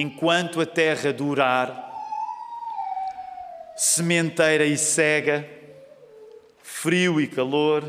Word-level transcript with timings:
enquanto 0.00 0.60
a 0.60 0.66
terra 0.66 1.12
durar, 1.12 1.92
sementeira 3.76 4.64
e 4.64 4.78
cega, 4.78 5.44
frio 6.62 7.20
e 7.20 7.26
calor, 7.26 7.82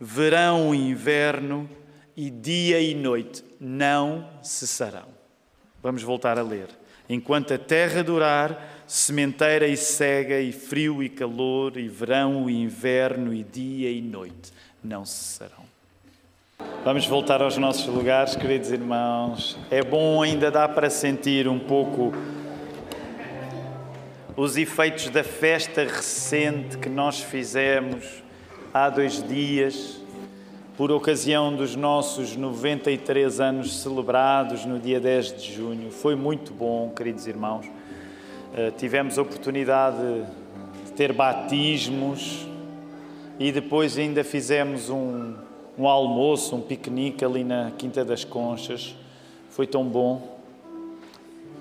verão 0.00 0.74
e 0.74 0.78
inverno, 0.78 1.68
e 2.16 2.30
dia 2.30 2.80
e 2.80 2.94
noite 2.94 3.44
não 3.60 4.30
cessarão. 4.42 5.08
Vamos 5.82 6.02
voltar 6.02 6.38
a 6.38 6.42
ler. 6.42 6.68
Enquanto 7.06 7.52
a 7.52 7.58
terra 7.58 8.02
durar, 8.02 8.82
sementeira 8.86 9.66
e 9.66 9.76
cega, 9.76 10.40
e 10.40 10.52
frio 10.52 11.02
e 11.02 11.10
calor, 11.10 11.76
e 11.76 11.86
verão 11.86 12.48
e 12.48 12.62
inverno, 12.62 13.34
e 13.34 13.44
dia 13.44 13.90
e 13.90 14.00
noite 14.00 14.54
não 14.82 15.04
cessarão. 15.04 15.69
Vamos 16.82 17.06
voltar 17.06 17.42
aos 17.42 17.58
nossos 17.58 17.86
lugares, 17.86 18.34
queridos 18.34 18.72
irmãos. 18.72 19.58
É 19.70 19.82
bom, 19.82 20.22
ainda 20.22 20.50
dá 20.50 20.66
para 20.66 20.88
sentir 20.88 21.46
um 21.46 21.58
pouco 21.58 22.12
os 24.34 24.56
efeitos 24.56 25.10
da 25.10 25.22
festa 25.22 25.82
recente 25.82 26.78
que 26.78 26.88
nós 26.88 27.20
fizemos 27.20 28.22
há 28.72 28.88
dois 28.88 29.22
dias, 29.22 30.00
por 30.76 30.90
ocasião 30.90 31.54
dos 31.54 31.76
nossos 31.76 32.34
93 32.34 33.38
anos 33.40 33.82
celebrados 33.82 34.64
no 34.64 34.78
dia 34.78 34.98
10 34.98 35.36
de 35.36 35.52
junho. 35.52 35.90
Foi 35.90 36.14
muito 36.14 36.54
bom, 36.54 36.90
queridos 36.96 37.26
irmãos. 37.26 37.66
Uh, 37.66 38.70
tivemos 38.78 39.18
a 39.18 39.22
oportunidade 39.22 39.98
de 40.86 40.92
ter 40.92 41.12
batismos 41.12 42.46
e 43.38 43.52
depois 43.52 43.98
ainda 43.98 44.24
fizemos 44.24 44.88
um, 44.88 45.34
um 45.78 45.88
almoço, 45.88 46.56
um 46.56 46.60
piquenique 46.60 47.24
ali 47.24 47.44
na 47.44 47.70
Quinta 47.72 48.04
das 48.04 48.24
Conchas. 48.24 48.94
Foi 49.50 49.66
tão 49.66 49.84
bom. 49.84 50.38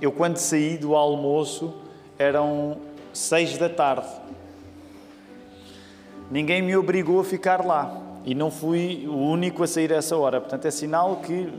Eu, 0.02 0.12
quando 0.12 0.38
saí 0.38 0.77
do 0.77 0.95
almoço, 0.95 1.73
eram 2.17 2.77
seis 3.14 3.58
da 3.58 3.69
tarde. 3.69 4.08
Ninguém 6.31 6.61
me 6.61 6.75
obrigou 6.75 7.19
a 7.19 7.23
ficar 7.23 7.66
lá 7.66 8.02
e 8.25 8.36
não 8.36 8.52
fui 8.52 9.08
o 9.08 9.16
único 9.16 9.64
a 9.64 9.67
sair 9.67 9.92
a 9.92 9.97
essa 9.97 10.16
hora. 10.16 10.39
Portanto, 10.39 10.66
é 10.66 10.72
sinal 10.72 11.17
que, 11.17 11.52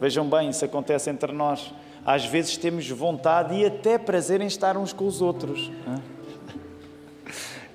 vejam 0.00 0.28
bem, 0.28 0.50
isso 0.50 0.64
acontece 0.64 1.08
entre 1.10 1.32
nós. 1.32 1.72
Às 2.04 2.24
vezes 2.24 2.56
temos 2.56 2.88
vontade 2.90 3.54
e 3.54 3.64
até 3.64 3.96
prazer 3.96 4.40
em 4.40 4.46
estar 4.46 4.76
uns 4.76 4.92
com 4.92 5.06
os 5.06 5.22
outros. 5.22 5.70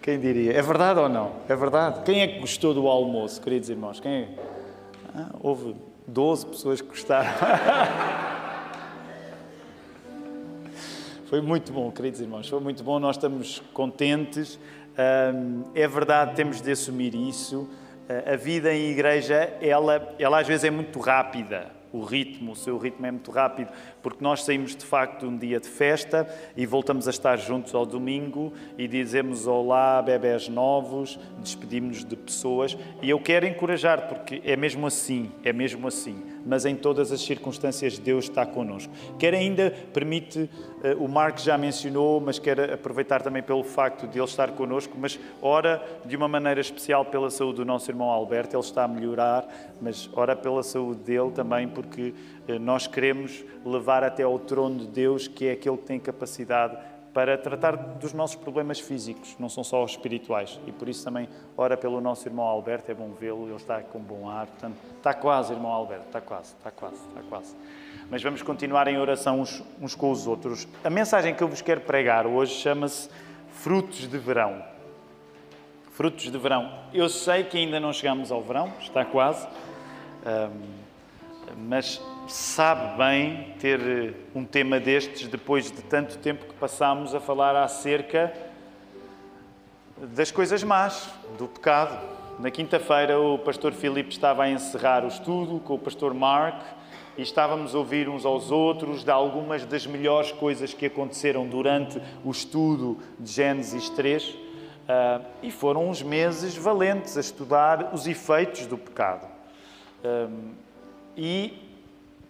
Quem 0.08 0.17
diria? 0.22 0.53
É 0.53 0.61
verdade 0.61 1.02
ou 1.02 1.09
não? 1.09 1.33
É 1.50 1.55
verdade. 1.58 2.02
Quem 2.05 2.22
é 2.22 2.27
que 2.27 2.39
gostou 2.39 2.73
do 2.73 2.88
almoço, 2.88 3.41
queridos 3.41 3.69
irmãos? 3.69 4.00
Quem 4.00 4.11
é? 4.14 4.30
Ah, 5.14 5.31
houve 5.41 5.75
12 6.08 6.45
pessoas 6.45 6.80
que 6.80 6.88
gostaram. 6.88 7.30
Foi 11.25 11.41
muito 11.41 11.73
bom, 11.73 11.91
queridos 11.91 12.22
irmãos, 12.22 12.47
foi 12.47 12.61
muito 12.61 12.81
bom, 12.86 12.99
nós 12.99 13.17
estamos 13.17 13.61
contentes. 13.73 14.58
É 15.75 15.86
verdade, 15.86 16.36
temos 16.36 16.61
de 16.61 16.71
assumir 16.71 17.14
isso. 17.14 17.69
A 18.25 18.38
vida 18.38 18.73
em 18.73 18.92
igreja, 18.92 19.58
ela, 19.59 20.16
ela 20.17 20.39
às 20.39 20.47
vezes 20.47 20.64
é 20.64 20.71
muito 20.71 21.02
rápida 21.02 21.69
o 21.92 22.03
ritmo, 22.03 22.52
o 22.52 22.55
seu 22.55 22.77
ritmo 22.77 23.05
é 23.05 23.11
muito 23.11 23.31
rápido, 23.31 23.69
porque 24.08 24.23
nós 24.23 24.44
saímos 24.44 24.73
de 24.73 24.86
facto 24.86 25.25
um 25.25 25.36
dia 25.36 25.59
de 25.59 25.67
festa 25.67 26.25
e 26.55 26.66
voltamos 26.66 27.09
a 27.09 27.11
estar 27.11 27.36
juntos 27.36 27.75
ao 27.75 27.86
domingo 27.86 28.53
e 28.77 28.88
dizemos 28.88 29.45
olá, 29.47 30.02
bebés 30.02 30.47
novos, 30.47 31.19
despedimos-nos 31.39 32.05
de 32.05 32.16
pessoas. 32.16 32.77
E 33.02 33.09
eu 33.09 33.19
quero 33.19 33.45
encorajar, 33.45 34.08
porque 34.08 34.41
é 34.45 34.55
mesmo 34.55 34.88
assim, 34.88 35.30
é 35.44 35.52
mesmo 35.52 35.89
assim, 35.89 36.23
mas 36.45 36.64
em 36.64 36.73
todas 36.73 37.11
as 37.11 37.19
circunstâncias 37.19 37.99
Deus 37.99 38.30
está 38.30 38.45
connosco. 38.45 38.94
Quer 39.19 39.33
ainda, 39.33 39.73
permite, 39.91 40.49
eh, 40.81 40.95
o 40.97 41.09
Marco 41.09 41.42
já 41.42 41.58
mencionou, 41.58 42.21
mas 42.21 42.39
quero 42.39 42.73
aproveitar 42.73 43.21
também 43.21 43.44
pelo 43.44 43.61
facto 43.61 44.08
de 44.08 44.17
ele 44.17 44.25
estar 44.25 44.52
connosco, 44.52 44.95
mas 44.97 45.19
ora 45.42 45.83
de 46.05 46.16
uma 46.16 46.30
maneira 46.30 46.61
especial 46.61 47.04
pela 47.04 47.30
saúde 47.30 47.58
do 47.58 47.65
nosso 47.65 47.92
irmão 47.92 48.10
Alberto, 48.10 48.55
ele 48.55 48.64
está 48.64 48.86
a 48.86 48.87
melhorar, 48.87 49.45
mas 49.81 50.10
ora 50.14 50.33
pela 50.33 50.64
saúde 50.64 51.02
dele 51.02 51.31
também, 51.31 51.67
porque 51.67 52.14
nós 52.59 52.87
queremos 52.87 53.43
levar 53.65 54.03
até 54.03 54.23
ao 54.23 54.39
trono 54.39 54.80
de 54.80 54.87
Deus, 54.87 55.27
que 55.27 55.47
é 55.47 55.52
aquele 55.52 55.77
que 55.77 55.85
tem 55.85 55.99
capacidade 55.99 56.77
para 57.13 57.35
tratar 57.35 57.75
dos 57.75 58.13
nossos 58.13 58.35
problemas 58.35 58.80
físicos, 58.80 59.35
não 59.39 59.49
são 59.49 59.63
só 59.63 59.83
os 59.83 59.91
espirituais. 59.91 60.59
E 60.67 60.71
por 60.71 60.87
isso 60.87 61.03
também 61.03 61.27
ora 61.57 61.75
pelo 61.75 61.99
nosso 61.99 62.27
irmão 62.27 62.45
Alberto, 62.45 62.91
é 62.91 62.93
bom 62.93 63.11
vê-lo, 63.11 63.47
ele 63.47 63.55
está 63.55 63.81
com 63.81 63.99
bom 63.99 64.30
ar. 64.30 64.45
Portanto, 64.45 64.77
está 64.97 65.15
quase, 65.15 65.52
irmão 65.52 65.71
Alberto, 65.71 66.05
está 66.05 66.21
quase, 66.21 66.53
está 66.53 66.69
quase, 66.69 66.95
está 66.95 67.21
quase. 67.27 67.55
Mas 68.09 68.21
vamos 68.21 68.43
continuar 68.43 68.87
em 68.87 68.99
oração 68.99 69.41
uns, 69.41 69.63
uns 69.81 69.95
com 69.95 70.11
os 70.11 70.27
outros. 70.27 70.67
A 70.83 70.91
mensagem 70.91 71.33
que 71.33 71.43
eu 71.43 71.47
vos 71.47 71.61
quero 71.61 71.81
pregar 71.81 72.27
hoje 72.27 72.53
chama-se 72.53 73.09
Frutos 73.52 74.07
de 74.07 74.17
Verão. 74.19 74.63
Frutos 75.93 76.31
de 76.31 76.37
Verão. 76.37 76.71
Eu 76.93 77.09
sei 77.09 77.43
que 77.43 77.57
ainda 77.57 77.80
não 77.80 77.91
chegamos 77.91 78.31
ao 78.31 78.43
verão, 78.43 78.71
está 78.80 79.03
quase. 79.03 79.47
Mas 81.57 81.99
sabe 82.27 82.98
bem 82.98 83.55
ter 83.60 83.80
eh, 83.80 84.14
um 84.36 84.43
tema 84.43 84.80
destes 84.80 85.27
depois 85.27 85.71
de 85.71 85.82
tanto 85.83 86.17
tempo 86.17 86.45
que 86.45 86.54
passamos 86.54 87.15
a 87.15 87.20
falar 87.20 87.55
acerca 87.55 88.33
das 89.98 90.30
coisas 90.32 90.64
más, 90.64 91.10
do 91.37 91.48
pecado. 91.48 91.99
Na 92.39 92.52
quinta-feira, 92.52 93.20
o 93.20 93.39
pastor 93.39 93.73
Filipe 93.73 94.11
estava 94.11 94.43
a 94.43 94.49
encerrar 94.49 95.04
o 95.04 95.08
estudo 95.08 95.60
com 95.60 95.73
o 95.73 95.80
pastor 95.80 96.14
Mark 96.14 96.61
e 97.17 97.23
estávamos 97.23 97.73
a 97.73 97.80
ouvir 97.80 98.08
uns 98.08 98.26
aos 98.26 98.52
outros 98.52 99.04
de 99.04 99.10
algumas 99.10 99.66
das 99.66 99.87
melhores 99.87 100.32
coisas 100.32 100.71
que 100.73 100.86
aconteceram 100.86 101.48
durante 101.48 101.99
o 102.23 102.30
estudo 102.30 102.99
de 103.20 103.32
Gênesis 103.32 103.89
3. 103.89 104.30
Uh, 104.30 104.37
ah, 104.87 105.21
e 105.42 105.52
foram 105.52 105.89
uns 105.89 106.02
meses 106.02 106.55
valentes 106.55 107.17
a 107.17 107.21
estudar 107.21 107.92
os 107.93 108.05
efeitos 108.05 108.67
do 108.67 108.77
pecado. 108.77 109.27
Uh, 110.05 110.52
e 111.17 111.67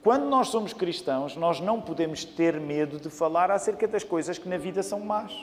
quando 0.07 0.23
nós 0.23 0.47
somos 0.47 0.72
cristãos, 0.72 1.35
nós 1.35 1.59
não 1.59 1.81
podemos 1.81 2.23
ter 2.23 2.62
medo 2.62 2.97
de 2.97 3.09
falar 3.09 3.51
acerca 3.51 3.85
das 3.85 4.06
coisas 4.06 4.38
que 4.38 4.47
na 4.47 4.57
vida 4.57 4.81
são 4.81 5.01
más. 5.01 5.34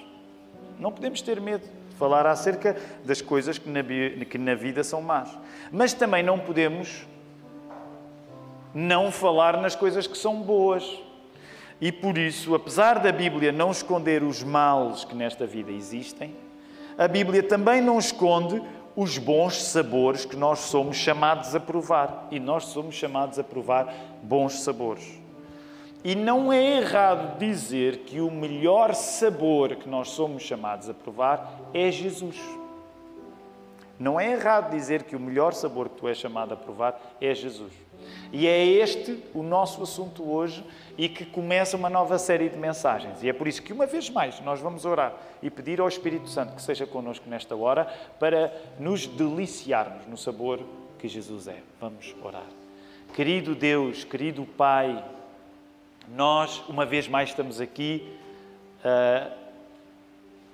Não 0.81 0.91
podemos 0.91 1.21
ter 1.21 1.39
medo 1.39 1.69
de 1.91 1.97
falar 1.97 2.27
acerca 2.27 2.75
das 3.05 3.21
coisas 3.21 3.59
que 3.59 3.69
na, 3.69 3.83
que 4.25 4.39
na 4.39 4.55
vida 4.55 4.83
são 4.83 5.03
más. 5.03 5.29
Mas 5.71 5.93
também 5.93 6.23
não 6.23 6.39
podemos 6.39 7.07
não 8.73 9.13
falar 9.13 9.61
nas 9.61 9.77
coisas 9.77 10.07
que 10.07 10.17
são 10.17 10.41
boas. 10.41 10.99
E 11.79 11.93
por 11.93 12.17
isso, 12.17 12.55
apesar 12.55 13.01
da 13.01 13.13
Bíblia 13.13 13.53
não 13.53 13.71
esconder 13.71 14.23
os 14.23 14.43
males 14.43 15.05
que 15.05 15.15
nesta 15.15 15.47
vida 15.47 15.73
existem, 15.73 16.35
a 16.97 17.07
Bíblia 17.07 17.43
também 17.43 17.83
não 17.83 17.99
esconde 17.99 18.63
os 18.97 19.19
bons 19.19 19.63
sabores 19.63 20.25
que 20.25 20.37
nós 20.37 20.61
somos 20.61 20.97
chamados 20.97 21.55
a 21.55 21.61
provar. 21.61 22.29
E 22.31 22.39
nós 22.39 22.65
somos 22.67 22.95
chamados 22.95 23.39
a 23.39 23.45
provar 23.45 23.93
bons 24.23 24.61
sabores. 24.61 25.21
E 26.05 26.15
não 26.15 26.53
é 26.53 26.79
errado 26.79 27.39
dizer 27.39 28.01
que 28.01 28.21
o 28.21 28.31
melhor 28.31 28.95
sabor 28.95 29.77
que 29.77 29.89
nós 29.89 30.11
somos 30.11 30.43
chamados 30.43 30.89
a 30.89 30.95
provar 30.95 31.71
é 31.73 31.91
Jesus. 31.91 32.39
Não 33.99 34.21
é 34.21 34.33
errado 34.33 34.71
dizer 34.71 35.05
que 35.05 35.17
o 35.17 35.21
melhor 35.21 35.55
sabor 35.55 35.89
que 35.89 35.97
tu 35.97 36.09
és 36.09 36.19
chamado 36.19 36.53
a 36.53 36.57
provar 36.57 37.01
é 37.21 37.35
Jesus. 37.35 37.73
E 38.37 38.49
é 38.49 38.67
este 38.67 39.17
o 39.33 39.45
nosso 39.45 39.81
assunto 39.81 40.29
hoje 40.29 40.65
e 40.99 41.09
que 41.09 41.25
começa 41.25 41.77
uma 41.77 41.89
nova 41.89 42.19
série 42.19 42.49
de 42.49 42.59
mensagens. 42.59 43.23
E 43.23 43.29
é 43.29 43.33
por 43.33 43.47
isso 43.47 43.63
que, 43.63 43.73
uma 43.73 43.87
vez 43.87 44.11
mais, 44.11 44.41
nós 44.41 44.59
vamos 44.59 44.85
orar 44.85 45.15
e 45.41 45.49
pedir 45.49 45.81
ao 45.81 45.87
Espírito 45.87 46.29
Santo 46.29 46.53
que 46.53 46.61
seja 46.61 46.85
connosco 46.85 47.31
nesta 47.31 47.55
hora 47.55 47.87
para 48.19 48.53
nos 48.77 49.07
deliciarmos 49.07 50.05
no 50.09 50.17
sabor 50.17 50.59
que 50.99 51.07
Jesus 51.07 51.47
é. 51.47 51.59
Vamos 51.81 52.13
orar. 52.25 52.43
Querido 53.15 53.55
Deus, 53.55 54.03
querido 54.03 54.45
Pai, 54.45 55.05
nós, 56.09 56.61
uma 56.69 56.85
vez 56.85 57.07
mais, 57.07 57.29
estamos 57.29 57.61
aqui 57.61 58.19
a 58.83 59.31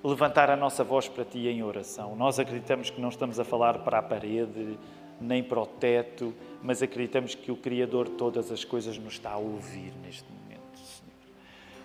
levantar 0.03 0.51
a 0.51 0.55
nossa 0.55 0.83
voz 0.83 1.07
para 1.07 1.25
Ti 1.25 1.47
em 1.47 1.63
oração. 1.63 2.15
Nós 2.15 2.37
acreditamos 2.37 2.91
que 2.91 3.01
não 3.01 3.09
estamos 3.09 3.39
a 3.39 3.43
falar 3.43 3.79
para 3.79 3.97
a 3.97 4.03
parede, 4.03 4.77
nem 5.21 5.43
para 5.43 5.61
o 5.61 5.65
teto, 5.65 6.33
mas 6.61 6.81
acreditamos 6.81 7.35
que 7.35 7.51
o 7.51 7.55
Criador 7.55 8.09
de 8.09 8.15
todas 8.15 8.51
as 8.51 8.63
coisas 8.63 8.97
nos 8.97 9.13
está 9.13 9.31
a 9.31 9.37
ouvir 9.37 9.93
neste 10.03 10.25
momento, 10.31 10.77
Senhor. 10.77 11.11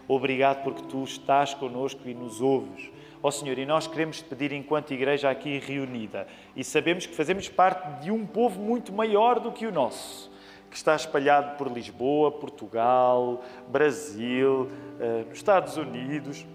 Obrigado 0.09 0.63
porque 0.63 0.83
Tu 0.83 1.05
estás 1.05 1.55
conosco 1.55 2.01
e 2.09 2.15
nos 2.15 2.41
ouves. 2.41 2.91
Ó 3.23 3.31
Senhor, 3.31 3.59
e 3.59 3.67
nós 3.67 3.87
queremos 3.87 4.19
te 4.19 4.25
pedir, 4.25 4.53
enquanto 4.53 4.93
igreja 4.93 5.31
aqui 5.31 5.59
reunida, 5.59 6.27
e 6.55 6.63
sabemos 6.63 7.07
que 7.07 7.15
fazemos 7.15 7.49
parte 7.49 8.03
de 8.03 8.11
um 8.11 8.27
povo 8.27 8.61
muito 8.61 8.93
maior 8.93 9.41
do 9.41 9.51
que 9.51 9.67
o 9.67 9.73
nosso, 9.73 10.31
que 10.71 10.77
está 10.77 10.95
espalhado 10.95 11.57
por 11.57 11.73
Lisboa, 11.73 12.31
Portugal, 12.31 13.43
Brasil, 13.69 14.71
eh, 15.01 15.25
Estados 15.33 15.77
Unidos, 15.77 16.47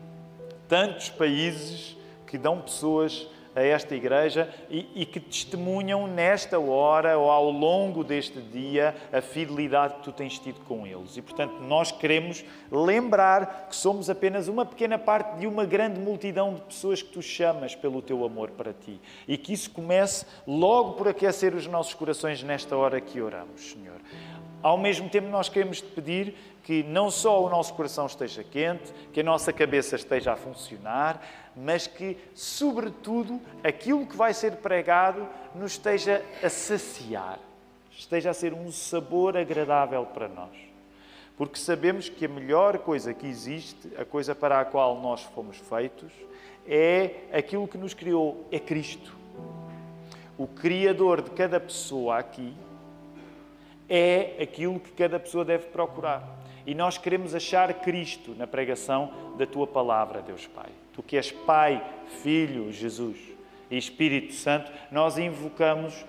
tantos 0.68 1.10
países 1.10 1.98
que 2.28 2.38
dão 2.38 2.62
pessoas 2.62 3.28
a 3.56 3.62
esta 3.62 3.96
igreja 3.96 4.50
e, 4.70 4.88
e, 4.96 5.06
que 5.06 5.20
testemunham 5.20 6.08
nesta 6.08 6.60
hora 6.60 7.18
ou 7.18 7.30
ao 7.30 7.52
longo 7.52 8.04
deste 8.04 8.40
dia 8.40 8.96
a 9.12 9.22
fidelidade 9.22 9.96
que 9.96 10.04
tu 10.04 10.12
tens 10.12 10.40
tido 10.40 10.60
com 10.62 10.88
eles. 10.88 11.18
E, 11.18 11.22
portanto, 11.22 11.56
nós 11.62 11.92
queremos 11.92 12.44
lembrar 12.72 13.68
que 13.70 13.76
somos 13.76 14.10
apenas 14.10 14.48
uma 14.48 14.66
pequena 14.66 14.98
parte 14.98 15.40
de 15.40 15.48
uma 15.48 15.66
grande 15.66 16.00
multidão 16.00 16.54
de 16.54 16.62
pessoas 16.62 17.02
que 17.02 17.12
tu 17.12 17.22
chamas 17.22 17.76
pelo 17.76 18.02
teu 18.02 18.24
amor 18.26 18.52
para 18.52 18.74
ti. 18.74 19.00
E 19.28 19.38
que 19.38 19.54
isso 19.54 19.72
comece 19.72 20.26
logo 20.48 20.94
por 20.94 21.08
aquecer 21.08 21.54
os 21.54 21.68
nossos 21.68 21.94
corações 21.94 22.42
nesta 22.44 22.76
hora 22.78 23.02
que 23.02 23.22
oramos, 23.22 23.72
Senhor. 23.72 24.00
Ao 24.64 24.78
mesmo 24.78 25.10
tempo, 25.10 25.28
nós 25.28 25.50
queremos 25.50 25.82
pedir 25.82 26.36
que 26.64 26.84
não 26.84 27.10
só 27.10 27.44
o 27.44 27.50
nosso 27.50 27.74
coração 27.74 28.06
esteja 28.06 28.44
quente, 28.44 28.94
que 29.12 29.22
a 29.22 29.24
nossa 29.24 29.52
cabeça 29.52 29.96
esteja 29.96 30.34
a 30.34 30.36
funcionar, 30.36 31.22
mas 31.56 31.88
que, 31.88 32.18
sobretudo, 32.36 33.42
aquilo 33.64 34.06
que 34.06 34.16
vai 34.16 34.34
ser 34.34 34.58
pregado 34.58 35.28
nos 35.56 35.74
esteja 35.74 36.24
a 36.44 36.50
saciar, 36.50 37.40
esteja 37.92 38.30
a 38.30 38.34
ser 38.34 38.54
um 38.54 38.72
sabor 38.72 39.36
agradável 39.36 40.06
para 40.06 40.28
nós. 40.28 40.56
Porque 41.36 41.58
sabemos 41.58 42.08
que 42.08 42.26
a 42.26 42.30
melhor 42.30 42.78
coisa 42.80 43.14
que 43.16 43.26
existe, 43.26 43.92
a 43.98 44.06
coisa 44.06 44.36
para 44.36 44.60
a 44.60 44.66
qual 44.66 45.00
nós 45.02 45.24
fomos 45.24 45.58
feitos, 45.58 46.12
é 46.68 47.22
aquilo 47.34 47.68
que 47.68 47.80
nos 47.80 47.96
criou, 47.96 48.46
é 48.52 48.60
Cristo. 48.60 49.18
O 50.38 50.46
Criador 50.46 51.24
de 51.24 51.32
cada 51.32 51.60
pessoa 51.60 52.20
aqui 52.20 52.54
é 53.94 54.38
aquilo 54.42 54.80
que 54.80 54.92
cada 54.92 55.20
pessoa 55.20 55.44
deve 55.44 55.66
procurar. 55.66 56.26
E 56.66 56.74
nós 56.74 56.98
queremos 56.98 57.36
achar 57.36 57.74
Cristo 57.82 58.34
na 58.38 58.48
pregação 58.48 59.12
da 59.38 59.46
tua 59.46 59.68
palavra, 59.68 60.22
Deus 60.22 60.48
Pai. 60.48 60.70
Tu 60.94 61.04
que 61.04 61.18
és 61.18 61.30
Pai, 61.30 61.84
Filho, 62.24 62.72
Jesus 62.72 63.18
e 63.70 63.78
Espírito 63.78 64.34
Santo, 64.34 64.72
nós 64.90 65.18
invocamos 65.18 66.06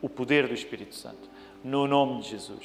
o 0.00 0.08
poder 0.08 0.48
do 0.48 0.54
Espírito 0.54 0.94
Santo, 0.94 1.28
no 1.62 1.86
nome 1.86 2.22
de 2.22 2.30
Jesus, 2.30 2.64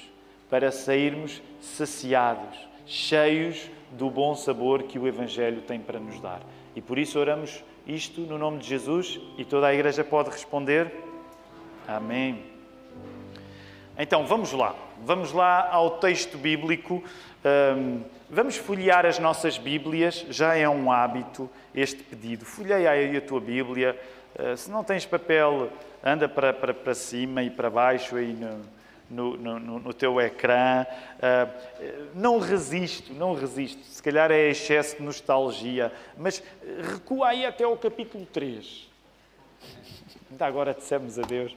para 0.50 0.72
sairmos 0.72 1.42
saciados, 1.60 2.58
cheios 2.86 3.70
do 3.92 4.10
bom 4.10 4.34
sabor 4.34 4.84
que 4.84 4.98
o 4.98 5.08
Evangelho 5.08 5.62
tem 5.64 5.82
para 5.82 6.00
nos 6.00 6.22
dar. 6.22 6.40
E 6.74 6.80
por 6.80 6.98
isso 6.98 7.20
oramos 7.20 7.62
isto 7.86 8.22
no 8.22 8.38
nome 8.38 8.60
de 8.60 8.68
Jesus 8.68 9.20
e 9.38 9.44
toda 9.44 9.68
a 9.68 9.74
igreja 9.74 10.06
pode 10.06 10.30
responder: 10.30 10.94
Amém. 11.86 12.55
Então 13.98 14.26
vamos 14.26 14.52
lá, 14.52 14.76
vamos 15.06 15.32
lá 15.32 15.70
ao 15.72 15.92
texto 16.00 16.38
bíblico. 16.38 17.02
vamos 18.30 18.58
folhear 18.58 19.06
as 19.06 19.20
nossas 19.20 19.58
Bíblias, 19.58 20.26
já 20.30 20.54
é 20.54 20.68
um 20.68 20.92
hábito 20.92 21.50
este 21.74 22.04
pedido. 22.04 22.44
Folheia 22.44 22.92
aí 22.92 23.16
a 23.16 23.22
tua 23.22 23.40
Bíblia. 23.40 23.98
Uh, 24.38 24.58
se 24.58 24.70
não 24.70 24.84
tens 24.84 25.06
papel, 25.06 25.70
anda 26.04 26.28
para, 26.28 26.52
para, 26.52 26.74
para 26.74 26.94
cima 26.94 27.42
e 27.42 27.50
para 27.50 27.70
baixo 27.70 28.18
aí 28.18 28.34
no, 29.10 29.38
no, 29.38 29.60
no, 29.60 29.80
no 29.80 29.94
teu 29.94 30.20
ecrã. 30.20 30.86
Uh, 31.16 32.10
não 32.14 32.38
resisto, 32.40 33.14
não 33.14 33.34
resisto. 33.34 33.82
Se 33.86 34.04
calhar 34.04 34.30
é 34.30 34.50
excesso 34.50 34.98
de 34.98 35.04
nostalgia, 35.04 35.90
mas 36.18 36.44
recua 36.92 37.30
aí 37.30 37.46
até 37.46 37.64
ao 37.64 37.78
capítulo 37.78 38.26
3. 38.26 38.90
Ainda 40.32 40.46
agora 40.46 40.74
dissemos 40.74 41.18
adeus 41.18 41.56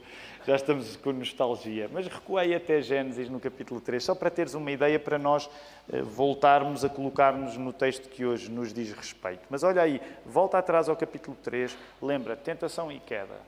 já 0.49 0.57
estamos 0.57 0.97
com 0.97 1.13
nostalgia. 1.13 1.91
Mas 1.93 2.07
recuei 2.07 2.55
até 2.55 2.81
Gênesis 2.81 3.29
no 3.29 3.39
capítulo 3.39 3.83
3, 3.83 4.03
só 4.03 4.15
para 4.15 4.31
teres 4.31 4.55
uma 4.55 4.71
ideia 4.71 4.99
para 4.99 5.19
nós 5.19 5.47
eh, 5.93 6.01
voltarmos 6.01 6.87
a 6.87 6.89
colocar-nos 6.89 7.59
no 7.59 7.71
texto 7.71 8.09
que 8.09 8.25
hoje 8.25 8.51
nos 8.51 8.73
diz 8.73 8.91
respeito. 8.93 9.43
Mas 9.51 9.63
olha 9.63 9.83
aí, 9.83 10.01
volta 10.25 10.57
atrás 10.57 10.89
ao 10.89 10.97
capítulo 10.97 11.37
3, 11.45 11.77
lembra, 12.01 12.35
tentação 12.35 12.91
e 12.91 12.99
queda. 12.99 13.39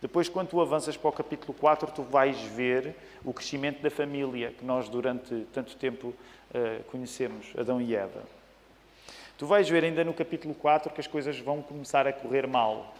Depois, 0.00 0.30
quando 0.30 0.48
tu 0.48 0.62
avanças 0.62 0.96
para 0.96 1.10
o 1.10 1.12
capítulo 1.12 1.52
4, 1.52 1.92
tu 1.92 2.02
vais 2.04 2.40
ver 2.40 2.94
o 3.22 3.34
crescimento 3.34 3.82
da 3.82 3.90
família 3.90 4.50
que 4.50 4.64
nós 4.64 4.88
durante 4.88 5.46
tanto 5.52 5.76
tempo 5.76 6.06
uh, 6.08 6.82
conhecemos, 6.90 7.52
Adão 7.58 7.82
e 7.82 7.94
Eva. 7.94 8.22
Tu 9.36 9.44
vais 9.44 9.68
ver 9.68 9.84
ainda 9.84 10.02
no 10.04 10.14
capítulo 10.14 10.54
4 10.54 10.90
que 10.94 11.02
as 11.02 11.06
coisas 11.06 11.38
vão 11.38 11.60
começar 11.60 12.06
a 12.06 12.14
correr 12.14 12.46
mal. 12.46 12.94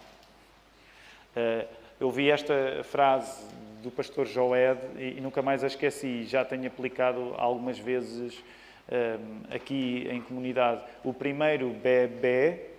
Eu 2.00 2.10
vi 2.10 2.30
esta 2.30 2.82
frase 2.82 3.44
do 3.82 3.90
pastor 3.90 4.24
Joed 4.24 4.80
e 4.98 5.20
nunca 5.20 5.42
mais 5.42 5.62
a 5.62 5.66
esqueci, 5.66 6.24
já 6.24 6.42
tenho 6.42 6.66
aplicado 6.66 7.34
algumas 7.36 7.78
vezes 7.78 8.42
um, 8.90 9.54
aqui 9.54 10.08
em 10.10 10.22
comunidade. 10.22 10.80
O 11.04 11.12
primeiro 11.12 11.68
bebê 11.68 12.70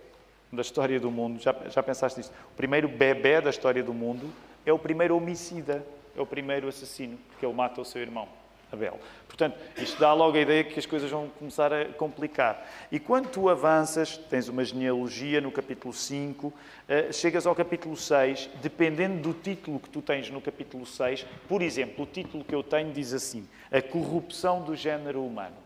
da 0.52 0.60
história 0.60 0.98
do 0.98 1.08
mundo, 1.08 1.40
já, 1.40 1.54
já 1.68 1.80
pensaste 1.84 2.18
nisso? 2.18 2.32
O 2.52 2.56
primeiro 2.56 2.88
bebê 2.88 3.40
da 3.40 3.50
história 3.50 3.80
do 3.80 3.94
mundo 3.94 4.28
é 4.66 4.72
o 4.72 4.78
primeiro 4.78 5.16
homicida, 5.16 5.86
é 6.16 6.20
o 6.20 6.26
primeiro 6.26 6.66
assassino, 6.66 7.16
porque 7.30 7.46
ele 7.46 7.54
mata 7.54 7.80
o 7.80 7.84
seu 7.84 8.02
irmão. 8.02 8.26
Abel. 8.72 8.98
Portanto, 9.28 9.58
isto 9.76 10.00
dá 10.00 10.14
logo 10.14 10.36
a 10.36 10.40
ideia 10.40 10.64
que 10.64 10.78
as 10.78 10.86
coisas 10.86 11.10
vão 11.10 11.28
começar 11.38 11.72
a 11.72 11.84
complicar. 11.86 12.66
E 12.90 12.98
quando 12.98 13.28
tu 13.28 13.48
avanças, 13.50 14.16
tens 14.16 14.48
uma 14.48 14.64
genealogia 14.64 15.40
no 15.40 15.52
capítulo 15.52 15.92
5, 15.92 16.52
eh, 16.88 17.12
chegas 17.12 17.46
ao 17.46 17.54
capítulo 17.54 17.96
6, 17.96 18.48
dependendo 18.62 19.20
do 19.20 19.34
título 19.34 19.78
que 19.78 19.90
tu 19.90 20.00
tens 20.00 20.30
no 20.30 20.40
capítulo 20.40 20.86
6, 20.86 21.26
por 21.46 21.60
exemplo, 21.60 22.04
o 22.04 22.06
título 22.06 22.42
que 22.42 22.54
eu 22.54 22.62
tenho 22.62 22.92
diz 22.92 23.12
assim: 23.12 23.46
A 23.70 23.82
corrupção 23.82 24.62
do 24.62 24.74
género 24.74 25.24
humano, 25.24 25.56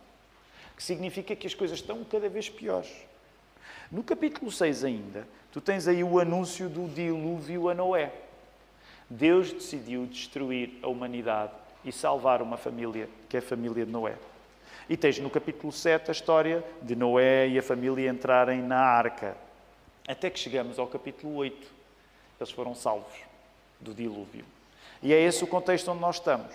que 0.77 0.83
significa 0.83 1.37
que 1.37 1.47
as 1.47 1.55
coisas 1.55 1.79
estão 1.79 2.03
cada 2.05 2.29
vez 2.29 2.51
piores. 2.51 2.93
No 3.91 4.03
capítulo 4.03 4.51
6 4.51 4.83
ainda, 4.83 5.29
tu 5.53 5.61
tens 5.61 5.87
aí 5.87 6.03
o 6.03 6.19
anúncio 6.19 6.69
do 6.69 6.89
dilúvio 6.89 7.69
a 7.69 7.75
Noé. 7.75 8.13
Deus 9.09 9.53
decidiu 9.53 10.07
destruir 10.07 10.79
a 10.83 10.89
humanidade 10.89 11.53
e 11.85 11.93
salvar 11.93 12.43
uma 12.43 12.57
família, 12.57 13.09
que 13.29 13.37
é 13.37 13.41
a 13.41 13.43
família 13.43 13.85
de 13.85 13.91
Noé. 13.91 14.15
E 14.89 14.97
tens 14.97 15.19
no 15.19 15.29
capítulo 15.29 15.73
7 15.73 16.11
a 16.11 16.13
história 16.13 16.65
de 16.83 16.95
Noé 16.95 17.49
e 17.49 17.59
a 17.59 17.63
família 17.63 18.09
entrarem 18.09 18.63
na 18.63 18.79
arca. 18.79 19.37
Até 20.07 20.31
que 20.31 20.39
chegamos 20.39 20.79
ao 20.79 20.87
capítulo 20.87 21.35
8. 21.35 21.67
Eles 22.39 22.53
foram 22.53 22.75
salvos 22.75 23.15
do 23.81 23.93
dilúvio. 23.93 24.45
E 25.03 25.13
é 25.13 25.21
esse 25.21 25.43
o 25.43 25.47
contexto 25.47 25.91
onde 25.91 26.01
nós 26.01 26.17
estamos. 26.17 26.53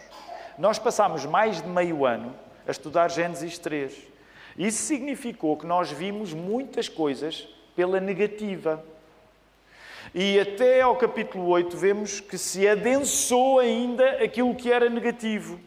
Nós 0.58 0.80
passámos 0.80 1.26
mais 1.26 1.62
de 1.62 1.68
meio 1.68 2.06
ano 2.06 2.34
a 2.68 2.72
estudar 2.72 3.10
Gênesis 3.10 3.58
3. 3.58 4.08
Isso 4.58 4.84
significou 4.84 5.58
que 5.58 5.66
nós 5.66 5.92
vimos 5.92 6.34
muitas 6.34 6.88
coisas 6.88 7.48
pela 7.76 8.00
negativa. 8.00 8.84
E 10.14 10.40
até 10.40 10.82
ao 10.82 10.96
capítulo 10.98 11.48
8 11.48 11.78
vemos 11.78 12.20
que 12.20 12.38
se 12.38 12.68
adensou 12.68 13.60
ainda 13.60 14.24
aquilo 14.24 14.54
que 14.54 14.72
era 14.72 14.90
negativo. 14.90 15.58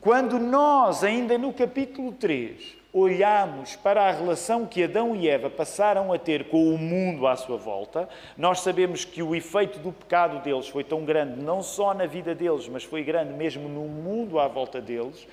Quando 0.00 0.38
nós, 0.38 1.02
ainda 1.02 1.36
no 1.36 1.52
capítulo 1.52 2.12
3, 2.12 2.76
olhamos 2.92 3.76
para 3.76 4.08
a 4.08 4.12
relação 4.12 4.66
que 4.66 4.84
Adão 4.84 5.14
e 5.14 5.28
Eva 5.28 5.50
passaram 5.50 6.12
a 6.12 6.18
ter 6.18 6.48
com 6.48 6.72
o 6.72 6.78
mundo 6.78 7.26
à 7.26 7.36
sua 7.36 7.56
volta, 7.56 8.08
nós 8.36 8.60
sabemos 8.60 9.04
que 9.04 9.22
o 9.22 9.34
efeito 9.34 9.78
do 9.78 9.92
pecado 9.92 10.42
deles 10.42 10.68
foi 10.68 10.84
tão 10.84 11.04
grande, 11.04 11.42
não 11.42 11.62
só 11.62 11.92
na 11.92 12.06
vida 12.06 12.34
deles, 12.34 12.68
mas 12.68 12.84
foi 12.84 13.02
grande 13.02 13.34
mesmo 13.34 13.68
no 13.68 13.82
mundo 13.82 14.38
à 14.38 14.48
volta 14.48 14.80
deles, 14.80 15.26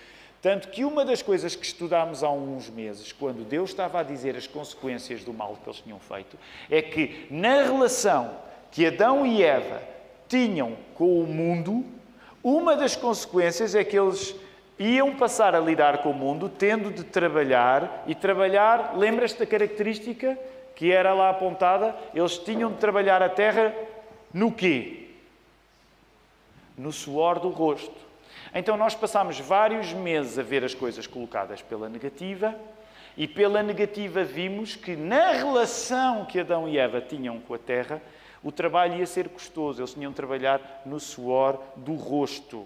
tanto 0.47 0.69
que 0.69 0.85
uma 0.85 1.03
das 1.03 1.21
coisas 1.21 1.57
que 1.57 1.65
estudámos 1.65 2.23
há 2.23 2.31
uns 2.31 2.69
meses, 2.69 3.11
quando 3.11 3.43
Deus 3.43 3.71
estava 3.71 3.99
a 3.99 4.03
dizer 4.03 4.37
as 4.37 4.47
consequências 4.47 5.21
do 5.21 5.33
mal 5.33 5.57
que 5.61 5.69
eles 5.69 5.81
tinham 5.81 5.99
feito, 5.99 6.39
é 6.71 6.81
que 6.81 7.27
na 7.29 7.63
relação 7.63 8.31
que 8.71 8.85
Adão 8.85 9.25
e 9.25 9.43
Eva 9.43 9.81
tinham 10.25 10.77
com 10.95 11.19
o 11.19 11.27
mundo, 11.27 11.83
uma 12.41 12.77
das 12.77 12.95
consequências 12.95 13.75
é 13.75 13.83
que 13.83 13.99
eles 13.99 14.33
iam 14.79 15.17
passar 15.17 15.53
a 15.53 15.59
lidar 15.59 15.97
com 15.97 16.11
o 16.11 16.13
mundo 16.13 16.47
tendo 16.47 16.91
de 16.91 17.03
trabalhar 17.03 18.05
e 18.07 18.15
trabalhar, 18.15 18.93
lembras-te 18.95 19.39
da 19.39 19.45
característica 19.45 20.39
que 20.77 20.93
era 20.93 21.13
lá 21.13 21.29
apontada? 21.29 21.93
Eles 22.15 22.37
tinham 22.37 22.71
de 22.71 22.77
trabalhar 22.77 23.21
a 23.21 23.27
terra 23.27 23.75
no 24.33 24.49
quê? 24.49 25.09
No 26.77 26.93
suor 26.93 27.37
do 27.37 27.49
rosto. 27.49 28.06
Então 28.53 28.77
nós 28.77 28.95
passamos 28.95 29.39
vários 29.39 29.93
meses 29.93 30.37
a 30.37 30.43
ver 30.43 30.63
as 30.63 30.73
coisas 30.73 31.05
colocadas 31.05 31.61
pela 31.61 31.89
negativa 31.89 32.55
e 33.15 33.27
pela 33.27 33.63
negativa 33.63 34.23
vimos 34.23 34.75
que 34.75 34.95
na 34.95 35.31
relação 35.31 36.25
que 36.25 36.39
Adão 36.39 36.67
e 36.67 36.77
Eva 36.77 37.01
tinham 37.01 37.39
com 37.39 37.53
a 37.53 37.57
terra, 37.57 38.01
o 38.43 38.51
trabalho 38.51 38.97
ia 38.97 39.07
ser 39.07 39.27
custoso, 39.29 39.81
eles 39.81 39.93
tinham 39.93 40.11
de 40.11 40.15
trabalhar 40.15 40.83
no 40.85 40.99
suor 40.99 41.59
do 41.75 41.95
rosto. 41.95 42.65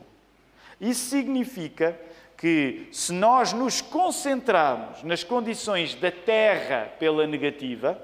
Isso 0.79 1.09
significa 1.09 1.97
que 2.37 2.89
se 2.91 3.13
nós 3.13 3.53
nos 3.53 3.81
concentrarmos 3.81 5.03
nas 5.03 5.23
condições 5.23 5.95
da 5.95 6.11
terra 6.11 6.91
pela 6.99 7.25
negativa, 7.25 8.01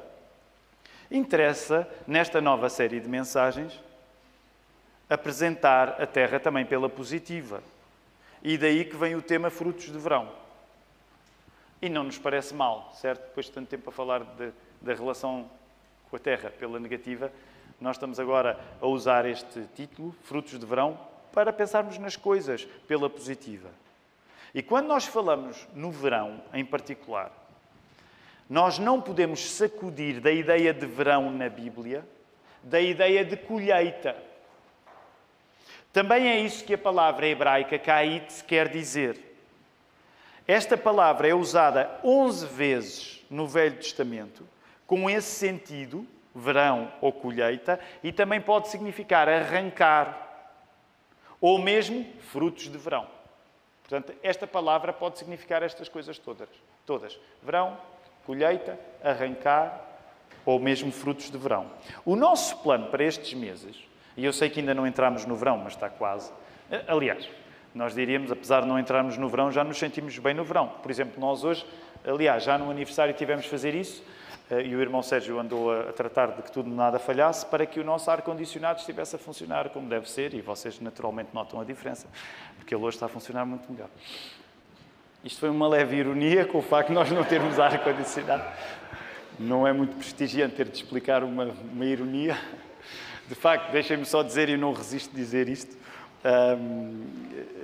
interessa, 1.10 1.88
nesta 2.06 2.40
nova 2.40 2.70
série 2.70 3.00
de 3.00 3.10
mensagens, 3.10 3.74
apresentar 5.10 6.02
a 6.02 6.06
terra 6.06 6.40
também 6.40 6.66
pela 6.66 6.90
positiva. 6.90 7.62
E 8.44 8.58
daí 8.58 8.86
que 8.86 8.96
vem 8.96 9.16
o 9.16 9.22
tema 9.22 9.50
frutos 9.50 9.86
de 9.86 9.98
verão. 9.98 10.32
E 11.82 11.90
não 11.90 12.04
nos 12.04 12.18
parece 12.18 12.54
mal, 12.54 12.92
certo? 12.96 13.22
Depois 13.28 13.46
de 13.48 13.52
tanto 13.52 13.70
tempo 13.70 13.90
a 13.90 13.94
falar 13.94 14.24
de, 14.24 14.52
da 14.82 14.94
relação 14.94 15.50
com 16.10 16.16
a 16.16 16.20
terra 16.20 16.50
pela 16.50 16.80
negativa, 16.80 17.32
nós 17.80 17.96
estamos 17.96 18.20
agora 18.20 18.60
a 18.82 18.88
usar 18.88 19.26
este 19.26 19.64
título, 19.76 20.16
Frutos 20.24 20.60
de 20.60 20.66
Verão, 20.66 21.00
para 21.32 21.54
pensarmos 21.54 21.98
nas 22.00 22.16
coisas 22.16 22.66
pela 22.88 23.10
positiva. 23.10 23.70
E 24.54 24.64
quando 24.64 24.88
nós 24.88 25.06
falamos 25.06 25.68
no 25.76 25.92
verão 25.92 26.42
em 26.54 26.66
particular, 26.66 27.32
nós 28.50 28.80
não 28.80 29.00
podemos 29.00 29.52
sacudir 29.52 30.20
da 30.20 30.32
ideia 30.32 30.74
de 30.74 30.86
verão 30.86 31.30
na 31.30 31.50
Bíblia, 31.50 32.04
da 32.64 32.80
ideia 32.80 33.24
de 33.24 33.38
colheita. 33.38 34.16
Também 35.98 36.30
é 36.30 36.40
isso 36.40 36.64
que 36.64 36.76
a 36.76 36.78
palavra 36.78 37.26
hebraica 37.26 37.80
kait 37.80 38.44
quer 38.44 38.68
dizer. 38.68 39.20
Esta 40.48 40.78
palavra 40.78 41.28
é 41.28 41.34
usada 41.34 41.90
11 42.04 42.46
vezes 42.46 43.26
no 43.32 43.48
Velho 43.48 43.78
Testamento, 43.78 44.48
com 44.86 45.10
esse 45.10 45.32
sentido, 45.32 46.06
verão 46.36 46.94
ou 47.02 47.12
colheita, 47.12 47.80
e 48.04 48.12
também 48.12 48.40
pode 48.40 48.68
significar 48.68 49.28
arrancar, 49.28 50.54
ou 51.42 51.58
mesmo 51.58 52.06
frutos 52.30 52.70
de 52.70 52.78
verão. 52.78 53.08
Portanto, 53.82 54.14
esta 54.22 54.46
palavra 54.46 54.94
pode 54.94 55.18
significar 55.18 55.64
estas 55.64 55.90
coisas 55.90 56.20
todas. 56.20 56.50
Todas. 56.86 57.20
Verão, 57.42 57.76
colheita, 58.24 58.80
arrancar 59.04 59.82
ou 60.46 60.60
mesmo 60.60 60.92
frutos 60.92 61.32
de 61.32 61.38
verão. 61.40 61.72
O 62.06 62.16
nosso 62.16 62.56
plano 62.58 62.86
para 62.92 63.04
estes 63.04 63.34
meses, 63.34 63.88
e 64.18 64.26
eu 64.26 64.34
sei 64.34 64.50
que 64.50 64.60
ainda 64.60 64.74
não 64.74 64.86
entramos 64.86 65.26
no 65.26 65.36
verão, 65.36 65.58
mas 65.58 65.74
está 65.74 65.90
quase. 65.90 66.32
Aliás, 66.88 67.30
nós 67.74 67.94
diríamos, 67.94 68.32
apesar 68.32 68.62
de 68.62 68.68
não 68.68 68.80
entrarmos 68.80 69.18
no 69.18 69.30
verão, 69.30 69.52
já 69.52 69.64
nos 69.64 69.78
sentimos 69.78 70.18
bem 70.18 70.34
no 70.34 70.44
verão. 70.44 70.68
Por 70.82 70.90
exemplo, 70.90 71.20
nós 71.20 71.44
hoje, 71.44 71.66
aliás, 72.06 72.44
já 72.44 72.58
no 72.58 72.72
aniversário 72.72 73.14
tivemos 73.14 73.46
de 73.46 73.52
fazer 73.52 73.76
isso, 73.76 74.04
eh, 74.50 74.64
e 74.64 74.76
o 74.76 74.82
irmão 74.82 75.04
Sérgio 75.04 75.40
andou 75.40 75.72
a 75.72 75.94
tratar 75.94 76.32
de 76.32 76.42
que 76.42 76.52
tudo 76.52 76.70
nada 76.70 76.98
falhasse 76.98 77.46
para 77.46 77.66
que 77.66 77.80
o 77.80 77.84
nosso 77.84 78.10
ar-condicionado 78.10 78.80
estivesse 78.80 79.16
a 79.16 79.20
funcionar 79.20 79.70
como 79.70 79.88
deve 79.88 80.10
ser, 80.10 80.34
e 80.34 80.42
vocês 80.42 80.80
naturalmente 80.80 81.30
notam 81.34 81.62
a 81.62 81.64
diferença, 81.64 82.08
porque 82.58 82.74
ele 82.74 82.84
hoje 82.84 82.98
está 82.98 83.06
a 83.06 83.10
funcionar 83.10 83.46
muito 83.46 83.72
melhor. 83.72 83.90
Isto 85.24 85.42
foi 85.42 85.50
uma 85.50 85.68
leve 85.68 85.98
ironia 85.98 86.46
com 86.46 86.58
o 86.58 86.62
facto 86.62 86.90
de 86.90 86.94
nós 86.96 87.12
não 87.12 87.24
termos 87.24 87.60
ar-condicionado. 87.60 88.44
Não 89.40 89.68
é 89.68 89.74
muito 89.74 89.96
prestigiante 89.96 90.56
ter 90.56 90.68
de 90.68 90.78
explicar 90.78 91.24
uma, 91.24 91.46
uma 91.46 91.86
ironia. 91.86 92.36
De 93.28 93.36
facto, 93.36 93.72
deixem-me 93.72 94.06
só 94.06 94.24
dizer, 94.24 94.50
e 94.50 94.56
não 94.56 94.72
resisto 94.72 95.12
a 95.14 95.16
dizer 95.16 95.50
isto, 95.50 95.76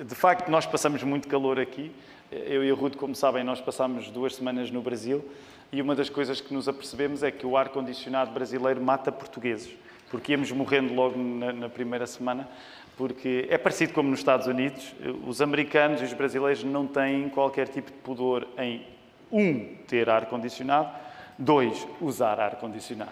de 0.05 0.15
facto, 0.15 0.49
nós 0.49 0.65
passamos 0.65 1.03
muito 1.03 1.27
calor 1.27 1.59
aqui. 1.59 1.91
Eu 2.31 2.63
e 2.63 2.71
a 2.71 2.73
Ruth, 2.73 2.95
como 2.95 3.15
sabem, 3.15 3.43
nós 3.43 3.61
passamos 3.61 4.09
duas 4.09 4.35
semanas 4.35 4.71
no 4.71 4.81
Brasil 4.81 5.23
e 5.71 5.81
uma 5.81 5.95
das 5.95 6.09
coisas 6.09 6.41
que 6.41 6.53
nos 6.53 6.67
apercebemos 6.67 7.23
é 7.23 7.31
que 7.31 7.45
o 7.45 7.55
ar-condicionado 7.55 8.31
brasileiro 8.31 8.81
mata 8.81 9.11
portugueses, 9.11 9.73
porque 10.09 10.31
íamos 10.31 10.51
morrendo 10.51 10.93
logo 10.93 11.17
na 11.17 11.69
primeira 11.69 12.05
semana, 12.07 12.47
porque 12.97 13.47
é 13.49 13.57
parecido 13.57 13.93
como 13.93 14.09
nos 14.09 14.19
Estados 14.19 14.47
Unidos, 14.47 14.93
os 15.25 15.41
americanos 15.41 16.01
e 16.01 16.05
os 16.05 16.13
brasileiros 16.13 16.63
não 16.63 16.85
têm 16.85 17.29
qualquer 17.29 17.67
tipo 17.67 17.91
de 17.91 17.97
pudor 17.97 18.47
em, 18.57 18.85
um, 19.31 19.75
ter 19.87 20.09
ar-condicionado, 20.09 20.89
dois, 21.37 21.87
usar 21.99 22.39
ar-condicionado. 22.39 23.11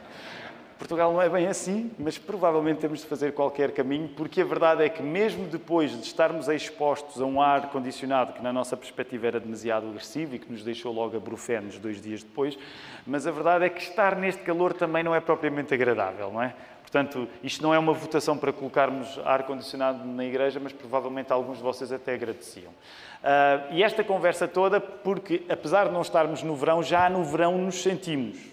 Portugal 0.82 1.14
não 1.14 1.22
é 1.22 1.30
bem 1.30 1.46
assim, 1.46 1.92
mas 2.00 2.18
provavelmente 2.18 2.80
temos 2.80 3.02
de 3.02 3.06
fazer 3.06 3.34
qualquer 3.34 3.72
caminho, 3.72 4.10
porque 4.18 4.42
a 4.42 4.44
verdade 4.44 4.84
é 4.84 4.90
que, 4.90 5.04
mesmo 5.04 5.46
depois 5.46 5.92
de 5.92 6.04
estarmos 6.04 6.48
expostos 6.48 7.22
a 7.22 7.26
um 7.26 7.40
ar 7.40 7.70
condicionado 7.70 8.34
que, 8.34 8.42
na 8.42 8.52
nossa 8.52 8.76
perspectiva, 8.76 9.28
era 9.28 9.40
demasiado 9.40 9.88
agressivo 9.88 10.34
e 10.34 10.40
que 10.40 10.52
nos 10.52 10.64
deixou 10.64 10.92
logo 10.92 11.16
abrufenos 11.16 11.78
dois 11.78 12.02
dias 12.02 12.24
depois, 12.24 12.58
mas 13.06 13.28
a 13.28 13.32
verdade 13.32 13.66
é 13.66 13.70
que 13.70 13.80
estar 13.80 14.16
neste 14.16 14.42
calor 14.42 14.74
também 14.74 15.04
não 15.04 15.14
é 15.14 15.20
propriamente 15.20 15.72
agradável, 15.72 16.32
não 16.32 16.42
é? 16.42 16.56
Portanto, 16.82 17.28
isto 17.44 17.62
não 17.62 17.76
é 17.76 17.78
uma 17.78 17.94
votação 17.94 18.36
para 18.36 18.52
colocarmos 18.52 19.20
ar-condicionado 19.24 20.04
na 20.04 20.26
igreja, 20.26 20.60
mas 20.60 20.74
provavelmente 20.74 21.32
alguns 21.32 21.58
de 21.58 21.64
vocês 21.64 21.92
até 21.92 22.16
agradeciam. 22.16 22.72
Uh, 22.72 23.74
e 23.74 23.84
esta 23.84 24.04
conversa 24.04 24.48
toda, 24.48 24.82
porque 24.82 25.44
apesar 25.48 25.86
de 25.86 25.94
não 25.94 26.02
estarmos 26.02 26.42
no 26.42 26.56
verão, 26.56 26.82
já 26.82 27.08
no 27.08 27.24
verão 27.24 27.56
nos 27.56 27.84
sentimos. 27.84 28.51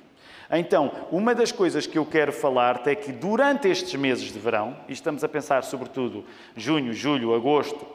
Então, 0.51 0.91
uma 1.13 1.35
das 1.35 1.53
coisas 1.53 1.87
que 1.87 1.99
eu 1.99 2.07
quero 2.07 2.33
falar-te 2.33 2.89
é 2.89 2.95
que 2.95 3.13
durante 3.13 3.69
estes 3.69 3.95
meses 3.95 4.33
de 4.33 4.39
verão, 4.39 4.77
e 4.89 4.93
estamos 4.93 5.23
a 5.23 5.29
pensar 5.29 5.63
sobretudo 5.63 6.25
junho, 6.57 6.93
julho, 6.95 7.35
agosto, 7.35 7.87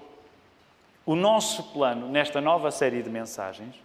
o 1.06 1.16
nosso 1.16 1.64
plano 1.74 2.08
nesta 2.08 2.40
nova 2.40 2.70
série 2.72 3.02
de 3.02 3.10
mensagens 3.10 3.76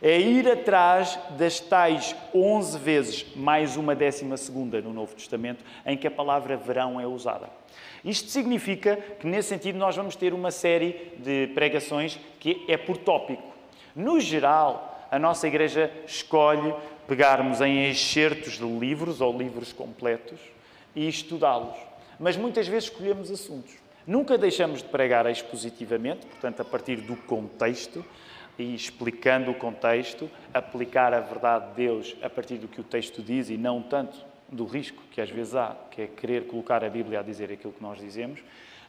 é 0.00 0.18
ir 0.20 0.48
atrás 0.48 1.18
das 1.36 1.58
tais 1.58 2.14
11 2.32 2.78
vezes, 2.78 3.26
mais 3.34 3.76
uma 3.76 3.96
décima 3.96 4.36
segunda 4.36 4.80
no 4.80 4.92
Novo 4.92 5.14
Testamento, 5.14 5.64
em 5.84 5.96
que 5.96 6.06
a 6.06 6.10
palavra 6.10 6.56
verão 6.56 7.00
é 7.00 7.06
usada. 7.06 7.48
Isto 8.04 8.30
significa 8.30 8.96
que, 9.18 9.26
nesse 9.26 9.48
sentido, 9.48 9.76
nós 9.76 9.96
vamos 9.96 10.14
ter 10.14 10.32
uma 10.32 10.52
série 10.52 11.12
de 11.18 11.48
pregações 11.48 12.20
que 12.38 12.64
é 12.68 12.76
por 12.76 12.96
tópico. 12.96 13.42
No 13.96 14.20
geral, 14.20 15.08
a 15.10 15.18
nossa 15.18 15.48
igreja 15.48 15.90
escolhe 16.06 16.72
pegarmos 17.08 17.62
em 17.62 17.88
excertos 17.88 18.58
de 18.58 18.64
livros 18.64 19.22
ou 19.22 19.36
livros 19.36 19.72
completos 19.72 20.38
e 20.94 21.08
estudá-los. 21.08 21.76
Mas 22.20 22.36
muitas 22.36 22.68
vezes 22.68 22.90
escolhemos 22.90 23.30
assuntos. 23.30 23.74
Nunca 24.06 24.36
deixamos 24.36 24.82
de 24.82 24.88
pregar 24.88 25.26
expositivamente, 25.26 26.26
portanto, 26.26 26.60
a 26.60 26.64
partir 26.64 26.96
do 26.96 27.16
contexto 27.16 28.04
e 28.58 28.74
explicando 28.74 29.50
o 29.50 29.54
contexto, 29.54 30.30
aplicar 30.52 31.14
a 31.14 31.20
verdade 31.20 31.70
de 31.70 31.74
Deus 31.76 32.16
a 32.22 32.28
partir 32.28 32.56
do 32.56 32.68
que 32.68 32.80
o 32.80 32.84
texto 32.84 33.22
diz 33.22 33.48
e 33.48 33.56
não 33.56 33.80
tanto 33.80 34.18
do 34.50 34.66
risco 34.66 35.02
que 35.10 35.20
às 35.20 35.30
vezes 35.30 35.54
há, 35.54 35.76
que 35.90 36.02
é 36.02 36.06
querer 36.06 36.46
colocar 36.46 36.84
a 36.84 36.90
Bíblia 36.90 37.20
a 37.20 37.22
dizer 37.22 37.50
aquilo 37.52 37.72
que 37.72 37.82
nós 37.82 37.98
dizemos, 37.98 38.40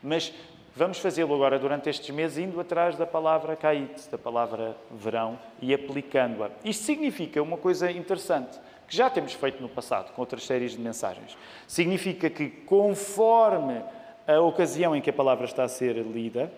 mas 0.01 0.33
Vamos 0.75 0.99
fazê-lo 0.99 1.33
agora 1.33 1.57
durante 1.57 1.89
estes 1.89 2.09
meses, 2.13 2.37
indo 2.37 2.59
atrás 2.59 2.95
da 2.95 3.05
palavra 3.05 3.55
kait, 3.55 4.09
da 4.09 4.17
palavra 4.17 4.77
verão, 4.91 5.37
e 5.61 5.73
aplicando-a. 5.73 6.49
Isto 6.63 6.83
significa 6.83 7.41
uma 7.41 7.57
coisa 7.57 7.91
interessante, 7.91 8.59
que 8.87 8.95
já 8.95 9.09
temos 9.09 9.33
feito 9.33 9.61
no 9.61 9.69
passado, 9.69 10.13
com 10.13 10.21
outras 10.21 10.43
séries 10.43 10.73
de 10.73 10.79
mensagens. 10.79 11.37
Significa 11.67 12.29
que, 12.29 12.49
conforme 12.49 13.81
a 14.27 14.39
ocasião 14.39 14.95
em 14.95 15.01
que 15.01 15.09
a 15.09 15.13
palavra 15.13 15.45
está 15.45 15.63
a 15.63 15.67
ser 15.67 15.95
lida, 15.95 16.51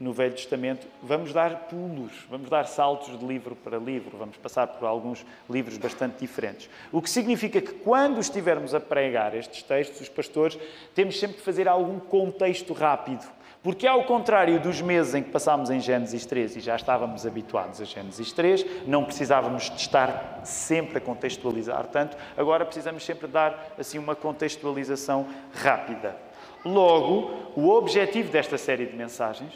no 0.00 0.12
Velho 0.12 0.34
Testamento, 0.34 0.86
vamos 1.02 1.32
dar 1.32 1.66
pulos, 1.68 2.24
vamos 2.30 2.48
dar 2.48 2.66
saltos 2.66 3.18
de 3.18 3.26
livro 3.26 3.56
para 3.56 3.78
livro, 3.78 4.16
vamos 4.16 4.36
passar 4.36 4.68
por 4.68 4.86
alguns 4.86 5.26
livros 5.50 5.76
bastante 5.76 6.20
diferentes. 6.20 6.70
O 6.92 7.02
que 7.02 7.10
significa 7.10 7.60
que 7.60 7.72
quando 7.72 8.20
estivermos 8.20 8.74
a 8.74 8.80
pregar 8.80 9.34
estes 9.34 9.62
textos, 9.62 10.02
os 10.02 10.08
pastores, 10.08 10.56
temos 10.94 11.18
sempre 11.18 11.38
que 11.38 11.42
fazer 11.42 11.66
algum 11.66 11.98
contexto 11.98 12.72
rápido. 12.72 13.26
Porque, 13.62 13.86
ao 13.86 14.04
contrário 14.04 14.60
dos 14.60 14.80
meses 14.80 15.14
em 15.14 15.22
que 15.22 15.30
passámos 15.30 15.68
em 15.68 15.80
Gênesis 15.80 16.24
3 16.24 16.56
e 16.56 16.60
já 16.60 16.76
estávamos 16.76 17.26
habituados 17.26 17.80
a 17.80 17.84
Gênesis 17.84 18.32
3, 18.32 18.86
não 18.86 19.04
precisávamos 19.04 19.64
de 19.64 19.80
estar 19.80 20.40
sempre 20.44 20.98
a 20.98 21.00
contextualizar 21.00 21.86
tanto, 21.88 22.16
agora 22.36 22.64
precisamos 22.64 23.04
sempre 23.04 23.26
dar 23.26 23.74
assim 23.76 23.98
uma 23.98 24.14
contextualização 24.14 25.26
rápida. 25.52 26.16
Logo, 26.64 27.52
o 27.56 27.68
objetivo 27.68 28.30
desta 28.30 28.56
série 28.56 28.86
de 28.86 28.96
mensagens 28.96 29.52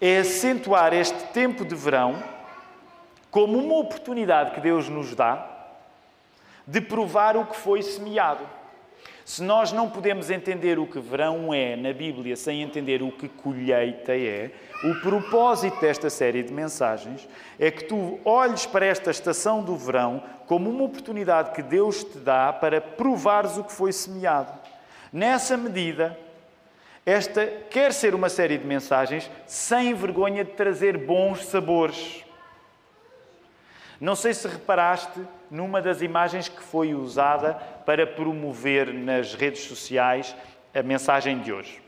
é 0.00 0.18
acentuar 0.18 0.92
este 0.92 1.22
tempo 1.32 1.64
de 1.64 1.74
verão 1.74 2.22
como 3.30 3.58
uma 3.58 3.76
oportunidade 3.76 4.52
que 4.52 4.60
Deus 4.60 4.88
nos 4.88 5.14
dá 5.14 5.46
de 6.66 6.80
provar 6.80 7.36
o 7.36 7.46
que 7.46 7.56
foi 7.56 7.82
semeado. 7.82 8.55
Se 9.26 9.42
nós 9.42 9.72
não 9.72 9.90
podemos 9.90 10.30
entender 10.30 10.78
o 10.78 10.86
que 10.86 11.00
verão 11.00 11.52
é 11.52 11.74
na 11.74 11.92
Bíblia 11.92 12.36
sem 12.36 12.62
entender 12.62 13.02
o 13.02 13.10
que 13.10 13.28
colheita 13.28 14.16
é, 14.16 14.52
o 14.84 15.00
propósito 15.00 15.80
desta 15.80 16.08
série 16.08 16.44
de 16.44 16.52
mensagens 16.52 17.28
é 17.58 17.68
que 17.68 17.86
tu 17.86 18.20
olhes 18.24 18.66
para 18.66 18.86
esta 18.86 19.10
estação 19.10 19.64
do 19.64 19.74
verão 19.74 20.22
como 20.46 20.70
uma 20.70 20.84
oportunidade 20.84 21.50
que 21.50 21.60
Deus 21.60 22.04
te 22.04 22.18
dá 22.18 22.52
para 22.52 22.80
provares 22.80 23.58
o 23.58 23.64
que 23.64 23.72
foi 23.72 23.92
semeado. 23.92 24.52
Nessa 25.12 25.56
medida, 25.56 26.16
esta 27.04 27.44
quer 27.68 27.92
ser 27.92 28.14
uma 28.14 28.28
série 28.28 28.56
de 28.56 28.64
mensagens 28.64 29.28
sem 29.44 29.92
vergonha 29.92 30.44
de 30.44 30.52
trazer 30.52 30.96
bons 30.98 31.46
sabores. 31.46 32.24
Não 34.00 34.14
sei 34.14 34.32
se 34.32 34.46
reparaste 34.46 35.18
numa 35.50 35.80
das 35.80 36.02
imagens 36.02 36.48
que 36.48 36.62
foi 36.62 36.94
usada 36.94 37.54
para 37.84 38.06
promover 38.06 38.92
nas 38.92 39.34
redes 39.34 39.62
sociais 39.62 40.34
a 40.74 40.82
mensagem 40.82 41.40
de 41.40 41.52
hoje. 41.52 41.80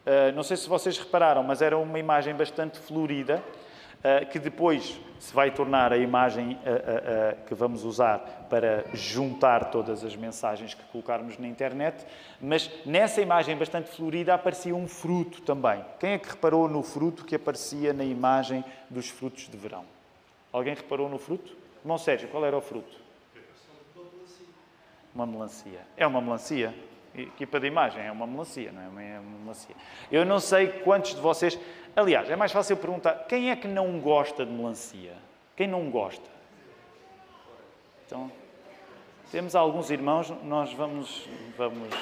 Uh, 0.00 0.34
não 0.34 0.42
sei 0.42 0.56
se 0.56 0.68
vocês 0.68 0.98
repararam, 0.98 1.42
mas 1.42 1.60
era 1.60 1.76
uma 1.76 1.98
imagem 1.98 2.34
bastante 2.34 2.78
florida, 2.78 3.42
uh, 3.98 4.26
que 4.26 4.38
depois 4.38 4.98
se 5.18 5.34
vai 5.34 5.50
tornar 5.50 5.92
a 5.92 5.98
imagem 5.98 6.52
uh, 6.54 7.46
que 7.46 7.54
vamos 7.54 7.84
usar 7.84 8.46
para 8.48 8.86
juntar 8.94 9.66
todas 9.66 10.02
as 10.02 10.16
mensagens 10.16 10.72
que 10.72 10.82
colocarmos 10.84 11.38
na 11.38 11.46
internet. 11.46 12.06
Mas 12.40 12.70
nessa 12.86 13.20
imagem 13.20 13.56
bastante 13.56 13.90
florida 13.90 14.32
aparecia 14.32 14.74
um 14.74 14.88
fruto 14.88 15.42
também. 15.42 15.84
Quem 15.98 16.12
é 16.12 16.18
que 16.18 16.30
reparou 16.30 16.66
no 16.66 16.82
fruto 16.82 17.26
que 17.26 17.34
aparecia 17.34 17.92
na 17.92 18.04
imagem 18.04 18.64
dos 18.88 19.10
frutos 19.10 19.46
de 19.46 19.56
verão? 19.58 19.84
Alguém 20.50 20.74
reparou 20.74 21.08
no 21.08 21.18
fruto? 21.18 21.59
Irmão 21.80 21.98
Sérgio, 21.98 22.28
qual 22.28 22.44
era 22.44 22.56
o 22.56 22.60
fruto? 22.60 22.96
Uma 25.14 25.26
melancia. 25.26 25.80
É 25.96 26.06
uma 26.06 26.20
melancia. 26.20 26.74
Equipa 27.14 27.58
de 27.58 27.66
imagem 27.66 28.04
é 28.04 28.12
uma 28.12 28.26
melancia, 28.26 28.70
não 28.70 29.00
é? 29.00 29.16
É 29.16 29.18
uma 29.18 29.38
melancia. 29.40 29.74
Eu 30.12 30.24
não 30.24 30.38
sei 30.38 30.68
quantos 30.68 31.14
de 31.14 31.20
vocês. 31.20 31.58
Aliás, 31.96 32.30
é 32.30 32.36
mais 32.36 32.52
fácil 32.52 32.76
perguntar: 32.76 33.24
quem 33.28 33.50
é 33.50 33.56
que 33.56 33.66
não 33.66 33.98
gosta 33.98 34.46
de 34.46 34.52
melancia? 34.52 35.14
Quem 35.56 35.66
não 35.66 35.90
gosta? 35.90 36.28
Então, 38.06 38.30
temos 39.30 39.54
alguns 39.54 39.90
irmãos, 39.90 40.32
nós 40.42 40.72
vamos, 40.72 41.28
vamos, 41.56 41.94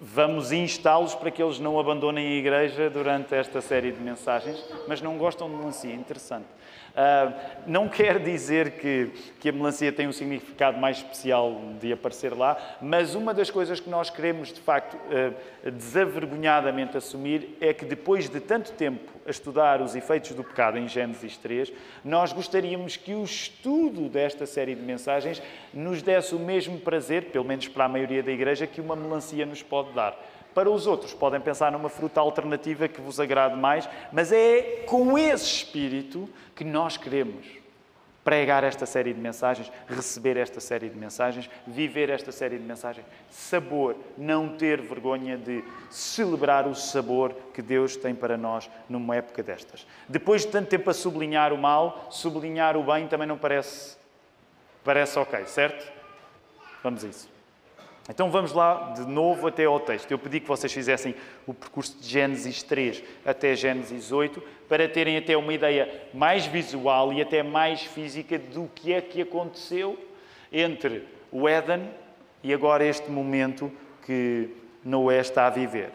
vamos 0.00 0.52
instá-los 0.52 1.14
para 1.14 1.30
que 1.30 1.42
eles 1.42 1.58
não 1.58 1.78
abandonem 1.78 2.26
a 2.26 2.36
igreja 2.36 2.90
durante 2.90 3.34
esta 3.34 3.60
série 3.60 3.90
de 3.90 4.00
mensagens, 4.00 4.64
mas 4.86 5.00
não 5.00 5.16
gostam 5.18 5.48
de 5.48 5.56
melancia. 5.56 5.92
Interessante. 5.94 6.46
Uh, 6.90 7.32
não 7.66 7.88
quer 7.90 8.18
dizer 8.18 8.72
que, 8.72 9.10
que 9.38 9.48
a 9.48 9.52
melancia 9.52 9.92
tem 9.92 10.08
um 10.08 10.12
significado 10.12 10.78
mais 10.78 10.98
especial 10.98 11.60
de 11.80 11.92
aparecer 11.92 12.36
lá, 12.36 12.56
mas 12.80 13.14
uma 13.14 13.32
das 13.32 13.50
coisas 13.50 13.80
que 13.80 13.88
nós 13.88 14.10
queremos, 14.10 14.52
de 14.52 14.60
facto, 14.60 14.94
uh, 14.96 15.70
desavergonhadamente 15.70 16.96
assumir 16.96 17.56
é 17.60 17.72
que 17.72 17.84
depois 17.84 18.28
de 18.28 18.40
tanto 18.40 18.72
tempo 18.72 19.10
a 19.26 19.30
estudar 19.30 19.80
os 19.80 19.94
efeitos 19.94 20.32
do 20.32 20.42
pecado 20.42 20.78
em 20.78 20.88
Gênesis 20.88 21.36
3, 21.36 21.72
nós 22.04 22.32
gostaríamos 22.32 22.96
que 22.96 23.14
o 23.14 23.22
estudo 23.22 24.08
desta 24.08 24.46
série 24.46 24.74
de 24.74 24.82
mensagens 24.82 25.42
nos 25.72 26.02
desse 26.02 26.34
o 26.34 26.38
mesmo 26.38 26.78
prazer, 26.78 27.26
pelo 27.26 27.44
menos 27.44 27.68
para 27.68 27.84
a 27.84 27.88
maioria 27.88 28.22
da 28.22 28.32
igreja, 28.32 28.66
que 28.66 28.80
uma 28.80 28.96
melancia 28.96 29.46
nos 29.46 29.62
pode 29.62 29.92
dar. 29.92 30.18
Para 30.54 30.70
os 30.70 30.86
outros, 30.86 31.14
podem 31.14 31.40
pensar 31.40 31.70
numa 31.70 31.88
fruta 31.88 32.20
alternativa 32.20 32.88
que 32.88 33.00
vos 33.00 33.20
agrade 33.20 33.56
mais, 33.56 33.88
mas 34.12 34.32
é 34.32 34.84
com 34.86 35.16
esse 35.16 35.44
espírito 35.44 36.28
que 36.54 36.64
nós 36.64 36.96
queremos 36.96 37.60
pregar 38.24 38.64
esta 38.64 38.84
série 38.84 39.14
de 39.14 39.20
mensagens, 39.20 39.72
receber 39.88 40.36
esta 40.36 40.60
série 40.60 40.88
de 40.88 40.96
mensagens, 40.96 41.48
viver 41.66 42.10
esta 42.10 42.30
série 42.30 42.58
de 42.58 42.64
mensagens. 42.64 43.06
Sabor, 43.30 43.96
não 44.16 44.56
ter 44.56 44.80
vergonha 44.80 45.36
de 45.36 45.64
celebrar 45.88 46.66
o 46.66 46.74
sabor 46.74 47.34
que 47.54 47.62
Deus 47.62 47.96
tem 47.96 48.14
para 48.14 48.36
nós 48.36 48.70
numa 48.88 49.16
época 49.16 49.42
destas. 49.42 49.86
Depois 50.08 50.42
de 50.42 50.48
tanto 50.48 50.68
tempo 50.68 50.90
a 50.90 50.94
sublinhar 50.94 51.52
o 51.52 51.58
mal, 51.58 52.08
sublinhar 52.10 52.76
o 52.76 52.82
bem 52.82 53.08
também 53.08 53.26
não 53.26 53.38
parece, 53.38 53.96
parece 54.84 55.18
ok, 55.18 55.46
certo? 55.46 55.90
Vamos 56.82 57.04
a 57.04 57.08
isso. 57.08 57.39
Então 58.10 58.28
vamos 58.28 58.52
lá 58.52 58.92
de 58.96 59.02
novo 59.02 59.46
até 59.46 59.64
ao 59.66 59.78
texto. 59.78 60.10
Eu 60.10 60.18
pedi 60.18 60.40
que 60.40 60.48
vocês 60.48 60.72
fizessem 60.72 61.14
o 61.46 61.54
percurso 61.54 61.96
de 62.00 62.08
Gênesis 62.08 62.60
3 62.64 63.04
até 63.24 63.54
Gênesis 63.54 64.10
8 64.10 64.42
para 64.68 64.88
terem 64.88 65.16
até 65.16 65.36
uma 65.36 65.54
ideia 65.54 65.88
mais 66.12 66.44
visual 66.44 67.12
e 67.12 67.22
até 67.22 67.40
mais 67.44 67.82
física 67.82 68.36
do 68.36 68.68
que 68.74 68.92
é 68.92 69.00
que 69.00 69.22
aconteceu 69.22 69.96
entre 70.52 71.06
o 71.30 71.48
Éden 71.48 71.88
e 72.42 72.52
agora 72.52 72.84
este 72.84 73.08
momento 73.08 73.70
que 74.04 74.56
Noé 74.84 75.20
está 75.20 75.46
a 75.46 75.50
viver. 75.50 75.92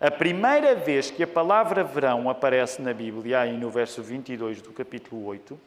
A 0.00 0.10
primeira 0.10 0.74
vez 0.74 1.10
que 1.10 1.22
a 1.22 1.26
palavra 1.26 1.84
verão 1.84 2.30
aparece 2.30 2.80
na 2.80 2.94
Bíblia, 2.94 3.40
aí 3.40 3.52
no 3.52 3.68
verso 3.68 4.02
22 4.02 4.62
do 4.62 4.72
capítulo 4.72 5.26
8, 5.26 5.60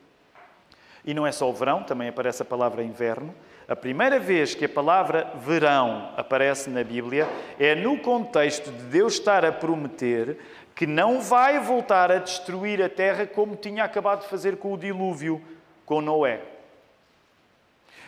e 1.06 1.14
não 1.14 1.28
é 1.28 1.32
só 1.32 1.48
o 1.48 1.54
verão, 1.54 1.84
também 1.84 2.10
aparece 2.10 2.42
a 2.42 2.46
palavra 2.46 2.82
inverno, 2.82 3.36
a 3.68 3.76
primeira 3.76 4.20
vez 4.20 4.54
que 4.54 4.66
a 4.66 4.70
palavra 4.70 5.32
verão 5.38 6.12
aparece 6.18 6.70
na 6.70 6.84
Bíblia 6.84 7.28
é 7.58 7.74
no 7.74 7.98
contexto 7.98 8.72
de 8.72 8.84
Deus 8.84 9.14
estar 9.14 9.46
a 9.46 9.52
prometer 9.52 10.38
que 10.76 10.86
não 10.86 11.22
vai 11.22 11.60
voltar 11.60 12.12
a 12.12 12.18
destruir 12.18 12.82
a 12.82 12.90
terra 12.90 13.26
como 13.26 13.56
tinha 13.56 13.84
acabado 13.84 14.22
de 14.22 14.28
fazer 14.28 14.58
com 14.58 14.74
o 14.74 14.78
dilúvio, 14.78 15.42
com 15.86 16.02
Noé. 16.02 16.42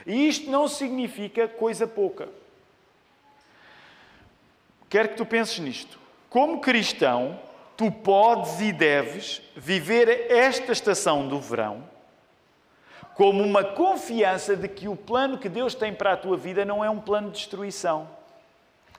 E 0.05 0.27
isto 0.27 0.49
não 0.49 0.67
significa 0.67 1.47
coisa 1.47 1.87
pouca. 1.87 2.27
Quero 4.89 5.09
que 5.09 5.15
tu 5.15 5.25
penses 5.25 5.57
nisto. 5.59 5.97
Como 6.29 6.59
cristão, 6.59 7.39
tu 7.77 7.91
podes 7.91 8.59
e 8.59 8.73
deves 8.73 9.41
viver 9.55 10.27
esta 10.29 10.71
estação 10.71 11.27
do 11.27 11.39
verão 11.39 11.94
como 13.15 13.41
uma 13.41 13.63
confiança 13.63 14.57
de 14.57 14.67
que 14.67 14.89
o 14.89 14.95
plano 14.95 15.37
que 15.37 15.47
Deus 15.47 15.73
tem 15.73 15.93
para 15.93 16.11
a 16.13 16.17
tua 16.17 16.35
vida 16.35 16.65
não 16.65 16.83
é 16.83 16.89
um 16.89 16.99
plano 16.99 17.31
de 17.31 17.37
destruição. 17.37 18.09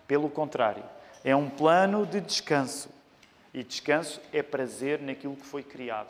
Pelo 0.09 0.31
contrário, 0.31 0.83
é 1.23 1.37
um 1.37 1.51
plano 1.51 2.07
de 2.07 2.23
descanso. 2.23 2.89
E 3.53 3.63
descanso 3.63 4.21
é 4.33 4.43
prazer 4.43 5.01
naquilo 5.01 5.37
que 5.37 5.45
foi 5.45 5.63
criado. 5.63 6.09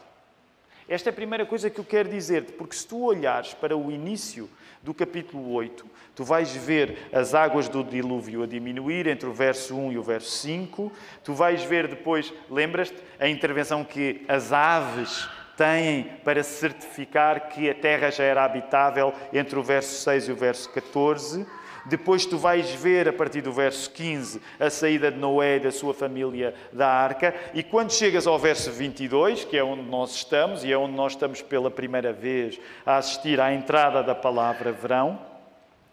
Esta 0.88 1.10
é 1.10 1.12
a 1.12 1.14
primeira 1.14 1.44
coisa 1.44 1.68
que 1.68 1.80
eu 1.80 1.84
quero 1.84 2.08
dizer-te, 2.08 2.52
porque 2.52 2.76
se 2.76 2.86
tu 2.86 3.02
olhares 3.02 3.54
para 3.54 3.76
o 3.76 3.90
início 3.90 4.48
do 4.84 4.94
capítulo 4.94 5.52
8, 5.52 5.84
tu 6.14 6.22
vais 6.22 6.54
ver 6.54 7.08
as 7.12 7.34
águas 7.34 7.68
do 7.68 7.82
dilúvio 7.82 8.44
a 8.44 8.46
diminuir 8.46 9.08
entre 9.08 9.28
o 9.28 9.32
verso 9.32 9.76
1 9.76 9.92
e 9.92 9.98
o 9.98 10.02
verso 10.02 10.30
5. 10.30 10.92
Tu 11.24 11.34
vais 11.34 11.64
ver 11.64 11.88
depois, 11.88 12.32
lembras-te, 12.48 12.96
a 13.18 13.26
intervenção 13.28 13.82
que 13.82 14.24
as 14.28 14.52
aves 14.52 15.28
têm 15.56 16.04
para 16.24 16.42
certificar 16.42 17.48
que 17.48 17.68
a 17.68 17.74
terra 17.74 18.10
já 18.10 18.24
era 18.24 18.44
habitável 18.44 19.12
entre 19.32 19.58
o 19.58 19.62
verso 19.62 20.02
6 20.02 20.28
e 20.28 20.32
o 20.32 20.36
verso 20.36 20.70
14. 20.70 21.46
Depois 21.86 22.26
tu 22.26 22.36
vais 22.36 22.68
ver, 22.72 23.08
a 23.08 23.12
partir 23.12 23.40
do 23.40 23.52
verso 23.52 23.88
15, 23.92 24.42
a 24.58 24.68
saída 24.68 25.10
de 25.10 25.18
Noé 25.18 25.56
e 25.56 25.60
da 25.60 25.70
sua 25.70 25.94
família 25.94 26.52
da 26.72 26.88
arca. 26.88 27.32
E 27.54 27.62
quando 27.62 27.92
chegas 27.92 28.26
ao 28.26 28.38
verso 28.38 28.72
22, 28.72 29.44
que 29.44 29.56
é 29.56 29.62
onde 29.62 29.82
nós 29.82 30.12
estamos 30.12 30.64
e 30.64 30.72
é 30.72 30.76
onde 30.76 30.96
nós 30.96 31.12
estamos 31.12 31.42
pela 31.42 31.70
primeira 31.70 32.12
vez 32.12 32.58
a 32.84 32.96
assistir 32.96 33.40
à 33.40 33.54
entrada 33.54 34.02
da 34.02 34.16
palavra 34.16 34.72
verão, 34.72 35.20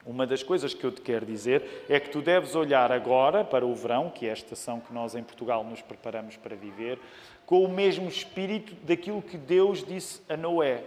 uma 0.06 0.28
das 0.28 0.44
coisas 0.44 0.74
que 0.74 0.84
eu 0.84 0.92
te 0.92 1.00
quero 1.00 1.26
dizer 1.26 1.86
é 1.88 1.98
que 1.98 2.10
tu 2.10 2.22
deves 2.22 2.56
olhar 2.56 2.92
agora 2.92 3.44
para 3.44 3.66
o 3.66 3.74
verão, 3.74 4.10
que 4.10 4.26
é 4.26 4.32
a 4.32 4.34
estação 4.34 4.82
que 4.82 4.94
nós 4.94 5.16
em 5.16 5.24
Portugal 5.24 5.64
nos 5.64 5.82
preparamos 5.82 6.36
para 6.36 6.56
viver, 6.56 7.00
com 7.54 7.66
o 7.66 7.70
mesmo 7.70 8.10
espírito 8.10 8.74
daquilo 8.84 9.22
que 9.22 9.38
Deus 9.38 9.84
disse 9.84 10.20
a 10.28 10.36
Noé, 10.36 10.84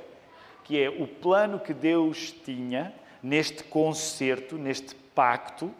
que 0.64 0.82
é 0.82 0.88
o 0.88 1.06
plano 1.06 1.60
que 1.60 1.72
Deus 1.72 2.32
tinha 2.44 2.92
neste 3.22 3.62
concerto, 3.62 4.58
neste 4.58 4.92
pacto, 4.92 5.72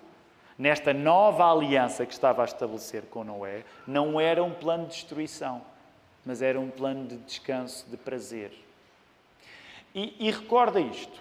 nesta 0.56 0.94
nova 0.94 1.50
aliança 1.50 2.06
que 2.06 2.12
estava 2.12 2.42
a 2.42 2.44
estabelecer 2.44 3.02
com 3.10 3.24
Noé, 3.24 3.64
não 3.84 4.20
era 4.20 4.44
um 4.44 4.52
plano 4.52 4.84
de 4.84 4.90
destruição, 4.92 5.60
mas 6.24 6.40
era 6.40 6.60
um 6.60 6.70
plano 6.70 7.04
de 7.04 7.16
descanso, 7.16 7.84
de 7.90 7.96
prazer. 7.96 8.52
E, 9.92 10.14
e 10.20 10.30
recorda 10.30 10.78
isto. 10.78 11.20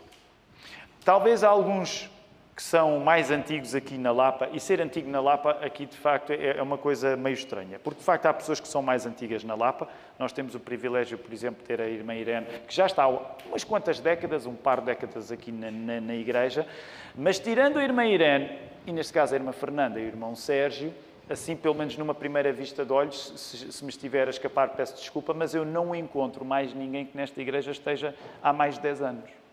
Talvez 1.04 1.44
alguns 1.44 2.08
que 2.56 2.64
são 2.64 3.02
mais 3.02 3.32
antigos 3.32 3.76
aqui 3.76 3.98
na 3.98 4.14
Lapa, 4.14 4.48
e 4.54 4.62
ser 4.62 4.80
antigo 4.80 5.10
na 5.10 5.20
Lapa 5.20 5.58
aqui 5.62 5.86
de 5.86 5.98
facto 5.98 6.32
é, 6.32 6.58
é 6.58 6.62
uma 6.62 6.78
coisa 6.78 7.18
meio 7.18 7.34
estranha, 7.34 7.78
porque 7.84 8.00
de 8.00 8.06
facto 8.06 8.28
há 8.28 8.34
pessoas 8.34 8.62
que 8.62 8.68
são 8.68 8.82
mais 8.82 9.06
antigas 9.06 9.44
na 9.44 9.56
Lapa. 9.56 9.90
Nós 10.18 10.32
temos 10.32 10.56
o 10.56 10.60
privilégio, 10.60 11.18
por 11.18 11.34
exemplo, 11.34 11.60
de 11.60 11.68
ter 11.68 11.82
a 11.82 11.90
irmã 11.90 12.16
Irene, 12.16 12.48
que 12.66 12.74
já 12.74 12.86
está 12.86 13.04
há 13.04 13.10
umas 13.10 13.66
quantas 13.66 14.00
décadas, 14.00 14.46
um 14.46 14.56
par 14.56 14.80
de 14.80 14.86
décadas 14.86 15.34
aqui 15.34 15.52
na, 15.52 15.70
na, 15.70 16.00
na 16.00 16.16
igreja, 16.16 16.66
mas 17.14 17.38
tirando 17.40 17.78
a 17.78 17.84
irmã 17.84 18.06
Irene, 18.06 18.58
e 18.88 18.94
neste 18.94 19.12
caso 19.12 19.34
a 19.34 19.38
irmã 19.38 19.52
Fernanda 19.52 20.00
e 20.00 20.06
o 20.06 20.08
irmão 20.08 20.34
Sérgio, 20.34 20.94
assim, 21.30 21.58
pelo 21.58 21.76
menos 21.76 21.98
numa 21.98 22.16
primeira 22.16 22.54
vista 22.54 22.86
de 22.86 22.94
olhos, 22.94 23.34
se, 23.36 23.70
se, 23.70 23.84
me 23.84 23.90
estiver 23.90 24.28
a 24.28 24.30
escapar, 24.30 24.70
peço 24.70 24.96
desculpa, 24.96 25.34
mas 25.34 25.54
eu 25.54 25.66
não 25.66 25.94
encontro 25.94 26.46
mais 26.46 26.74
ninguém 26.74 27.06
que 27.06 27.18
nesta 27.18 27.42
igreja 27.42 27.72
esteja 27.72 28.16
há 28.42 28.54
mais 28.54 28.76
de 28.76 28.82
10 28.82 29.02
anos. 29.02 29.45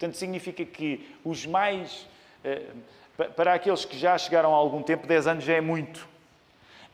Portanto, 0.00 0.16
significa 0.16 0.64
que 0.64 1.14
os 1.22 1.44
mais. 1.44 2.08
Eh, 2.42 2.62
para 3.36 3.52
aqueles 3.52 3.84
que 3.84 3.98
já 3.98 4.16
chegaram 4.16 4.54
há 4.54 4.56
algum 4.56 4.82
tempo, 4.82 5.06
10 5.06 5.26
anos 5.26 5.44
já 5.44 5.52
é 5.52 5.60
muito. 5.60 6.08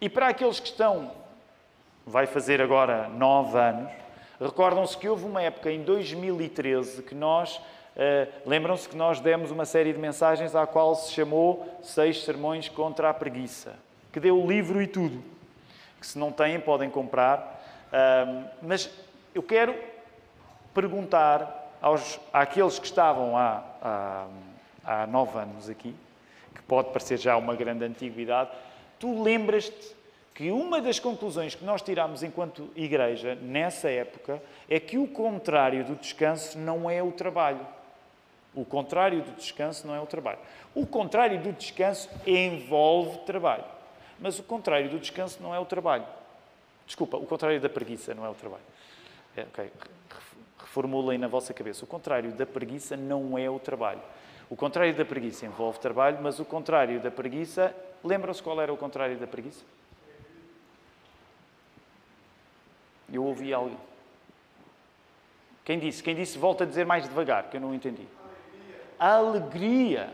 E 0.01 0.09
para 0.09 0.27
aqueles 0.27 0.59
que 0.59 0.66
estão, 0.66 1.12
vai 2.05 2.27
fazer 2.27 2.61
agora 2.61 3.09
9 3.11 3.57
anos, 3.57 3.92
recordam-se 4.40 4.99
que 4.99 5.09
houve 5.09 5.25
uma 5.25 5.40
época 5.40 5.71
em 5.71 5.85
2013 5.85 7.05
que 7.05 7.14
nós. 7.14 7.59
Uh, 7.59 8.29
Lembram-se 8.45 8.88
que 8.88 8.97
nós 8.97 9.21
demos 9.21 9.53
uma 9.53 9.64
série 9.64 9.92
de 9.92 10.01
mensagens 10.01 10.57
à 10.57 10.66
qual 10.66 10.97
se 10.97 11.12
chamou 11.12 11.79
Seis 11.85 12.25
Sermões 12.25 12.69
contra 12.69 13.09
a 13.09 13.14
Preguiça, 13.14 13.75
que 14.12 14.19
deu 14.19 14.37
o 14.37 14.49
livro 14.49 14.83
e 14.83 14.88
tudo. 14.88 15.23
Que 16.01 16.07
se 16.09 16.19
não 16.19 16.33
têm, 16.33 16.59
podem 16.59 16.90
comprar. 16.90 17.64
Mas 18.61 18.90
eu 19.33 19.45
quero 19.45 19.75
perguntar 20.75 21.65
aos, 21.81 22.19
àqueles 22.33 22.79
que 22.79 22.87
estavam 22.87 23.37
há, 23.37 23.62
há, 23.83 24.27
há 24.85 25.07
nove 25.07 25.39
anos 25.39 25.69
aqui, 25.69 25.95
que 26.55 26.62
pode 26.62 26.89
parecer 26.89 27.19
já 27.19 27.37
uma 27.37 27.55
grande 27.55 27.85
antiguidade, 27.85 28.51
tu 28.99 29.23
lembras-te 29.23 29.95
que 30.35 30.51
uma 30.51 30.81
das 30.81 30.99
conclusões 30.99 31.55
que 31.55 31.65
nós 31.65 31.81
tiramos 31.81 32.23
enquanto 32.23 32.71
igreja 32.77 33.35
nessa 33.37 33.91
época 33.91 34.43
é 34.69 34.79
que 34.79 34.99
o 34.99 35.07
contrário 35.07 35.85
do 35.85 35.95
descanso 35.95 36.59
não 36.59 36.91
é 36.91 37.03
o 37.03 37.11
trabalho. 37.11 37.67
O 38.55 38.65
contrário 38.65 39.23
do 39.23 39.33
descanso 39.33 39.87
não 39.87 39.95
é 39.95 40.01
o 40.01 40.07
trabalho. 40.07 40.39
O 40.75 40.87
contrário 40.87 41.41
do 41.41 41.53
descanso 41.53 42.09
envolve 42.27 43.19
trabalho. 43.21 43.65
Mas 44.19 44.39
o 44.39 44.43
contrário 44.43 44.91
do 44.91 44.99
descanso 44.99 45.43
não 45.43 45.55
é 45.55 45.59
o 45.59 45.65
trabalho. 45.65 46.07
Desculpa, 46.87 47.17
o 47.17 47.27
contrário 47.27 47.61
da 47.61 47.69
preguiça 47.69 48.15
não 48.15 48.25
é 48.25 48.29
o 48.29 48.35
trabalho. 48.35 48.65
É, 49.37 49.43
okay 49.43 49.71
formulem 50.66 51.18
na 51.18 51.29
vossa 51.29 51.55
cabeça. 51.55 51.85
O 51.85 51.88
contrário 51.88 52.33
da 52.33 52.44
preguiça 52.44 52.96
não 52.96 53.38
é 53.38 53.48
o 53.48 53.59
trabalho. 53.59 54.00
O 54.48 54.55
contrário 54.55 54.94
da 54.94 55.05
preguiça 55.05 55.46
envolve 55.46 55.79
trabalho, 55.79 56.18
mas 56.22 56.38
o 56.38 56.44
contrário 56.44 57.00
da 57.00 57.11
preguiça, 57.11 57.74
lembram-se 58.05 58.42
qual 58.42 58.61
era 58.61 58.72
o 58.72 58.76
contrário 58.76 59.16
da 59.16 59.26
preguiça? 59.26 59.64
Eu 63.12 63.24
ouvi 63.24 63.52
algo. 63.52 63.76
Quem 65.64 65.79
disse? 65.79 66.02
Quem 66.02 66.14
disse, 66.14 66.38
volta 66.38 66.64
a 66.64 66.66
dizer 66.66 66.87
mais 66.87 67.09
devagar, 67.09 67.50
que 67.50 67.57
eu 67.57 67.61
não 67.61 67.74
entendi. 67.74 68.07
Alegria. 68.98 70.12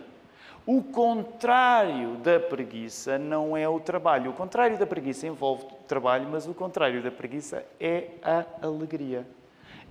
O 0.64 0.82
contrário 0.82 2.14
da 2.16 2.38
preguiça 2.38 3.18
não 3.18 3.56
é 3.56 3.68
o 3.68 3.80
trabalho. 3.80 4.30
O 4.30 4.34
contrário 4.34 4.78
da 4.78 4.86
preguiça 4.86 5.26
envolve 5.26 5.66
trabalho, 5.88 6.28
mas 6.30 6.46
o 6.46 6.54
contrário 6.54 7.02
da 7.02 7.10
preguiça 7.10 7.66
é 7.80 8.10
a 8.22 8.46
alegria. 8.62 9.26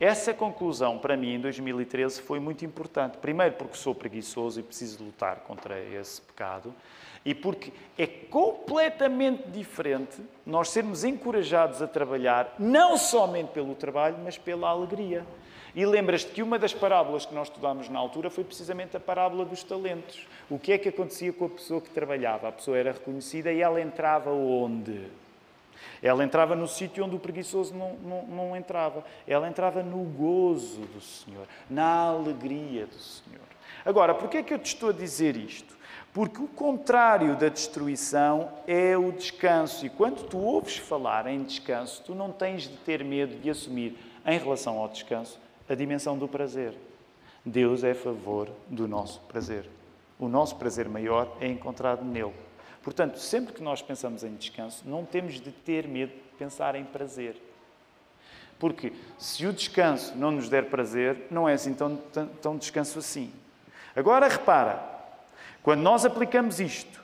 Essa 0.01 0.33
conclusão, 0.33 0.97
para 0.97 1.15
mim, 1.15 1.35
em 1.35 1.39
2013, 1.39 2.23
foi 2.23 2.39
muito 2.39 2.65
importante. 2.65 3.19
Primeiro, 3.19 3.53
porque 3.53 3.77
sou 3.77 3.93
preguiçoso 3.93 4.59
e 4.59 4.63
preciso 4.63 5.03
lutar 5.03 5.41
contra 5.41 5.79
esse 5.79 6.19
pecado. 6.19 6.73
E 7.23 7.35
porque 7.35 7.71
é 7.95 8.07
completamente 8.07 9.47
diferente 9.51 10.19
nós 10.43 10.69
sermos 10.69 11.03
encorajados 11.03 11.83
a 11.83 11.87
trabalhar, 11.87 12.55
não 12.57 12.97
somente 12.97 13.49
pelo 13.49 13.75
trabalho, 13.75 14.17
mas 14.23 14.39
pela 14.39 14.69
alegria. 14.69 15.23
E 15.75 15.85
lembras-te 15.85 16.31
que 16.31 16.41
uma 16.41 16.57
das 16.57 16.73
parábolas 16.73 17.27
que 17.27 17.35
nós 17.35 17.47
estudámos 17.47 17.87
na 17.87 17.99
altura 17.99 18.31
foi 18.31 18.43
precisamente 18.43 18.97
a 18.97 18.99
parábola 18.99 19.45
dos 19.45 19.63
talentos. 19.63 20.25
O 20.49 20.57
que 20.57 20.71
é 20.71 20.79
que 20.79 20.89
acontecia 20.89 21.31
com 21.31 21.45
a 21.45 21.49
pessoa 21.49 21.79
que 21.79 21.91
trabalhava? 21.91 22.47
A 22.47 22.51
pessoa 22.51 22.75
era 22.75 22.91
reconhecida 22.91 23.53
e 23.53 23.61
ela 23.61 23.79
entrava 23.79 24.31
onde? 24.31 25.05
Ela 26.01 26.23
entrava 26.23 26.55
no 26.55 26.67
sítio 26.67 27.05
onde 27.05 27.15
o 27.15 27.19
preguiçoso 27.19 27.73
não, 27.73 27.93
não, 27.93 28.23
não 28.27 28.55
entrava. 28.55 29.03
Ela 29.27 29.47
entrava 29.47 29.83
no 29.83 30.03
gozo 30.03 30.81
do 30.81 31.01
Senhor, 31.01 31.47
na 31.69 32.09
alegria 32.09 32.85
do 32.85 32.95
Senhor. 32.95 33.41
Agora, 33.85 34.13
por 34.13 34.29
que 34.29 34.37
é 34.37 34.43
que 34.43 34.53
eu 34.53 34.59
te 34.59 34.67
estou 34.67 34.89
a 34.89 34.93
dizer 34.93 35.35
isto? 35.35 35.75
Porque 36.13 36.41
o 36.41 36.47
contrário 36.47 37.35
da 37.37 37.47
destruição 37.47 38.51
é 38.67 38.97
o 38.97 39.11
descanso. 39.11 39.85
E 39.85 39.89
quando 39.89 40.23
tu 40.27 40.37
ouves 40.37 40.77
falar 40.77 41.25
em 41.27 41.43
descanso, 41.43 42.03
tu 42.05 42.13
não 42.13 42.31
tens 42.31 42.63
de 42.63 42.75
ter 42.77 43.03
medo 43.03 43.39
de 43.39 43.49
assumir, 43.49 43.97
em 44.25 44.37
relação 44.37 44.77
ao 44.77 44.89
descanso, 44.89 45.39
a 45.69 45.73
dimensão 45.73 46.17
do 46.17 46.27
prazer. 46.27 46.73
Deus 47.45 47.83
é 47.83 47.91
a 47.91 47.95
favor 47.95 48.49
do 48.67 48.87
nosso 48.87 49.19
prazer. 49.21 49.67
O 50.19 50.27
nosso 50.27 50.55
prazer 50.57 50.87
maior 50.87 51.35
é 51.39 51.47
encontrado 51.47 52.03
nele. 52.03 52.33
Portanto, 52.83 53.19
sempre 53.19 53.53
que 53.53 53.61
nós 53.61 53.81
pensamos 53.81 54.23
em 54.23 54.35
descanso, 54.35 54.83
não 54.85 55.05
temos 55.05 55.39
de 55.39 55.51
ter 55.51 55.87
medo 55.87 56.11
de 56.11 56.37
pensar 56.37 56.75
em 56.75 56.83
prazer. 56.83 57.35
Porque 58.57 58.93
se 59.17 59.45
o 59.45 59.53
descanso 59.53 60.15
não 60.15 60.31
nos 60.31 60.49
der 60.49 60.65
prazer, 60.65 61.27
não 61.29 61.47
é 61.47 61.53
assim 61.53 61.73
tão, 61.73 61.95
tão, 61.95 62.27
tão 62.27 62.57
descanso 62.57 62.99
assim. 62.99 63.31
Agora 63.95 64.27
repara, 64.27 64.83
quando 65.63 65.81
nós 65.81 66.05
aplicamos 66.05 66.59
isto 66.59 67.01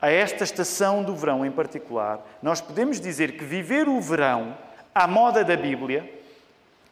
a 0.00 0.10
esta 0.10 0.44
estação 0.44 1.02
do 1.02 1.16
verão 1.16 1.44
em 1.44 1.50
particular, 1.50 2.24
nós 2.42 2.60
podemos 2.60 3.00
dizer 3.00 3.36
que 3.36 3.44
viver 3.44 3.88
o 3.88 4.00
verão 4.00 4.56
à 4.94 5.06
moda 5.06 5.44
da 5.44 5.56
Bíblia 5.56 6.12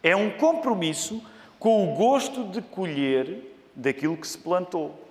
é 0.02 0.14
um 0.16 0.30
compromisso 0.30 1.24
com 1.59 1.92
o 1.92 1.96
gosto 1.96 2.44
de 2.44 2.61
colher 2.61 3.54
daquilo 3.74 4.16
que 4.16 4.26
se 4.26 4.38
plantou. 4.38 5.03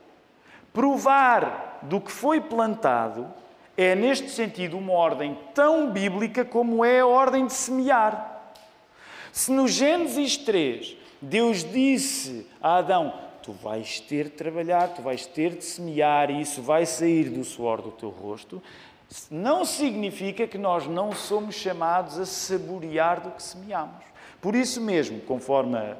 Provar 0.74 1.80
do 1.84 2.02
que 2.02 2.12
foi 2.12 2.42
plantado 2.42 3.32
é, 3.78 3.96
neste 3.96 4.30
sentido, 4.30 4.78
uma 4.78 4.94
ordem 4.94 5.38
tão 5.54 5.92
bíblica 5.92 6.44
como 6.44 6.84
é 6.84 7.00
a 7.00 7.08
ordem 7.08 7.48
de 7.48 7.54
semear. 7.54 8.54
Se 9.32 9.52
no 9.52 9.68
Gênesis 9.68 10.38
3 10.38 10.98
Deus 11.22 11.64
disse 11.64 12.46
a 12.62 12.78
Adão: 12.78 13.14
Tu 13.42 13.52
vais 13.52 14.00
ter 14.00 14.26
de 14.26 14.32
trabalhar, 14.32 14.90
tu 14.90 15.02
vais 15.02 15.26
ter 15.26 15.56
de 15.56 15.64
semear 15.64 16.30
e 16.30 16.42
isso 16.42 16.62
vai 16.62 16.86
sair 16.86 17.30
do 17.30 17.44
suor 17.44 17.82
do 17.82 17.92
teu 17.92 18.10
rosto, 18.10 18.62
não 19.32 19.66
significa 19.66 20.48
que 20.48 20.58
nós 20.58 20.86
não 20.86 21.12
somos 21.12 21.56
chamados 21.56 22.20
a 22.20 22.26
saborear 22.26 23.22
do 23.22 23.32
que 23.32 23.42
semeamos. 23.42 24.04
Por 24.42 24.56
isso 24.56 24.82
mesmo, 24.82 25.20
conforme 25.22 25.78
a 25.78 25.98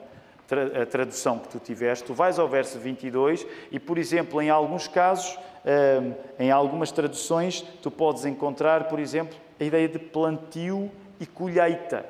a 0.82 0.86
tradução 0.86 1.40
que 1.40 1.48
tu 1.48 1.60
tiveste, 1.60 2.06
tu 2.06 2.14
vais 2.14 2.38
ao 2.38 2.48
verso 2.48 2.78
22 2.78 3.46
e, 3.72 3.80
por 3.80 3.98
exemplo, 3.98 4.42
em 4.42 4.50
alguns 4.50 4.88
casos, 4.88 5.38
hum, 5.66 6.14
em 6.38 6.52
algumas 6.52 6.92
traduções, 6.92 7.62
tu 7.82 7.90
podes 7.90 8.26
encontrar, 8.26 8.86
por 8.86 9.00
exemplo, 9.00 9.38
a 9.60 9.64
ideia 9.64 9.88
de 9.88 10.00
plantio 10.00 10.92
e 11.20 11.26
colheita, 11.26 12.06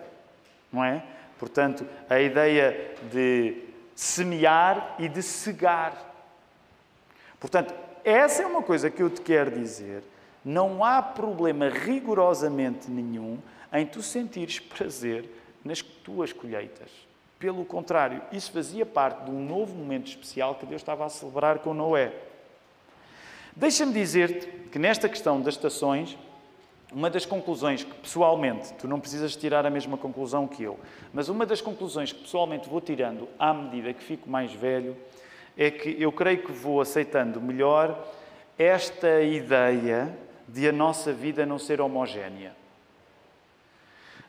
não 0.71 0.83
é? 0.83 1.03
Portanto, 1.37 1.85
a 2.09 2.19
ideia 2.19 2.95
de 3.11 3.63
semear 3.95 4.95
e 4.97 5.07
de 5.07 5.21
cegar. 5.21 6.11
Portanto, 7.39 7.73
essa 8.03 8.43
é 8.43 8.45
uma 8.45 8.61
coisa 8.61 8.89
que 8.89 9.03
eu 9.03 9.09
te 9.09 9.21
quero 9.21 9.51
dizer. 9.51 10.03
Não 10.43 10.83
há 10.83 11.01
problema 11.01 11.69
rigorosamente 11.69 12.89
nenhum 12.89 13.39
em 13.71 13.85
tu 13.85 14.01
sentires 14.01 14.59
prazer 14.59 15.29
nas 15.63 15.81
tuas 15.81 16.33
colheitas. 16.33 16.89
Pelo 17.43 17.65
contrário, 17.65 18.21
isso 18.31 18.53
fazia 18.53 18.85
parte 18.85 19.25
de 19.25 19.29
um 19.29 19.45
novo 19.45 19.75
momento 19.75 20.07
especial 20.07 20.55
que 20.55 20.65
Deus 20.65 20.79
estava 20.79 21.05
a 21.05 21.09
celebrar 21.09 21.59
com 21.59 21.73
Noé. 21.73 22.13
Deixa-me 23.53 23.91
dizer-te 23.91 24.47
que 24.69 24.79
nesta 24.79 25.09
questão 25.09 25.41
das 25.41 25.55
estações, 25.55 26.17
uma 26.89 27.09
das 27.09 27.25
conclusões 27.25 27.83
que 27.83 27.93
pessoalmente, 27.95 28.73
tu 28.75 28.87
não 28.87 28.97
precisas 28.97 29.35
tirar 29.35 29.65
a 29.65 29.69
mesma 29.69 29.97
conclusão 29.97 30.47
que 30.47 30.63
eu, 30.63 30.79
mas 31.11 31.27
uma 31.27 31.45
das 31.45 31.59
conclusões 31.59 32.13
que 32.13 32.21
pessoalmente 32.21 32.69
vou 32.69 32.79
tirando 32.79 33.27
à 33.37 33.53
medida 33.53 33.93
que 33.93 34.01
fico 34.05 34.29
mais 34.29 34.53
velho 34.53 34.95
é 35.57 35.69
que 35.69 36.01
eu 36.01 36.13
creio 36.13 36.43
que 36.43 36.51
vou 36.53 36.79
aceitando 36.79 37.41
melhor 37.41 38.07
esta 38.57 39.21
ideia 39.21 40.17
de 40.47 40.65
a 40.65 40.71
nossa 40.71 41.11
vida 41.11 41.45
não 41.45 41.59
ser 41.59 41.81
homogénea 41.81 42.62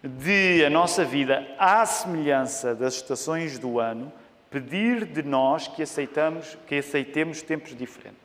de 0.09 0.63
a 0.63 0.69
nossa 0.69 1.03
vida, 1.03 1.47
à 1.59 1.85
semelhança 1.87 2.75
das 2.75 2.97
estações 2.97 3.59
do 3.59 3.81
ano, 3.81 4.13
pedir 4.51 5.07
de 5.07 5.23
nós 5.23 5.67
que, 5.67 5.83
aceitamos, 5.83 6.59
que 6.67 6.77
aceitemos 6.77 7.41
tempos 7.41 7.75
diferentes. 7.75 8.21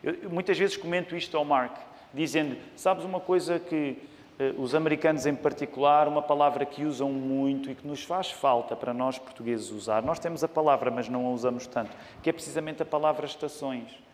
Eu, 0.00 0.30
muitas 0.30 0.56
vezes 0.56 0.76
comento 0.76 1.16
isto 1.16 1.36
ao 1.36 1.44
Mark, 1.44 1.76
dizendo: 2.14 2.56
Sabes 2.76 3.04
uma 3.04 3.18
coisa 3.18 3.58
que 3.58 3.98
eh, 4.38 4.54
os 4.56 4.76
americanos, 4.76 5.26
em 5.26 5.34
particular, 5.34 6.06
uma 6.06 6.22
palavra 6.22 6.64
que 6.64 6.84
usam 6.84 7.10
muito 7.10 7.68
e 7.68 7.74
que 7.74 7.86
nos 7.86 8.04
faz 8.04 8.30
falta 8.30 8.76
para 8.76 8.94
nós 8.94 9.18
portugueses 9.18 9.70
usar. 9.70 10.04
Nós 10.04 10.20
temos 10.20 10.44
a 10.44 10.48
palavra, 10.48 10.88
mas 10.88 11.08
não 11.08 11.26
a 11.26 11.30
usamos 11.30 11.66
tanto, 11.66 11.90
que 12.22 12.30
é 12.30 12.32
precisamente 12.32 12.80
a 12.80 12.86
palavra 12.86 13.26
estações. 13.26 14.07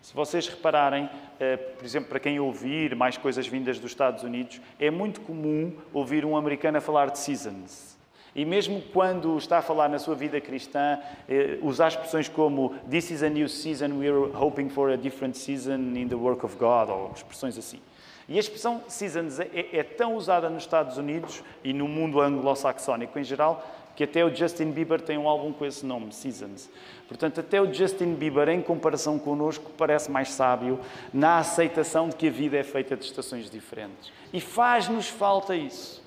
Se 0.00 0.14
vocês 0.14 0.48
repararem, 0.48 1.08
eh, 1.38 1.56
por 1.56 1.84
exemplo, 1.84 2.08
para 2.08 2.18
quem 2.18 2.40
ouvir 2.40 2.96
mais 2.96 3.18
coisas 3.18 3.46
vindas 3.46 3.78
dos 3.78 3.90
Estados 3.90 4.24
Unidos, 4.24 4.60
é 4.78 4.90
muito 4.90 5.20
comum 5.20 5.76
ouvir 5.92 6.24
um 6.24 6.36
americano 6.36 6.78
a 6.78 6.80
falar 6.80 7.10
de 7.10 7.18
seasons. 7.18 7.98
E 8.34 8.44
mesmo 8.44 8.80
quando 8.92 9.36
está 9.36 9.58
a 9.58 9.62
falar 9.62 9.88
na 9.88 9.98
sua 9.98 10.14
vida 10.14 10.40
cristã, 10.40 10.98
eh, 11.28 11.58
usar 11.60 11.88
expressões 11.88 12.28
como 12.28 12.74
This 12.88 13.10
is 13.10 13.22
a 13.22 13.28
new 13.28 13.48
season, 13.48 13.98
we're 13.98 14.34
hoping 14.34 14.68
for 14.70 14.90
a 14.90 14.96
different 14.96 15.36
season 15.36 15.94
in 15.96 16.08
the 16.08 16.14
work 16.14 16.46
of 16.46 16.56
God, 16.56 16.88
ou 16.88 17.12
expressões 17.14 17.58
assim. 17.58 17.80
E 18.28 18.36
a 18.36 18.40
expressão 18.40 18.82
seasons 18.86 19.40
é, 19.40 19.50
é 19.72 19.82
tão 19.82 20.14
usada 20.14 20.48
nos 20.48 20.62
Estados 20.62 20.96
Unidos 20.96 21.42
e 21.64 21.72
no 21.72 21.88
mundo 21.88 22.20
anglo-saxónico 22.20 23.18
em 23.18 23.24
geral, 23.24 23.66
que 23.94 24.04
até 24.04 24.24
o 24.24 24.34
Justin 24.34 24.70
Bieber 24.70 25.00
tem 25.00 25.18
um 25.18 25.28
álbum 25.28 25.52
com 25.52 25.64
esse 25.64 25.84
nome, 25.84 26.12
Seasons. 26.12 26.70
Portanto, 27.08 27.40
até 27.40 27.60
o 27.60 27.72
Justin 27.72 28.14
Bieber, 28.14 28.48
em 28.48 28.62
comparação 28.62 29.18
connosco, 29.18 29.70
parece 29.76 30.10
mais 30.10 30.30
sábio 30.30 30.78
na 31.12 31.38
aceitação 31.38 32.08
de 32.08 32.16
que 32.16 32.28
a 32.28 32.30
vida 32.30 32.56
é 32.56 32.62
feita 32.62 32.96
de 32.96 33.04
estações 33.04 33.50
diferentes. 33.50 34.12
E 34.32 34.40
faz-nos 34.40 35.08
falta 35.08 35.56
isso. 35.56 36.00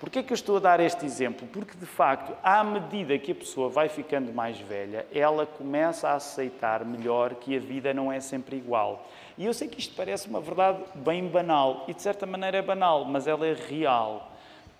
Porquê 0.00 0.18
é 0.18 0.22
que 0.22 0.32
eu 0.32 0.34
estou 0.34 0.56
a 0.56 0.60
dar 0.60 0.80
este 0.80 1.06
exemplo? 1.06 1.48
Porque, 1.50 1.78
de 1.78 1.86
facto, 1.86 2.36
à 2.42 2.62
medida 2.62 3.16
que 3.18 3.32
a 3.32 3.34
pessoa 3.34 3.70
vai 3.70 3.88
ficando 3.88 4.34
mais 4.34 4.58
velha, 4.58 5.06
ela 5.14 5.46
começa 5.46 6.08
a 6.08 6.14
aceitar 6.16 6.84
melhor 6.84 7.36
que 7.36 7.56
a 7.56 7.60
vida 7.60 7.94
não 7.94 8.12
é 8.12 8.20
sempre 8.20 8.56
igual. 8.56 9.08
E 9.38 9.46
eu 9.46 9.54
sei 9.54 9.66
que 9.66 9.78
isto 9.78 9.94
parece 9.96 10.28
uma 10.28 10.40
verdade 10.40 10.82
bem 10.96 11.26
banal, 11.26 11.86
e 11.88 11.94
de 11.94 12.02
certa 12.02 12.26
maneira 12.26 12.58
é 12.58 12.62
banal, 12.62 13.04
mas 13.06 13.26
ela 13.26 13.46
é 13.46 13.54
real 13.54 14.33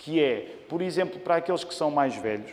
que 0.05 0.23
é, 0.23 0.59
por 0.69 0.83
exemplo, 0.83 1.19
para 1.19 1.37
aqueles 1.37 1.65
que 1.65 1.75
são 1.75 1.91
mais 1.91 2.15
velhos, 2.15 2.51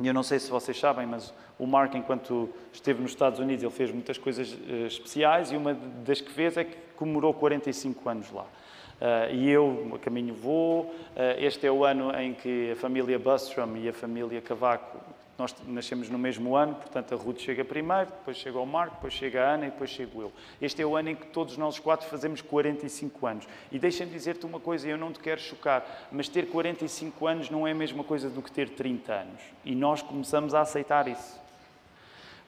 e 0.00 0.06
eu 0.06 0.14
não 0.14 0.22
sei 0.22 0.38
se 0.38 0.50
vocês 0.50 0.78
sabem, 0.80 1.06
mas 1.06 1.32
o 1.58 1.66
Mark, 1.66 1.94
enquanto 1.94 2.48
esteve 2.72 3.02
nos 3.02 3.10
Estados 3.10 3.38
Unidos, 3.38 3.62
ele 3.62 3.72
fez 3.72 3.90
muitas 3.90 4.16
coisas 4.16 4.50
uh, 4.54 4.86
especiais 4.86 5.52
e 5.52 5.56
uma 5.58 5.74
das 5.74 6.22
que 6.22 6.30
fez 6.32 6.56
é 6.56 6.64
que 6.64 6.74
comemorou 6.96 7.34
45 7.34 8.08
anos 8.08 8.32
lá. 8.32 8.44
Uh, 8.44 9.34
e 9.34 9.50
eu, 9.50 9.92
a 9.94 9.98
caminho 9.98 10.34
vou. 10.34 10.84
Uh, 10.84 10.94
este 11.38 11.66
é 11.66 11.70
o 11.70 11.84
ano 11.84 12.18
em 12.18 12.32
que 12.32 12.72
a 12.72 12.76
família 12.76 13.18
Bustrom 13.18 13.76
e 13.76 13.86
a 13.90 13.92
família 13.92 14.40
Cavaco 14.40 14.98
nós 15.40 15.54
nascemos 15.66 16.10
no 16.10 16.18
mesmo 16.18 16.54
ano, 16.54 16.74
portanto 16.74 17.14
a 17.14 17.16
Ruth 17.16 17.38
chega 17.38 17.64
primeiro, 17.64 18.10
depois 18.10 18.36
chega 18.36 18.58
o 18.58 18.66
Marco, 18.66 18.96
depois 18.96 19.14
chega 19.14 19.42
a 19.42 19.54
Ana 19.54 19.68
e 19.68 19.70
depois 19.70 19.88
chego 19.88 20.20
eu. 20.20 20.32
Este 20.60 20.82
é 20.82 20.86
o 20.86 20.94
ano 20.94 21.08
em 21.08 21.16
que 21.16 21.26
todos 21.28 21.56
nós 21.56 21.78
quatro 21.78 22.06
fazemos 22.06 22.42
45 22.42 23.26
anos. 23.26 23.48
E 23.72 23.78
deixa-me 23.78 24.12
dizer-te 24.12 24.44
uma 24.44 24.60
coisa, 24.60 24.86
eu 24.86 24.98
não 24.98 25.10
te 25.10 25.18
quero 25.18 25.40
chocar, 25.40 26.08
mas 26.12 26.28
ter 26.28 26.48
45 26.48 27.26
anos 27.26 27.48
não 27.48 27.66
é 27.66 27.70
a 27.70 27.74
mesma 27.74 28.04
coisa 28.04 28.28
do 28.28 28.42
que 28.42 28.52
ter 28.52 28.68
30 28.68 29.12
anos. 29.12 29.40
E 29.64 29.74
nós 29.74 30.02
começamos 30.02 30.54
a 30.54 30.60
aceitar 30.60 31.08
isso. 31.08 31.40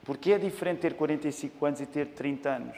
Porque 0.04 0.32
é 0.32 0.38
diferente 0.38 0.80
ter 0.80 0.92
45 0.92 1.64
anos 1.64 1.80
e 1.80 1.86
ter 1.86 2.08
30 2.08 2.50
anos. 2.50 2.76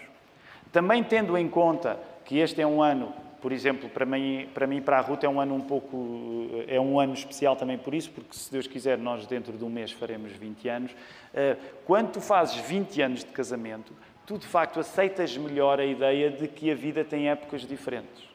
Também 0.71 1.03
tendo 1.03 1.37
em 1.37 1.49
conta 1.49 1.99
que 2.25 2.39
este 2.39 2.61
é 2.61 2.67
um 2.67 2.81
ano, 2.81 3.13
por 3.45 3.53
exemplo, 3.53 3.91
para 3.91 4.07
mim, 4.07 4.49
para 4.55 4.67
mim 4.67 4.81
para 4.81 4.97
a 4.97 5.01
Ruth 5.03 5.23
é 5.23 5.29
um 5.29 5.39
ano 5.39 5.55
um 5.55 5.61
pouco 5.61 6.49
é 6.67 6.81
um 6.81 6.99
ano 6.99 7.13
especial 7.13 7.55
também 7.55 7.77
por 7.77 7.93
isso, 7.93 8.11
porque 8.11 8.35
se 8.35 8.51
Deus 8.51 8.67
quiser 8.67 8.97
nós 8.97 9.27
dentro 9.27 9.53
de 9.53 9.63
um 9.63 9.69
mês 9.69 9.93
faremos 9.93 10.33
20 10.33 10.67
anos. 10.71 10.97
Eh, 11.35 11.55
quando 11.85 12.13
tu 12.13 12.23
fazes 12.23 12.57
20 12.57 13.03
anos 13.03 13.21
de 13.21 13.31
casamento, 13.33 13.93
tu 14.25 14.39
de 14.39 14.47
facto 14.47 14.81
aceitas 14.81 15.37
melhor 15.37 15.79
a 15.79 15.85
ideia 15.85 16.31
de 16.31 16.49
que 16.49 16.71
a 16.71 16.75
vida 16.75 17.05
tem 17.05 17.29
épocas 17.29 17.67
diferentes. 17.67 18.27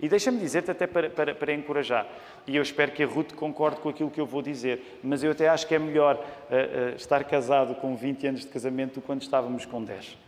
E 0.00 0.08
deixa-me 0.08 0.40
dizer-te 0.40 0.72
até 0.72 0.88
para, 0.88 1.08
para, 1.08 1.36
para, 1.36 1.52
encorajar, 1.54 2.08
e 2.44 2.56
eu 2.56 2.62
espero 2.62 2.90
que 2.90 3.04
a 3.04 3.06
Ruth 3.06 3.34
concorde 3.34 3.78
com 3.80 3.90
aquilo 3.90 4.10
que 4.10 4.20
eu 4.20 4.26
vou 4.26 4.42
dizer, 4.42 4.98
mas 5.04 5.22
eu 5.22 5.30
até 5.30 5.48
acho 5.48 5.68
que 5.68 5.74
é 5.76 5.78
melhor 5.78 6.16
uh, 6.16 6.94
uh, 6.94 6.96
estar 6.96 7.22
casado 7.22 7.76
com 7.76 7.94
20 7.94 8.26
anos 8.26 8.40
de 8.40 8.48
casamento 8.48 8.94
do 8.94 9.00
que 9.02 9.06
quando 9.06 9.22
estávamos 9.22 9.64
com 9.64 9.84
10. 9.84 10.27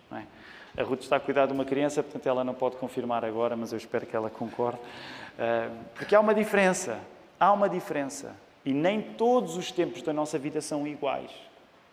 A 0.76 0.82
Ruth 0.82 1.02
está 1.02 1.16
a 1.16 1.20
cuidar 1.20 1.46
de 1.46 1.52
uma 1.52 1.64
criança, 1.64 2.02
portanto 2.02 2.26
ela 2.26 2.44
não 2.44 2.54
pode 2.54 2.76
confirmar 2.76 3.24
agora, 3.24 3.56
mas 3.56 3.72
eu 3.72 3.78
espero 3.78 4.06
que 4.06 4.14
ela 4.14 4.30
concorde. 4.30 4.78
Uh, 4.78 5.74
porque 5.94 6.14
há 6.14 6.20
uma 6.20 6.34
diferença, 6.34 7.00
há 7.38 7.52
uma 7.52 7.68
diferença. 7.68 8.34
E 8.64 8.72
nem 8.72 9.00
todos 9.00 9.56
os 9.56 9.72
tempos 9.72 10.02
da 10.02 10.12
nossa 10.12 10.38
vida 10.38 10.60
são 10.60 10.86
iguais. 10.86 11.30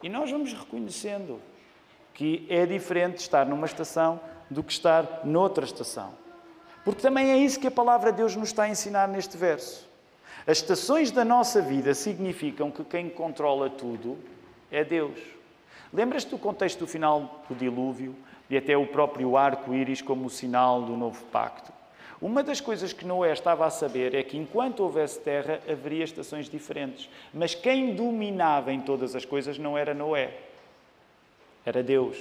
E 0.03 0.09
nós 0.09 0.29
vamos 0.29 0.53
reconhecendo 0.53 1.41
que 2.13 2.45
é 2.49 2.65
diferente 2.65 3.17
estar 3.17 3.45
numa 3.45 3.65
estação 3.65 4.19
do 4.49 4.63
que 4.63 4.71
estar 4.71 5.21
noutra 5.23 5.65
estação. 5.65 6.13
Porque 6.83 7.01
também 7.01 7.31
é 7.31 7.37
isso 7.37 7.59
que 7.59 7.67
a 7.67 7.71
palavra 7.71 8.11
de 8.11 8.17
Deus 8.17 8.35
nos 8.35 8.49
está 8.49 8.63
a 8.63 8.69
ensinar 8.69 9.07
neste 9.07 9.37
verso. 9.37 9.87
As 10.45 10.59
estações 10.59 11.11
da 11.11 11.25
nossa 11.25 11.61
vida 11.61 11.93
significam 11.93 12.71
que 12.71 12.83
quem 12.83 13.09
controla 13.09 13.69
tudo 13.69 14.17
é 14.71 14.83
Deus. 14.83 15.19
Lembras-te 15.91 16.29
do 16.29 16.37
contexto 16.37 16.79
do 16.79 16.87
final 16.87 17.43
do 17.49 17.55
dilúvio 17.55 18.15
e 18.49 18.57
até 18.57 18.77
o 18.77 18.87
próprio 18.87 19.35
arco-íris 19.35 20.01
como 20.01 20.29
sinal 20.29 20.81
do 20.81 20.95
novo 20.95 21.23
pacto? 21.25 21.71
Uma 22.19 22.41
das 22.41 22.59
coisas 22.59 22.91
que 22.91 23.05
Noé 23.05 23.31
estava 23.31 23.65
a 23.65 23.69
saber 23.69 24.15
é 24.15 24.23
que 24.23 24.37
enquanto 24.37 24.79
houvesse 24.79 25.19
terra, 25.19 25.59
haveria 25.69 26.03
estações 26.03 26.49
diferentes. 26.49 27.07
Mas 27.31 27.53
quem 27.53 27.93
dominava 27.93 28.73
em 28.73 28.81
todas 28.81 29.15
as 29.15 29.23
coisas 29.23 29.59
não 29.59 29.77
era 29.77 29.93
Noé, 29.93 30.35
era 31.63 31.83
Deus. 31.83 32.17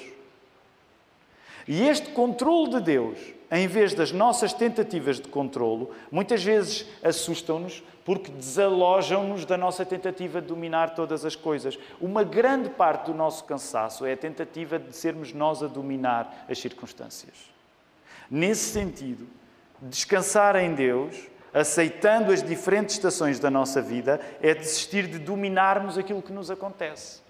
E 1.66 1.82
este 1.82 2.10
controle 2.10 2.72
de 2.72 2.80
Deus, 2.80 3.18
em 3.50 3.66
vez 3.66 3.94
das 3.94 4.12
nossas 4.12 4.52
tentativas 4.52 5.18
de 5.18 5.28
controlo, 5.28 5.90
muitas 6.12 6.44
vezes 6.44 6.86
assustam-nos 7.02 7.82
porque 8.06 8.30
desalojam-nos 8.30 9.44
da 9.44 9.58
nossa 9.58 9.84
tentativa 9.84 10.40
de 10.40 10.46
dominar 10.46 10.94
todas 10.94 11.24
as 11.24 11.34
coisas. 11.34 11.76
Uma 12.00 12.22
grande 12.22 12.70
parte 12.70 13.06
do 13.06 13.14
nosso 13.14 13.42
cansaço 13.42 14.06
é 14.06 14.12
a 14.12 14.16
tentativa 14.16 14.78
de 14.78 14.94
sermos 14.94 15.32
nós 15.32 15.60
a 15.60 15.66
dominar 15.66 16.46
as 16.48 16.60
circunstâncias. 16.60 17.34
Nesse 18.30 18.70
sentido, 18.70 19.26
descansar 19.82 20.54
em 20.54 20.72
Deus, 20.72 21.26
aceitando 21.52 22.30
as 22.30 22.44
diferentes 22.44 22.94
estações 22.94 23.40
da 23.40 23.50
nossa 23.50 23.82
vida, 23.82 24.20
é 24.40 24.54
desistir 24.54 25.08
de 25.08 25.18
dominarmos 25.18 25.98
aquilo 25.98 26.22
que 26.22 26.32
nos 26.32 26.48
acontece. 26.48 27.20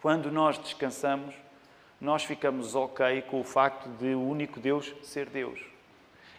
Quando 0.00 0.32
nós 0.32 0.56
descansamos, 0.56 1.34
nós 2.00 2.24
ficamos 2.24 2.74
ok 2.74 3.20
com 3.22 3.42
o 3.42 3.44
facto 3.44 3.90
de 3.90 4.14
o 4.14 4.22
único 4.22 4.58
Deus 4.58 4.94
ser 5.02 5.28
Deus. 5.28 5.71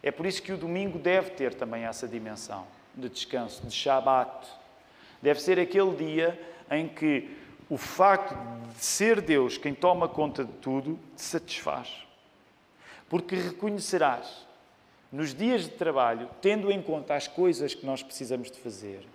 É 0.04 0.12
por 0.12 0.26
isso 0.26 0.44
que 0.44 0.52
o 0.52 0.58
domingo 0.58 1.00
deve 1.00 1.32
ter 1.32 1.54
também 1.54 1.86
essa 1.86 2.06
dimensão 2.06 2.68
de 2.94 3.08
descanso, 3.08 3.66
de 3.66 3.74
Shabat. 3.74 4.48
Deve 5.22 5.42
ser 5.42 5.58
aquele 5.58 5.96
dia 5.96 6.40
em 6.70 6.90
que 6.90 7.38
o 7.70 7.78
facto 7.78 8.36
de 8.76 8.84
ser 8.84 9.22
Deus 9.22 9.58
quem 9.58 9.74
toma 9.74 10.10
conta 10.10 10.44
de 10.44 10.52
tudo 10.54 11.00
te 11.16 11.22
satisfaz. 11.22 12.06
Porque 13.08 13.36
reconhecerás 13.36 14.46
nos 15.10 15.34
dias 15.34 15.64
de 15.64 15.70
trabalho, 15.70 16.30
tendo 16.42 16.72
em 16.72 16.82
conta 16.82 17.16
as 17.16 17.28
coisas 17.28 17.74
que 17.74 17.86
nós 17.86 18.04
precisamos 18.04 18.52
de 18.52 18.58
fazer, 18.58 19.08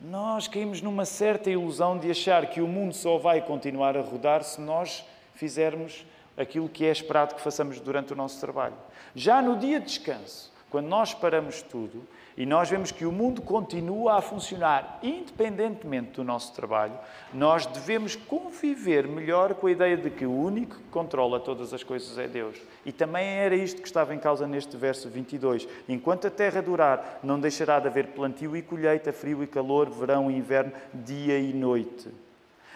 nós 0.00 0.48
caímos 0.48 0.82
numa 0.82 1.04
certa 1.04 1.50
ilusão 1.50 1.98
de 1.98 2.10
achar 2.10 2.46
que 2.46 2.60
o 2.60 2.66
mundo 2.66 2.94
só 2.94 3.16
vai 3.16 3.40
continuar 3.40 3.96
a 3.96 4.00
rodar 4.00 4.42
se 4.42 4.60
nós 4.60 5.04
fizermos 5.34 6.04
aquilo 6.40 6.68
que 6.68 6.84
é 6.84 6.90
esperado 6.90 7.34
que 7.34 7.40
façamos 7.40 7.80
durante 7.80 8.12
o 8.12 8.16
nosso 8.16 8.40
trabalho. 8.40 8.74
Já 9.14 9.42
no 9.42 9.56
dia 9.56 9.78
de 9.78 9.86
descanso, 9.86 10.50
quando 10.70 10.86
nós 10.86 11.12
paramos 11.12 11.62
tudo 11.62 12.06
e 12.36 12.46
nós 12.46 12.70
vemos 12.70 12.92
que 12.92 13.04
o 13.04 13.10
mundo 13.10 13.42
continua 13.42 14.16
a 14.16 14.22
funcionar 14.22 15.00
independentemente 15.02 16.12
do 16.12 16.24
nosso 16.24 16.54
trabalho, 16.54 16.94
nós 17.34 17.66
devemos 17.66 18.14
conviver 18.14 19.06
melhor 19.06 19.54
com 19.54 19.66
a 19.66 19.72
ideia 19.72 19.96
de 19.96 20.08
que 20.10 20.24
o 20.24 20.32
único 20.32 20.76
que 20.76 20.88
controla 20.90 21.40
todas 21.40 21.74
as 21.74 21.82
coisas 21.82 22.16
é 22.16 22.28
Deus. 22.28 22.56
E 22.86 22.92
também 22.92 23.26
era 23.26 23.54
isto 23.56 23.82
que 23.82 23.88
estava 23.88 24.14
em 24.14 24.18
causa 24.18 24.46
neste 24.46 24.76
verso 24.76 25.08
22. 25.08 25.66
Enquanto 25.88 26.28
a 26.28 26.30
terra 26.30 26.62
durar, 26.62 27.18
não 27.22 27.38
deixará 27.38 27.80
de 27.80 27.88
haver 27.88 28.08
plantio 28.08 28.56
e 28.56 28.62
colheita, 28.62 29.12
frio 29.12 29.42
e 29.42 29.46
calor, 29.46 29.90
verão 29.90 30.30
e 30.30 30.36
inverno, 30.36 30.72
dia 30.94 31.36
e 31.38 31.52
noite. 31.52 32.08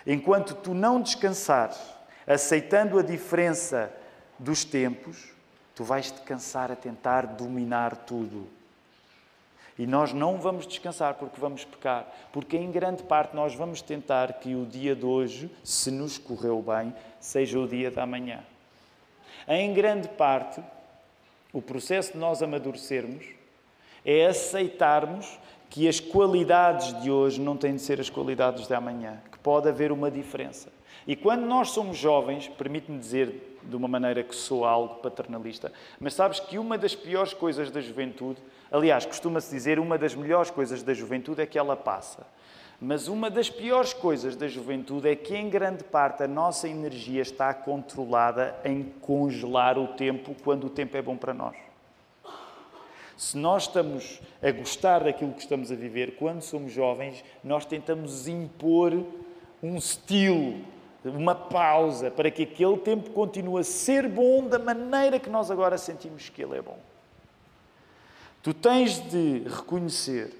Enquanto 0.04 0.54
tu 0.56 0.74
não 0.74 1.00
descansares, 1.00 1.80
aceitando 2.26 2.98
a 2.98 3.02
diferença 3.02 3.92
dos 4.38 4.64
tempos, 4.64 5.32
tu 5.74 5.84
vais 5.84 6.10
te 6.10 6.20
cansar 6.22 6.70
a 6.70 6.76
tentar 6.76 7.26
dominar 7.26 7.96
tudo. 7.96 8.46
E 9.78 9.86
nós 9.86 10.12
não 10.12 10.38
vamos 10.38 10.66
descansar 10.66 11.14
porque 11.14 11.40
vamos 11.40 11.64
pecar, 11.64 12.06
porque 12.32 12.56
em 12.56 12.70
grande 12.70 13.02
parte 13.02 13.34
nós 13.34 13.54
vamos 13.54 13.82
tentar 13.82 14.34
que 14.34 14.54
o 14.54 14.64
dia 14.64 14.94
de 14.94 15.04
hoje, 15.04 15.50
se 15.64 15.90
nos 15.90 16.16
correu 16.16 16.62
bem, 16.62 16.94
seja 17.18 17.58
o 17.58 17.66
dia 17.66 17.90
da 17.90 18.06
manhã. 18.06 18.40
Em 19.48 19.74
grande 19.74 20.08
parte, 20.08 20.62
o 21.52 21.60
processo 21.60 22.12
de 22.12 22.18
nós 22.18 22.40
amadurecermos 22.40 23.24
é 24.04 24.26
aceitarmos 24.26 25.38
que 25.68 25.88
as 25.88 25.98
qualidades 25.98 27.00
de 27.02 27.10
hoje 27.10 27.40
não 27.40 27.56
têm 27.56 27.74
de 27.74 27.82
ser 27.82 28.00
as 28.00 28.08
qualidades 28.08 28.68
de 28.68 28.74
amanhã, 28.74 29.20
que 29.32 29.38
pode 29.40 29.68
haver 29.68 29.90
uma 29.90 30.08
diferença. 30.08 30.68
E 31.06 31.14
quando 31.14 31.44
nós 31.44 31.70
somos 31.70 31.96
jovens, 31.96 32.48
permite-me 32.48 32.98
dizer 32.98 33.58
de 33.62 33.76
uma 33.76 33.88
maneira 33.88 34.22
que 34.22 34.34
sou 34.34 34.64
algo 34.64 34.96
paternalista, 34.96 35.72
mas 35.98 36.14
sabes 36.14 36.40
que 36.40 36.58
uma 36.58 36.76
das 36.76 36.94
piores 36.94 37.32
coisas 37.32 37.70
da 37.70 37.80
juventude, 37.80 38.40
aliás, 38.70 39.06
costuma-se 39.06 39.50
dizer 39.50 39.78
uma 39.78 39.96
das 39.96 40.14
melhores 40.14 40.50
coisas 40.50 40.82
da 40.82 40.92
juventude 40.94 41.42
é 41.42 41.46
que 41.46 41.58
ela 41.58 41.76
passa. 41.76 42.26
Mas 42.80 43.08
uma 43.08 43.30
das 43.30 43.48
piores 43.48 43.94
coisas 43.94 44.36
da 44.36 44.48
juventude 44.48 45.08
é 45.08 45.16
que, 45.16 45.34
em 45.34 45.48
grande 45.48 45.84
parte, 45.84 46.22
a 46.22 46.28
nossa 46.28 46.68
energia 46.68 47.22
está 47.22 47.54
controlada 47.54 48.54
em 48.64 48.82
congelar 49.00 49.78
o 49.78 49.88
tempo 49.88 50.34
quando 50.42 50.66
o 50.66 50.70
tempo 50.70 50.96
é 50.96 51.02
bom 51.02 51.16
para 51.16 51.32
nós. 51.32 51.56
Se 53.16 53.38
nós 53.38 53.62
estamos 53.62 54.20
a 54.42 54.50
gostar 54.50 55.04
daquilo 55.04 55.32
que 55.32 55.40
estamos 55.40 55.70
a 55.70 55.74
viver, 55.74 56.16
quando 56.16 56.42
somos 56.42 56.72
jovens, 56.72 57.24
nós 57.44 57.64
tentamos 57.64 58.26
impor 58.26 58.92
um 59.62 59.76
estilo, 59.76 60.60
uma 61.04 61.34
pausa, 61.34 62.10
para 62.10 62.30
que 62.30 62.44
aquele 62.44 62.78
tempo 62.78 63.10
continue 63.10 63.60
a 63.60 63.64
ser 63.64 64.08
bom 64.08 64.46
da 64.46 64.58
maneira 64.58 65.18
que 65.18 65.28
nós 65.28 65.50
agora 65.50 65.76
sentimos 65.76 66.28
que 66.28 66.42
ele 66.42 66.56
é 66.56 66.62
bom. 66.62 66.78
Tu 68.42 68.54
tens 68.54 68.98
de 69.10 69.42
reconhecer, 69.48 70.32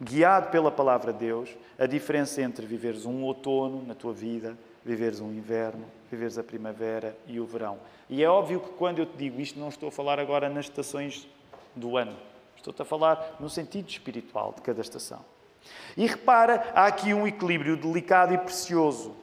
guiado 0.00 0.50
pela 0.50 0.70
palavra 0.70 1.12
de 1.12 1.20
Deus, 1.20 1.50
a 1.78 1.86
diferença 1.86 2.42
entre 2.42 2.66
viveres 2.66 3.04
um 3.04 3.22
outono 3.22 3.84
na 3.86 3.94
tua 3.94 4.12
vida, 4.12 4.56
viveres 4.84 5.20
um 5.20 5.32
inverno, 5.32 5.84
viveres 6.10 6.38
a 6.38 6.44
primavera 6.44 7.16
e 7.26 7.38
o 7.38 7.46
verão. 7.46 7.78
E 8.08 8.22
é 8.22 8.28
óbvio 8.28 8.60
que 8.60 8.70
quando 8.70 9.00
eu 9.00 9.06
te 9.06 9.16
digo 9.16 9.40
isto, 9.40 9.58
não 9.58 9.68
estou 9.68 9.88
a 9.88 9.92
falar 9.92 10.18
agora 10.18 10.48
nas 10.48 10.66
estações 10.66 11.28
do 11.74 11.96
ano. 11.96 12.16
Estou-te 12.56 12.82
a 12.82 12.84
falar 12.84 13.36
no 13.38 13.48
sentido 13.48 13.88
espiritual 13.88 14.52
de 14.54 14.62
cada 14.62 14.80
estação. 14.80 15.24
E 15.96 16.06
repara, 16.06 16.72
há 16.74 16.86
aqui 16.86 17.12
um 17.12 17.26
equilíbrio 17.26 17.76
delicado 17.76 18.32
e 18.32 18.38
precioso 18.38 19.14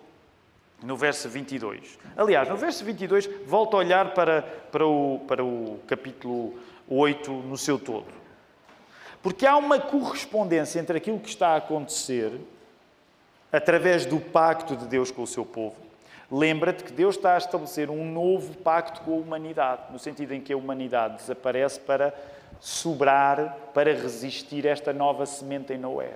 no 0.84 0.96
verso 0.96 1.30
22. 1.30 1.98
Aliás, 2.16 2.48
no 2.50 2.58
verso 2.58 2.84
22, 2.84 3.30
volta 3.46 3.78
a 3.78 3.80
olhar 3.80 4.14
para, 4.14 4.42
para, 4.42 4.86
o, 4.86 5.20
para 5.28 5.44
o 5.44 5.80
capítulo 5.88 6.54
8 6.90 7.32
no 7.32 7.58
seu 7.58 7.80
todo. 7.80 8.06
Porque 9.22 9.46
há 9.46 9.58
uma 9.58 9.80
correspondência 9.80 10.80
entre 10.80 10.98
aquilo 10.98 11.20
que 11.20 11.30
está 11.30 11.50
a 11.50 11.56
acontecer 11.58 12.32
através 13.52 14.06
do 14.06 14.20
pacto 14.20 14.76
de 14.76 14.86
Deus 14.86 15.10
com 15.10 15.24
o 15.24 15.28
seu 15.28 15.46
povo. 15.46 15.78
Lembra-te 16.32 16.84
que 16.84 16.92
Deus 16.92 17.16
está 17.16 17.36
a 17.36 17.38
estabelecer 17.38 17.90
um 17.90 18.12
novo 18.12 18.56
pacto 18.58 19.02
com 19.02 19.14
a 19.14 19.18
humanidade, 19.18 19.84
no 19.92 20.00
sentido 20.00 20.34
em 20.34 20.42
que 20.42 20.52
a 20.52 20.58
humanidade 20.58 21.18
desaparece 21.18 21.80
para 21.80 22.14
sobrar, 22.60 23.58
para 23.74 23.94
resistir 23.94 24.66
esta 24.66 24.92
nova 24.92 25.26
semente 25.26 25.74
em 25.74 25.78
Noé. 25.78 26.14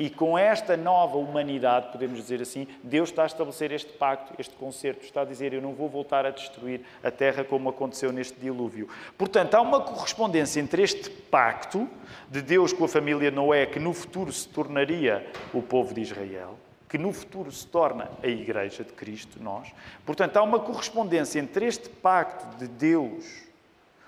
E 0.00 0.08
com 0.08 0.38
esta 0.38 0.78
nova 0.78 1.18
humanidade, 1.18 1.92
podemos 1.92 2.16
dizer 2.16 2.40
assim, 2.40 2.66
Deus 2.82 3.10
está 3.10 3.24
a 3.24 3.26
estabelecer 3.26 3.70
este 3.70 3.92
pacto, 3.92 4.32
este 4.38 4.54
concerto, 4.54 5.04
está 5.04 5.20
a 5.20 5.24
dizer: 5.26 5.52
Eu 5.52 5.60
não 5.60 5.74
vou 5.74 5.90
voltar 5.90 6.24
a 6.24 6.30
destruir 6.30 6.80
a 7.04 7.10
terra 7.10 7.44
como 7.44 7.68
aconteceu 7.68 8.10
neste 8.10 8.40
dilúvio. 8.40 8.88
Portanto, 9.18 9.56
há 9.56 9.60
uma 9.60 9.82
correspondência 9.82 10.58
entre 10.58 10.82
este 10.82 11.10
pacto 11.10 11.86
de 12.30 12.40
Deus 12.40 12.72
com 12.72 12.84
a 12.84 12.88
família 12.88 13.30
Noé, 13.30 13.66
que 13.66 13.78
no 13.78 13.92
futuro 13.92 14.32
se 14.32 14.48
tornaria 14.48 15.30
o 15.52 15.60
povo 15.60 15.92
de 15.92 16.00
Israel, 16.00 16.58
que 16.88 16.96
no 16.96 17.12
futuro 17.12 17.52
se 17.52 17.66
torna 17.66 18.10
a 18.22 18.26
Igreja 18.26 18.82
de 18.82 18.94
Cristo, 18.94 19.36
nós. 19.38 19.70
Portanto, 20.06 20.34
há 20.38 20.42
uma 20.42 20.60
correspondência 20.60 21.38
entre 21.38 21.66
este 21.66 21.90
pacto 21.90 22.56
de 22.56 22.66
Deus 22.66 23.42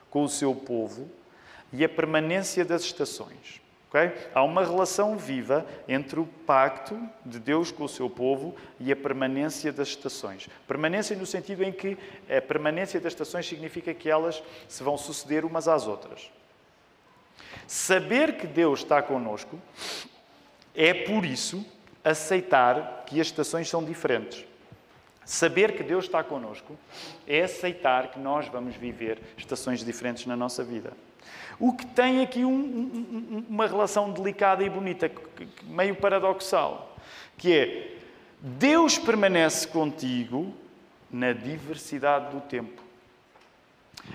com 0.08 0.24
o 0.24 0.28
seu 0.28 0.54
povo 0.54 1.06
e 1.70 1.84
a 1.84 1.88
permanência 1.88 2.64
das 2.64 2.80
estações. 2.80 3.61
Okay? 3.92 4.10
Há 4.34 4.42
uma 4.42 4.64
relação 4.64 5.18
viva 5.18 5.66
entre 5.86 6.18
o 6.18 6.24
pacto 6.24 6.98
de 7.26 7.38
Deus 7.38 7.70
com 7.70 7.84
o 7.84 7.88
seu 7.88 8.08
povo 8.08 8.56
e 8.80 8.90
a 8.90 8.96
permanência 8.96 9.70
das 9.70 9.88
estações. 9.88 10.48
Permanência 10.66 11.14
no 11.14 11.26
sentido 11.26 11.62
em 11.62 11.70
que 11.70 11.98
a 12.26 12.40
permanência 12.40 12.98
das 12.98 13.12
estações 13.12 13.46
significa 13.46 13.92
que 13.92 14.08
elas 14.08 14.42
se 14.66 14.82
vão 14.82 14.96
suceder 14.96 15.44
umas 15.44 15.68
às 15.68 15.86
outras. 15.86 16.30
Saber 17.66 18.38
que 18.38 18.46
Deus 18.46 18.80
está 18.80 19.02
conosco 19.02 19.60
é, 20.74 20.94
por 20.94 21.26
isso, 21.26 21.62
aceitar 22.02 23.04
que 23.06 23.20
as 23.20 23.26
estações 23.26 23.68
são 23.68 23.84
diferentes. 23.84 24.46
Saber 25.22 25.76
que 25.76 25.82
Deus 25.82 26.06
está 26.06 26.24
conosco 26.24 26.78
é 27.28 27.42
aceitar 27.42 28.10
que 28.10 28.18
nós 28.18 28.48
vamos 28.48 28.74
viver 28.74 29.20
estações 29.36 29.84
diferentes 29.84 30.24
na 30.24 30.34
nossa 30.34 30.64
vida. 30.64 30.94
O 31.62 31.72
que 31.72 31.86
tem 31.86 32.20
aqui 32.20 32.44
um, 32.44 32.50
um, 32.52 33.46
uma 33.48 33.68
relação 33.68 34.10
delicada 34.10 34.64
e 34.64 34.68
bonita, 34.68 35.08
meio 35.62 35.94
paradoxal, 35.94 36.96
que 37.38 37.56
é 37.56 37.98
Deus 38.40 38.98
permanece 38.98 39.68
contigo 39.68 40.52
na 41.08 41.32
diversidade 41.32 42.34
do 42.34 42.40
tempo. 42.40 42.82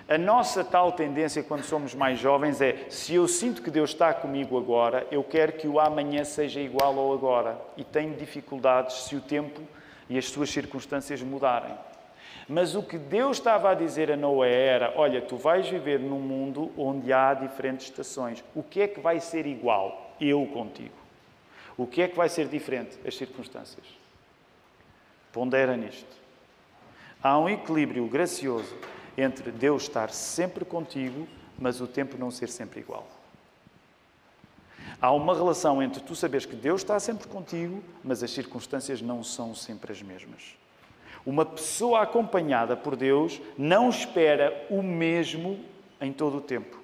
A 0.09 0.17
nossa 0.17 0.61
tal 0.61 0.91
tendência 0.91 1.41
quando 1.41 1.63
somos 1.63 1.95
mais 1.95 2.19
jovens 2.19 2.59
é: 2.59 2.87
se 2.89 3.13
eu 3.13 3.25
sinto 3.29 3.61
que 3.61 3.71
Deus 3.71 3.91
está 3.91 4.13
comigo 4.13 4.57
agora, 4.57 5.07
eu 5.09 5.23
quero 5.23 5.53
que 5.53 5.69
o 5.69 5.79
amanhã 5.79 6.25
seja 6.25 6.59
igual 6.59 6.99
ao 6.99 7.13
agora. 7.13 7.57
E 7.77 7.83
tenho 7.85 8.13
dificuldades 8.17 9.03
se 9.03 9.15
o 9.15 9.21
tempo 9.21 9.61
e 10.09 10.17
as 10.17 10.25
suas 10.25 10.49
circunstâncias 10.49 11.21
mudarem. 11.21 11.73
Mas 12.47 12.75
o 12.75 12.83
que 12.83 12.97
Deus 12.97 13.37
estava 13.37 13.71
a 13.71 13.73
dizer 13.73 14.11
a 14.11 14.15
Noé 14.15 14.67
era: 14.67 14.93
olha, 14.95 15.21
tu 15.21 15.35
vais 15.35 15.67
viver 15.67 15.99
num 15.99 16.19
mundo 16.19 16.71
onde 16.77 17.11
há 17.11 17.33
diferentes 17.33 17.87
estações. 17.87 18.43
O 18.55 18.63
que 18.63 18.81
é 18.81 18.87
que 18.87 18.99
vai 19.01 19.19
ser 19.19 19.45
igual? 19.45 20.15
Eu 20.19 20.45
contigo. 20.47 20.95
O 21.77 21.85
que 21.85 22.01
é 22.01 22.07
que 22.07 22.15
vai 22.15 22.29
ser 22.29 22.47
diferente? 22.47 22.97
As 23.05 23.15
circunstâncias. 23.15 23.85
Pondera 25.31 25.75
nisto. 25.75 26.17
Há 27.21 27.37
um 27.37 27.49
equilíbrio 27.49 28.07
gracioso 28.07 28.73
entre 29.17 29.51
Deus 29.51 29.83
estar 29.83 30.09
sempre 30.09 30.63
contigo, 30.63 31.27
mas 31.59 31.81
o 31.81 31.87
tempo 31.87 32.17
não 32.17 32.31
ser 32.31 32.47
sempre 32.47 32.79
igual. 32.79 33.07
Há 35.01 35.11
uma 35.11 35.35
relação 35.35 35.83
entre 35.83 36.01
tu 36.01 36.15
saberes 36.15 36.45
que 36.45 36.55
Deus 36.55 36.81
está 36.81 36.99
sempre 36.99 37.27
contigo, 37.27 37.83
mas 38.03 38.23
as 38.23 38.31
circunstâncias 38.31 39.01
não 39.01 39.23
são 39.23 39.53
sempre 39.53 39.91
as 39.91 40.01
mesmas. 40.01 40.55
Uma 41.27 41.43
pessoa 41.43 42.03
acompanhada 42.03 42.77
por 42.77 42.95
Deus 42.95 43.41
não 43.57 43.89
espera 43.89 44.65
o 44.69 44.81
mesmo 44.81 45.59
em 45.99 46.13
todo 46.13 46.37
o 46.37 46.41
tempo. 46.41 46.79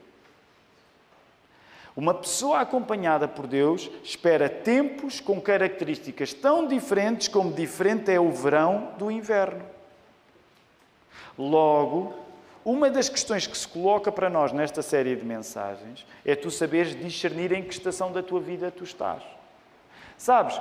Uma 1.96 2.14
pessoa 2.14 2.60
acompanhada 2.60 3.26
por 3.26 3.48
Deus 3.48 3.90
espera 4.04 4.50
tempos 4.50 5.22
com 5.22 5.40
características 5.40 6.34
tão 6.34 6.68
diferentes 6.68 7.30
como 7.30 7.54
diferente 7.54 8.12
é 8.12 8.20
o 8.20 8.32
verão 8.32 8.90
do 8.98 9.10
inverno. 9.10 9.64
Logo, 11.38 12.14
uma 12.66 12.90
das 12.90 13.08
questões 13.08 13.48
que 13.48 13.58
se 13.58 13.68
coloca 13.68 14.12
para 14.12 14.30
nós 14.30 14.52
nesta 14.52 14.82
série 14.82 15.16
de 15.16 15.24
mensagens 15.24 16.06
é 16.26 16.36
tu 16.36 16.52
saberes 16.52 17.00
discernir 17.00 17.54
em 17.54 17.64
que 17.64 17.74
estação 17.74 18.12
da 18.12 18.22
tua 18.22 18.42
vida 18.42 18.70
tu 18.70 18.84
estás. 18.84 19.24
Sabes, 20.18 20.60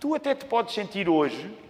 tu 0.00 0.14
até 0.14 0.34
te 0.34 0.46
podes 0.46 0.74
sentir 0.74 1.10
hoje 1.10 1.65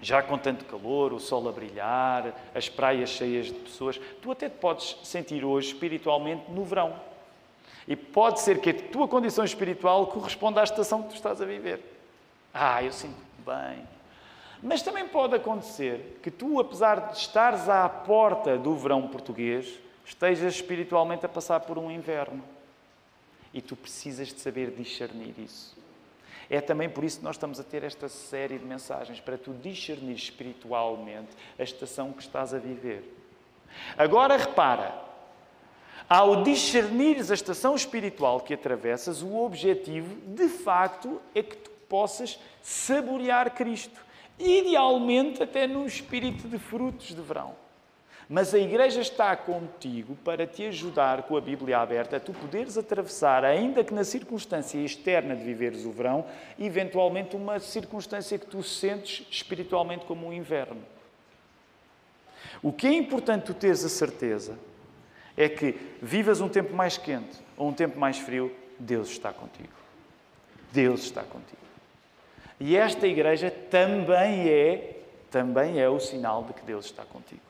já 0.00 0.22
com 0.22 0.38
tanto 0.38 0.64
calor, 0.64 1.12
o 1.12 1.20
sol 1.20 1.48
a 1.48 1.52
brilhar, 1.52 2.34
as 2.54 2.68
praias 2.68 3.10
cheias 3.10 3.46
de 3.46 3.54
pessoas, 3.54 4.00
tu 4.22 4.32
até 4.32 4.48
te 4.48 4.56
podes 4.56 4.96
sentir 5.02 5.44
hoje 5.44 5.68
espiritualmente 5.68 6.50
no 6.50 6.64
verão. 6.64 6.94
E 7.86 7.96
pode 7.96 8.40
ser 8.40 8.60
que 8.60 8.70
a 8.70 8.74
tua 8.74 9.08
condição 9.08 9.44
espiritual 9.44 10.06
corresponda 10.06 10.60
à 10.60 10.64
estação 10.64 11.02
que 11.02 11.10
tu 11.10 11.14
estás 11.16 11.40
a 11.40 11.44
viver. 11.44 11.80
Ah, 12.52 12.82
eu 12.82 12.92
sinto 12.92 13.16
bem. 13.44 13.84
Mas 14.62 14.82
também 14.82 15.08
pode 15.08 15.34
acontecer 15.34 16.18
que 16.22 16.30
tu, 16.30 16.60
apesar 16.60 17.10
de 17.10 17.18
estares 17.18 17.68
à 17.68 17.88
porta 17.88 18.58
do 18.58 18.74
verão 18.76 19.08
português, 19.08 19.78
estejas 20.04 20.54
espiritualmente 20.54 21.24
a 21.24 21.28
passar 21.28 21.60
por 21.60 21.78
um 21.78 21.90
inverno. 21.90 22.42
E 23.52 23.60
tu 23.60 23.74
precisas 23.74 24.28
de 24.28 24.38
saber 24.40 24.70
discernir 24.70 25.34
isso. 25.38 25.76
É 26.50 26.60
também 26.60 26.88
por 26.88 27.04
isso 27.04 27.18
que 27.18 27.24
nós 27.24 27.36
estamos 27.36 27.60
a 27.60 27.62
ter 27.62 27.84
esta 27.84 28.08
série 28.08 28.58
de 28.58 28.64
mensagens, 28.64 29.20
para 29.20 29.38
tu 29.38 29.52
discernir 29.52 30.16
espiritualmente 30.16 31.30
a 31.56 31.62
estação 31.62 32.12
que 32.12 32.20
estás 32.20 32.52
a 32.52 32.58
viver. 32.58 33.04
Agora 33.96 34.36
repara, 34.36 34.92
ao 36.08 36.42
discernires 36.42 37.30
a 37.30 37.34
estação 37.34 37.76
espiritual 37.76 38.40
que 38.40 38.52
atravessas, 38.52 39.22
o 39.22 39.36
objetivo, 39.36 40.16
de 40.34 40.48
facto, 40.48 41.22
é 41.36 41.40
que 41.40 41.56
tu 41.56 41.70
possas 41.88 42.36
saborear 42.60 43.54
Cristo. 43.54 44.04
Idealmente, 44.36 45.40
até 45.40 45.68
num 45.68 45.86
espírito 45.86 46.48
de 46.48 46.58
frutos 46.58 47.14
de 47.14 47.22
verão. 47.22 47.54
Mas 48.32 48.54
a 48.54 48.60
igreja 48.60 49.00
está 49.00 49.34
contigo 49.34 50.14
para 50.24 50.46
te 50.46 50.64
ajudar 50.66 51.24
com 51.24 51.36
a 51.36 51.40
Bíblia 51.40 51.78
aberta 51.78 52.16
a 52.16 52.20
tu 52.20 52.32
poderes 52.32 52.78
atravessar, 52.78 53.44
ainda 53.44 53.82
que 53.82 53.92
na 53.92 54.04
circunstância 54.04 54.78
externa 54.78 55.34
de 55.34 55.42
viveres 55.42 55.84
o 55.84 55.90
verão, 55.90 56.24
eventualmente 56.56 57.34
uma 57.34 57.58
circunstância 57.58 58.38
que 58.38 58.46
tu 58.46 58.62
sentes 58.62 59.26
espiritualmente 59.28 60.04
como 60.04 60.28
um 60.28 60.32
inverno. 60.32 60.80
O 62.62 62.72
que 62.72 62.86
é 62.86 62.92
importante 62.92 63.46
tu 63.46 63.54
teres 63.54 63.84
a 63.84 63.88
certeza 63.88 64.56
é 65.36 65.48
que 65.48 65.72
vivas 66.00 66.40
um 66.40 66.48
tempo 66.48 66.72
mais 66.72 66.96
quente 66.96 67.36
ou 67.56 67.70
um 67.70 67.72
tempo 67.72 67.98
mais 67.98 68.18
frio, 68.18 68.54
Deus 68.78 69.10
está 69.10 69.32
contigo. 69.32 69.74
Deus 70.70 71.00
está 71.02 71.24
contigo. 71.24 71.58
E 72.60 72.76
esta 72.76 73.08
igreja 73.08 73.50
também 73.50 74.48
é, 74.48 75.00
também 75.32 75.80
é 75.80 75.88
o 75.88 75.98
sinal 75.98 76.44
de 76.44 76.52
que 76.52 76.62
Deus 76.62 76.84
está 76.84 77.04
contigo. 77.04 77.49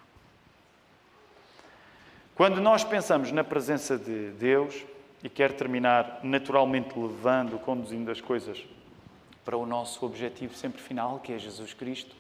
Quando 2.41 2.59
nós 2.59 2.83
pensamos 2.83 3.31
na 3.33 3.45
presença 3.45 3.99
de 3.99 4.31
Deus, 4.31 4.75
e 5.23 5.29
quero 5.29 5.53
terminar 5.53 6.21
naturalmente 6.23 6.99
levando, 6.99 7.59
conduzindo 7.59 8.11
as 8.11 8.19
coisas 8.19 8.65
para 9.45 9.59
o 9.59 9.67
nosso 9.67 10.07
objetivo 10.07 10.55
sempre 10.55 10.81
final, 10.81 11.19
que 11.19 11.35
é 11.35 11.39
Jesus 11.39 11.75
Cristo, 11.75 12.17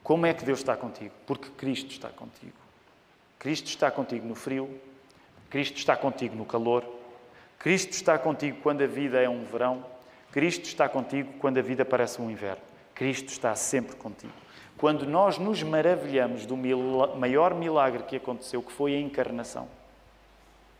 como 0.00 0.26
é 0.26 0.32
que 0.32 0.44
Deus 0.44 0.60
está 0.60 0.76
contigo? 0.76 1.12
Porque 1.26 1.48
Cristo 1.56 1.90
está 1.90 2.08
contigo. 2.10 2.54
Cristo 3.36 3.66
está 3.66 3.90
contigo 3.90 4.28
no 4.28 4.36
frio, 4.36 4.80
Cristo 5.50 5.78
está 5.78 5.96
contigo 5.96 6.36
no 6.36 6.46
calor, 6.46 6.84
Cristo 7.58 7.90
está 7.94 8.16
contigo 8.16 8.58
quando 8.62 8.82
a 8.82 8.86
vida 8.86 9.20
é 9.20 9.28
um 9.28 9.42
verão, 9.42 9.84
Cristo 10.30 10.66
está 10.66 10.88
contigo 10.88 11.32
quando 11.40 11.58
a 11.58 11.62
vida 11.62 11.84
parece 11.84 12.22
um 12.22 12.30
inverno. 12.30 12.62
Cristo 12.94 13.30
está 13.30 13.56
sempre 13.56 13.96
contigo 13.96 14.32
quando 14.76 15.06
nós 15.06 15.38
nos 15.38 15.62
maravilhamos 15.62 16.44
do 16.46 16.56
maior 16.56 17.54
milagre 17.54 18.02
que 18.02 18.16
aconteceu, 18.16 18.62
que 18.62 18.72
foi 18.72 18.94
a 18.94 19.00
encarnação. 19.00 19.68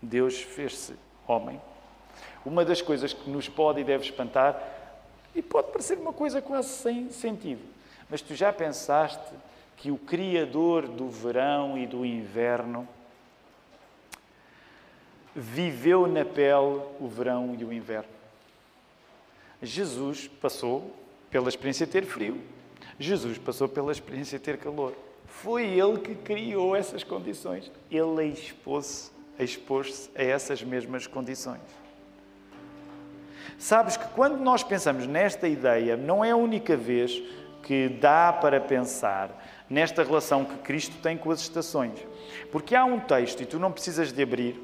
Deus 0.01 0.41
fez-se 0.41 0.95
homem. 1.27 1.61
Uma 2.45 2.65
das 2.65 2.83
coisas 2.83 3.13
que 3.13 3.31
nos 3.31 3.49
pode 3.49 3.81
e 3.81 3.85
deve 3.85 4.05
espantar, 4.05 4.61
e 5.35 5.41
pode 5.41 5.71
parecer 5.71 5.97
uma 5.99 6.13
coisa 6.13 6.43
quase 6.43 6.69
sem 6.69 7.11
sentido, 7.11 7.63
mas 8.11 8.21
tu 8.21 8.35
já 8.35 8.53
pensaste 8.53 9.33
que 9.77 9.91
o 9.91 9.97
Criador 9.97 10.87
do 10.87 11.09
verão 11.09 11.79
e 11.79 11.87
do 11.87 12.05
inverno 12.05 12.87
viveu 15.35 16.07
na 16.07 16.25
pele 16.25 16.83
o 17.01 17.09
verão 17.09 17.57
e 17.59 17.65
o 17.65 17.73
inverno? 17.73 18.11
Jesus 19.63 20.29
passou 20.29 20.95
pela 21.31 21.49
experiência 21.49 21.87
de 21.87 21.93
ter 21.93 22.05
frio, 22.05 22.43
Jesus 22.99 23.39
passou 23.39 23.69
pela 23.69 23.93
experiência 23.93 24.39
de 24.39 24.45
ter 24.45 24.59
calor. 24.59 24.95
Foi 25.27 25.65
ele 25.65 25.99
que 25.99 26.15
criou 26.15 26.77
essas 26.77 27.03
condições. 27.03 27.71
Ele 27.91 28.25
expôs-se 28.25 29.13
expôs 29.39 30.11
a 30.15 30.23
essas 30.23 30.63
mesmas 30.63 31.07
condições. 31.07 31.61
Sabes 33.59 33.97
que 33.97 34.07
quando 34.09 34.39
nós 34.39 34.63
pensamos 34.63 35.07
nesta 35.07 35.49
ideia, 35.49 35.97
não 35.97 36.25
é 36.25 36.33
a 36.33 36.37
única 36.37 36.77
vez 36.77 37.23
que 37.63 37.89
dá 37.89 38.33
para 38.33 38.61
pensar 38.61 39.31
nesta 39.71 40.03
relação 40.03 40.45
que 40.45 40.57
Cristo 40.59 40.97
tem 41.01 41.17
com 41.17 41.31
as 41.31 41.41
estações. 41.41 41.99
Porque 42.51 42.75
há 42.75 42.85
um 42.85 42.99
texto, 42.99 43.43
e 43.43 43.47
tu 43.47 43.59
não 43.59 43.71
precisas 43.71 44.13
de 44.13 44.23
abrir, 44.23 44.61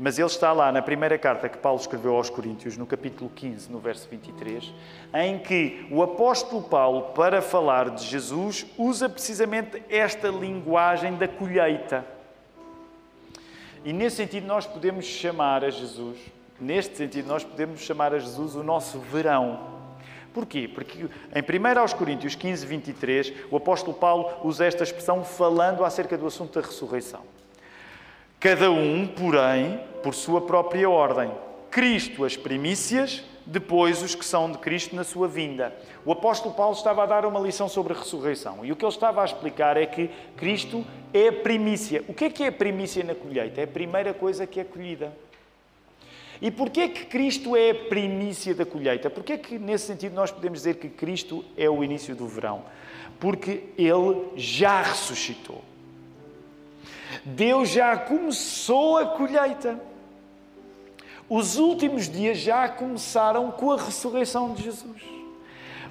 mas 0.00 0.18
ele 0.18 0.28
está 0.28 0.50
lá 0.50 0.72
na 0.72 0.80
primeira 0.80 1.18
carta 1.18 1.46
que 1.46 1.58
Paulo 1.58 1.78
escreveu 1.78 2.16
aos 2.16 2.30
Coríntios, 2.30 2.74
no 2.74 2.86
capítulo 2.86 3.30
15, 3.36 3.70
no 3.70 3.78
verso 3.78 4.08
23, 4.08 4.72
em 5.12 5.38
que 5.38 5.86
o 5.90 6.02
apóstolo 6.02 6.62
Paulo, 6.62 7.12
para 7.12 7.42
falar 7.42 7.90
de 7.90 8.06
Jesus, 8.06 8.64
usa 8.78 9.10
precisamente 9.10 9.82
esta 9.90 10.28
linguagem 10.28 11.16
da 11.16 11.28
colheita. 11.28 12.02
E 13.84 13.92
nesse 13.92 14.16
sentido, 14.16 14.46
nós 14.46 14.66
podemos 14.66 15.04
chamar 15.04 15.62
a 15.64 15.68
Jesus, 15.68 16.16
neste 16.58 16.96
sentido, 16.96 17.28
nós 17.28 17.44
podemos 17.44 17.82
chamar 17.82 18.14
a 18.14 18.18
Jesus 18.18 18.54
o 18.54 18.62
nosso 18.62 18.98
verão. 19.00 19.80
Porquê? 20.32 20.66
Porque 20.66 20.96
em 21.04 21.74
1 21.74 21.78
aos 21.78 21.92
Coríntios 21.92 22.34
15, 22.34 22.64
23, 22.64 23.34
o 23.50 23.56
apóstolo 23.58 23.94
Paulo 23.94 24.32
usa 24.44 24.64
esta 24.64 24.82
expressão 24.82 25.22
falando 25.22 25.84
acerca 25.84 26.16
do 26.16 26.26
assunto 26.26 26.58
da 26.58 26.66
ressurreição. 26.66 27.20
Cada 28.40 28.70
um, 28.70 29.06
porém, 29.06 29.89
por 30.02 30.14
sua 30.14 30.40
própria 30.40 30.88
ordem. 30.88 31.30
Cristo 31.70 32.24
as 32.24 32.36
primícias, 32.36 33.22
depois 33.46 34.02
os 34.02 34.14
que 34.14 34.24
são 34.24 34.50
de 34.50 34.58
Cristo 34.58 34.94
na 34.94 35.04
sua 35.04 35.28
vinda. 35.28 35.74
O 36.04 36.12
apóstolo 36.12 36.54
Paulo 36.54 36.74
estava 36.74 37.02
a 37.02 37.06
dar 37.06 37.24
uma 37.24 37.40
lição 37.40 37.68
sobre 37.68 37.92
a 37.92 37.96
ressurreição 37.96 38.64
e 38.64 38.72
o 38.72 38.76
que 38.76 38.84
ele 38.84 38.92
estava 38.92 39.22
a 39.22 39.24
explicar 39.24 39.76
é 39.76 39.86
que 39.86 40.10
Cristo 40.36 40.84
é 41.12 41.28
a 41.28 41.32
primícia. 41.32 42.04
O 42.08 42.14
que 42.14 42.24
é 42.24 42.30
que 42.30 42.42
é 42.42 42.48
a 42.48 42.52
primícia 42.52 43.04
na 43.04 43.14
colheita? 43.14 43.60
É 43.60 43.64
a 43.64 43.68
primeira 43.68 44.14
coisa 44.14 44.46
que 44.46 44.60
é 44.60 44.64
colhida. 44.64 45.12
E 46.42 46.50
porquê 46.50 46.88
que 46.88 47.04
Cristo 47.04 47.54
é 47.54 47.70
a 47.70 47.74
primícia 47.74 48.54
da 48.54 48.64
colheita? 48.64 49.10
Porquê 49.10 49.36
que, 49.36 49.58
nesse 49.58 49.86
sentido, 49.86 50.14
nós 50.14 50.30
podemos 50.30 50.60
dizer 50.60 50.76
que 50.76 50.88
Cristo 50.88 51.44
é 51.56 51.68
o 51.68 51.84
início 51.84 52.16
do 52.16 52.26
verão? 52.26 52.62
Porque 53.18 53.64
Ele 53.76 54.28
já 54.36 54.80
ressuscitou. 54.80 55.62
Deus 57.24 57.68
já 57.68 57.96
começou 57.96 58.96
a 58.96 59.06
colheita. 59.06 59.78
Os 61.30 61.56
últimos 61.56 62.08
dias 62.08 62.38
já 62.38 62.68
começaram 62.68 63.52
com 63.52 63.70
a 63.70 63.76
ressurreição 63.76 64.52
de 64.52 64.64
Jesus. 64.64 65.00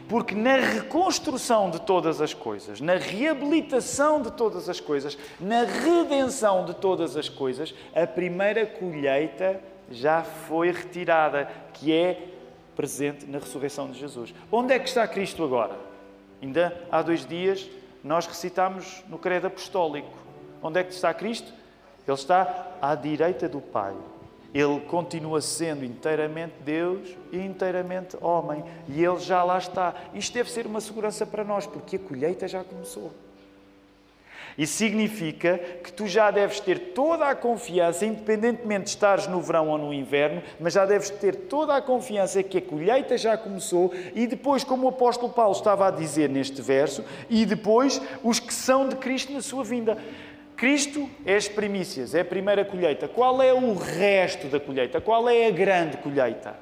Porque 0.09 0.35
na 0.35 0.57
reconstrução 0.57 1.69
de 1.69 1.79
todas 1.79 2.19
as 2.19 2.33
coisas, 2.33 2.81
na 2.81 2.95
reabilitação 2.95 4.21
de 4.21 4.31
todas 4.31 4.67
as 4.67 4.81
coisas, 4.81 5.17
na 5.39 5.63
redenção 5.63 6.65
de 6.65 6.73
todas 6.73 7.15
as 7.15 7.29
coisas, 7.29 7.73
a 7.95 8.05
primeira 8.05 8.65
colheita 8.65 9.61
já 9.89 10.23
foi 10.23 10.71
retirada, 10.71 11.49
que 11.73 11.93
é 11.93 12.27
presente 12.75 13.25
na 13.25 13.39
ressurreição 13.39 13.89
de 13.89 13.97
Jesus. 13.97 14.33
Onde 14.51 14.73
é 14.73 14.79
que 14.79 14.89
está 14.89 15.07
Cristo 15.07 15.41
agora? 15.45 15.77
Ainda 16.41 16.85
há 16.91 17.01
dois 17.01 17.25
dias 17.25 17.65
nós 18.03 18.27
recitámos 18.27 19.03
no 19.07 19.17
Credo 19.17 19.47
Apostólico. 19.47 20.11
Onde 20.61 20.81
é 20.81 20.83
que 20.83 20.93
está 20.93 21.13
Cristo? 21.13 21.53
Ele 22.05 22.17
está 22.17 22.67
à 22.81 22.93
direita 22.93 23.47
do 23.47 23.61
Pai. 23.61 23.95
Ele 24.53 24.79
continua 24.81 25.41
sendo 25.41 25.85
inteiramente 25.85 26.53
Deus 26.65 27.15
e 27.31 27.37
inteiramente 27.37 28.17
homem. 28.21 28.63
E 28.87 29.03
Ele 29.03 29.19
já 29.19 29.43
lá 29.43 29.57
está. 29.57 29.93
Isto 30.13 30.33
deve 30.33 30.51
ser 30.51 30.65
uma 30.65 30.81
segurança 30.81 31.25
para 31.25 31.43
nós, 31.43 31.67
porque 31.67 31.97
a 31.97 31.99
colheita 31.99 32.47
já 32.47 32.63
começou. 32.63 33.11
Isso 34.59 34.73
significa 34.73 35.57
que 35.57 35.93
tu 35.93 36.05
já 36.05 36.29
deves 36.29 36.59
ter 36.59 36.91
toda 36.93 37.29
a 37.29 37.33
confiança, 37.33 38.05
independentemente 38.05 38.83
de 38.83 38.89
estares 38.89 39.25
no 39.25 39.39
verão 39.39 39.69
ou 39.69 39.77
no 39.77 39.93
inverno, 39.93 40.43
mas 40.59 40.73
já 40.73 40.85
deves 40.85 41.09
ter 41.09 41.33
toda 41.33 41.77
a 41.77 41.81
confiança 41.81 42.43
que 42.43 42.57
a 42.57 42.61
colheita 42.61 43.17
já 43.17 43.37
começou 43.37 43.93
e 44.13 44.27
depois, 44.27 44.65
como 44.65 44.85
o 44.85 44.89
apóstolo 44.89 45.31
Paulo 45.31 45.53
estava 45.53 45.87
a 45.87 45.91
dizer 45.91 46.29
neste 46.29 46.61
verso, 46.61 47.05
e 47.29 47.45
depois 47.45 48.01
os 48.21 48.41
que 48.41 48.53
são 48.53 48.89
de 48.89 48.97
Cristo 48.97 49.31
na 49.31 49.41
sua 49.41 49.63
vinda. 49.63 49.97
Cristo 50.59 51.09
é 51.25 51.37
as 51.37 51.47
primícias, 51.47 52.13
é 52.13 52.19
a 52.19 52.25
primeira 52.25 52.65
colheita. 52.65 53.07
Qual 53.07 53.41
é 53.41 53.53
o 53.53 53.73
resto 53.75 54.47
da 54.47 54.59
colheita? 54.59 54.99
Qual 54.99 55.29
é 55.29 55.47
a 55.47 55.51
grande 55.51 55.95
colheita? 55.95 56.53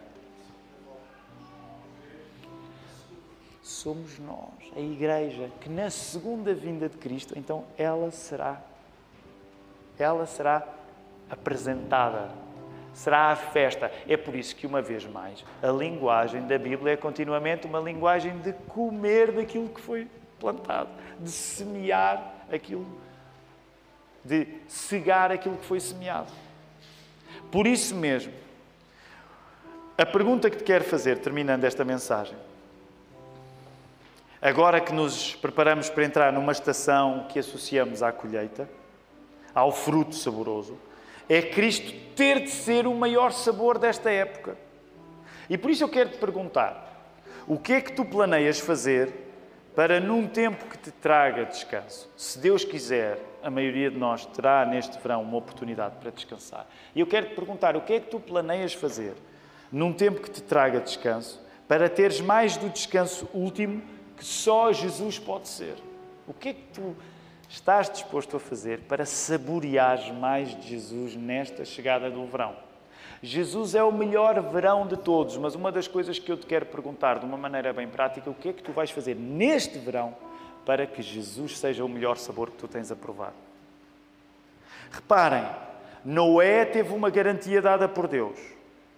Somos 3.63 4.19
nós 4.19 4.71
a 4.75 4.79
igreja, 4.79 5.49
que 5.59 5.67
na 5.67 5.89
segunda 5.89 6.53
vinda 6.53 6.87
de 6.87 6.95
Cristo, 6.97 7.33
então 7.35 7.65
ela 7.75 8.11
será 8.11 8.61
ela 9.97 10.27
será 10.27 10.63
apresentada. 11.27 12.29
Será 12.93 13.31
a 13.31 13.35
festa. 13.35 13.91
É 14.07 14.15
por 14.15 14.35
isso 14.35 14.55
que, 14.55 14.67
uma 14.67 14.81
vez 14.81 15.07
mais, 15.07 15.43
a 15.61 15.67
linguagem 15.67 16.45
da 16.45 16.57
Bíblia 16.59 16.93
é 16.93 16.97
continuamente 16.97 17.65
uma 17.65 17.79
linguagem 17.79 18.37
de 18.39 18.53
comer 18.53 19.31
daquilo 19.31 19.69
que 19.69 19.81
foi 19.81 20.07
plantado, 20.39 20.89
de 21.19 21.31
semear 21.31 22.45
aquilo, 22.51 22.85
de 24.27 24.47
cegar 24.67 25.31
aquilo 25.31 25.57
que 25.57 25.65
foi 25.65 25.79
semeado. 25.79 26.31
Por 27.51 27.65
isso 27.65 27.95
mesmo, 27.95 28.33
a 29.97 30.05
pergunta 30.05 30.49
que 30.49 30.57
te 30.57 30.63
quero 30.63 30.83
fazer, 30.83 31.19
terminando 31.19 31.63
esta 31.63 31.85
mensagem, 31.85 32.35
Agora 34.39 34.79
que 34.79 34.93
nos 34.93 35.33
preparamos 35.33 35.89
para 35.89 36.05
entrar 36.05 36.31
numa 36.31 36.51
estação 36.51 37.25
que 37.27 37.39
associamos 37.39 38.03
à 38.03 38.11
colheita, 38.11 38.69
ao 39.53 39.71
fruto 39.71 40.13
saboroso, 40.15 40.77
é 41.27 41.41
Cristo 41.41 41.91
ter 42.15 42.41
de 42.41 42.51
ser 42.51 42.85
o 42.85 42.93
maior 42.93 43.31
sabor 43.31 43.79
desta 43.79 44.11
época. 44.11 44.55
E 45.49 45.57
por 45.57 45.71
isso 45.71 45.83
eu 45.83 45.89
quero 45.89 46.11
te 46.11 46.17
perguntar: 46.19 47.11
o 47.47 47.57
que 47.57 47.73
é 47.73 47.81
que 47.81 47.93
tu 47.93 48.05
planeias 48.05 48.59
fazer 48.59 49.11
para, 49.75 49.99
num 49.99 50.27
tempo 50.27 50.65
que 50.65 50.77
te 50.77 50.91
traga 50.91 51.43
descanso? 51.43 52.07
Se 52.15 52.37
Deus 52.37 52.63
quiser, 52.63 53.19
a 53.47 53.51
maioria 53.51 53.89
de 53.89 53.97
nós 53.97 54.25
terá 54.25 54.65
neste 54.65 54.97
verão 54.99 55.21
uma 55.21 55.37
oportunidade 55.37 55.95
para 55.97 56.11
descansar. 56.11 56.67
E 56.93 56.99
eu 56.99 57.07
quero 57.07 57.27
te 57.27 57.35
perguntar: 57.35 57.75
o 57.75 57.81
que 57.81 57.93
é 57.93 57.99
que 57.99 58.09
tu 58.09 58.19
planeias 58.19 58.73
fazer 58.73 59.15
num 59.71 59.93
tempo 59.93 60.21
que 60.21 60.29
te 60.29 60.41
traga 60.41 60.79
descanso 60.79 61.41
para 61.67 61.89
teres 61.89 62.21
mais 62.21 62.57
do 62.57 62.69
descanso 62.69 63.27
último? 63.33 63.81
que 64.17 64.25
só 64.25 64.73
Jesus 64.73 65.19
pode 65.19 65.47
ser. 65.47 65.75
O 66.27 66.33
que 66.33 66.49
é 66.49 66.53
que 66.53 66.63
tu 66.73 66.95
estás 67.47 67.89
disposto 67.89 68.35
a 68.35 68.39
fazer 68.39 68.81
para 68.81 69.05
saborear 69.05 70.13
mais 70.13 70.49
de 70.59 70.67
Jesus 70.67 71.15
nesta 71.15 71.63
chegada 71.63 72.09
do 72.09 72.25
verão? 72.25 72.55
Jesus 73.21 73.73
é 73.73 73.83
o 73.83 73.91
melhor 73.91 74.41
verão 74.51 74.85
de 74.85 74.97
todos, 74.97 75.37
mas 75.37 75.55
uma 75.55 75.71
das 75.71 75.87
coisas 75.87 76.19
que 76.19 76.31
eu 76.31 76.37
te 76.37 76.45
quero 76.45 76.65
perguntar 76.65 77.19
de 77.19 77.25
uma 77.25 77.37
maneira 77.37 77.71
bem 77.71 77.87
prática, 77.87 78.29
o 78.29 78.33
que 78.33 78.49
é 78.49 78.53
que 78.53 78.61
tu 78.61 78.71
vais 78.71 78.91
fazer 78.91 79.15
neste 79.15 79.79
verão 79.79 80.15
para 80.67 80.85
que 80.85 81.01
Jesus 81.01 81.57
seja 81.57 81.83
o 81.83 81.89
melhor 81.89 82.17
sabor 82.17 82.51
que 82.51 82.57
tu 82.57 82.67
tens 82.67 82.91
a 82.91 82.95
provar? 82.95 83.33
Reparem, 84.91 85.49
Noé 86.05 86.63
teve 86.63 86.93
uma 86.93 87.09
garantia 87.09 87.59
dada 87.59 87.89
por 87.89 88.07
Deus, 88.07 88.37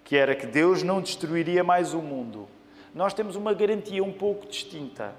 que 0.03 0.17
era 0.17 0.35
que 0.35 0.45
Deus 0.45 0.83
não 0.83 0.99
destruiria 0.99 1.63
mais 1.63 1.93
o 1.93 2.01
mundo 2.01 2.49
nós 2.93 3.13
temos 3.13 3.35
uma 3.35 3.53
garantia 3.53 4.03
um 4.03 4.11
pouco 4.11 4.47
distinta. 4.47 5.13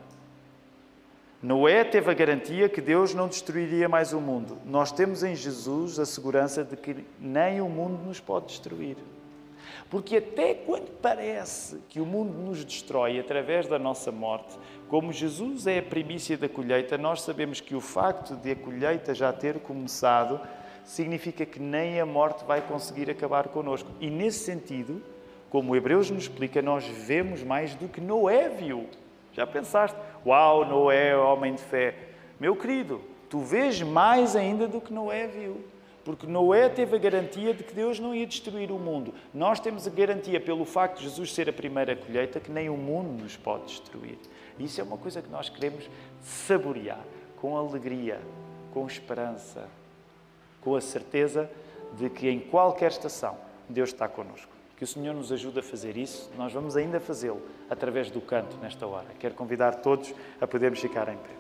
Noé 1.43 1.85
teve 1.85 2.11
a 2.11 2.15
garantia 2.15 2.69
que 2.69 2.81
Deus 2.81 3.15
não 3.15 3.29
destruiria 3.29 3.89
mais 3.89 4.13
o 4.13 4.21
mundo. 4.21 4.59
Nós 4.67 4.93
temos 4.93 5.23
em 5.23 5.35
Jesus 5.35 5.99
a 5.99 6.05
segurança 6.05 6.65
de 6.65 6.77
que 6.77 7.05
nem 7.19 7.61
o 7.61 7.69
mundo 7.69 8.03
nos 8.05 8.21
pode 8.21 8.47
destruir. 8.49 8.97
Porque 9.91 10.19
até 10.19 10.55
quando 10.55 10.89
parece 11.03 11.79
que 11.89 12.01
o 12.01 12.07
mundo 12.07 12.33
nos 12.33 12.65
destrói 12.65 13.19
através 13.19 13.67
da 13.67 13.77
nossa 13.77 14.13
morte, 14.13 14.57
como 14.89 15.13
Jesus 15.13 15.67
é 15.67 15.81
a 15.81 15.83
primícia 15.83 16.39
da 16.39 16.49
colheita, 16.49 16.97
nós 16.97 17.23
sabemos 17.23 17.61
que 17.61 17.75
o 17.75 17.81
facto 17.81 18.37
de 18.37 18.53
a 18.53 18.57
colheita 18.57 19.13
já 19.13 19.33
ter 19.33 19.59
começado 19.59 20.41
significa 20.85 21.45
que 21.45 21.59
nem 21.59 22.01
a 22.01 22.07
morte 22.07 22.45
vai 22.45 22.61
conseguir 22.61 23.11
acabar 23.11 23.49
connosco. 23.49 23.91
E 24.01 24.09
nesse 24.09 24.45
sentido, 24.45 25.03
como 25.51 25.73
o 25.73 25.77
Hebreus 25.77 26.09
nos 26.09 26.23
explica, 26.23 26.63
nós 26.63 26.85
vemos 26.87 27.43
mais 27.43 27.75
do 27.75 27.89
que 27.89 28.01
Noé 28.01 28.49
viu. 28.49 28.87
Já 29.33 29.45
pensaste? 29.45 29.99
Uau, 30.25 30.65
Noé, 30.65 31.17
homem 31.17 31.55
de 31.55 31.63
fé. 31.63 31.95
Meu 32.39 32.55
querido, 32.55 33.01
tu 33.29 33.41
vês 33.41 33.83
mais 33.83 34.37
ainda 34.37 34.69
do 34.69 34.81
que 34.81 34.93
Noé 34.93 35.27
viu. 35.27 35.65
Porque 36.05 36.27
Noé 36.27 36.69
teve 36.69 36.97
a 36.97 36.99
garantia 36.99 37.53
de 37.53 37.63
que 37.63 37.75
Deus 37.75 37.99
não 37.99 38.15
ia 38.15 38.27
destruir 38.27 38.71
o 38.71 38.79
mundo. 38.79 39.13
Nós 39.35 39.61
temos 39.61 39.87
a 39.87 39.91
garantia, 39.91 40.41
pelo 40.41 40.65
facto 40.65 40.99
de 40.99 41.05
Jesus 41.05 41.33
ser 41.35 41.49
a 41.49 41.53
primeira 41.53 41.95
colheita, 41.95 42.41
que 42.41 42.51
nem 42.51 42.71
o 42.71 42.77
mundo 42.77 43.23
nos 43.23 43.37
pode 43.37 43.67
destruir. 43.67 44.19
Isso 44.59 44.81
é 44.81 44.85
uma 44.85 44.97
coisa 44.97 45.21
que 45.21 45.31
nós 45.31 45.49
queremos 45.49 45.89
saborear 46.23 47.01
com 47.41 47.57
alegria, 47.57 48.21
com 48.73 48.87
esperança, 48.87 49.69
com 50.61 50.75
a 50.75 50.81
certeza 50.81 51.51
de 51.99 52.09
que 52.09 52.29
em 52.29 52.39
qualquer 52.39 52.91
estação 52.91 53.37
Deus 53.69 53.91
está 53.91 54.09
connosco. 54.09 54.51
Que 54.77 54.85
o 54.85 54.87
Senhor 54.87 55.15
nos 55.15 55.31
ajude 55.31 55.59
a 55.59 55.63
fazer 55.63 55.97
isso. 55.97 56.31
Nós 56.39 56.53
vamos 56.53 56.77
ainda 56.77 56.99
fazê-lo 56.99 57.43
através 57.69 58.11
do 58.11 58.21
canto 58.21 58.57
nesta 58.59 58.87
hora. 58.87 59.07
Quero 59.19 59.35
convidar 59.35 59.77
todos 59.77 60.15
a 60.41 60.47
podermos 60.47 60.81
ficar 60.81 61.09
em 61.09 61.17
pé. 61.17 61.40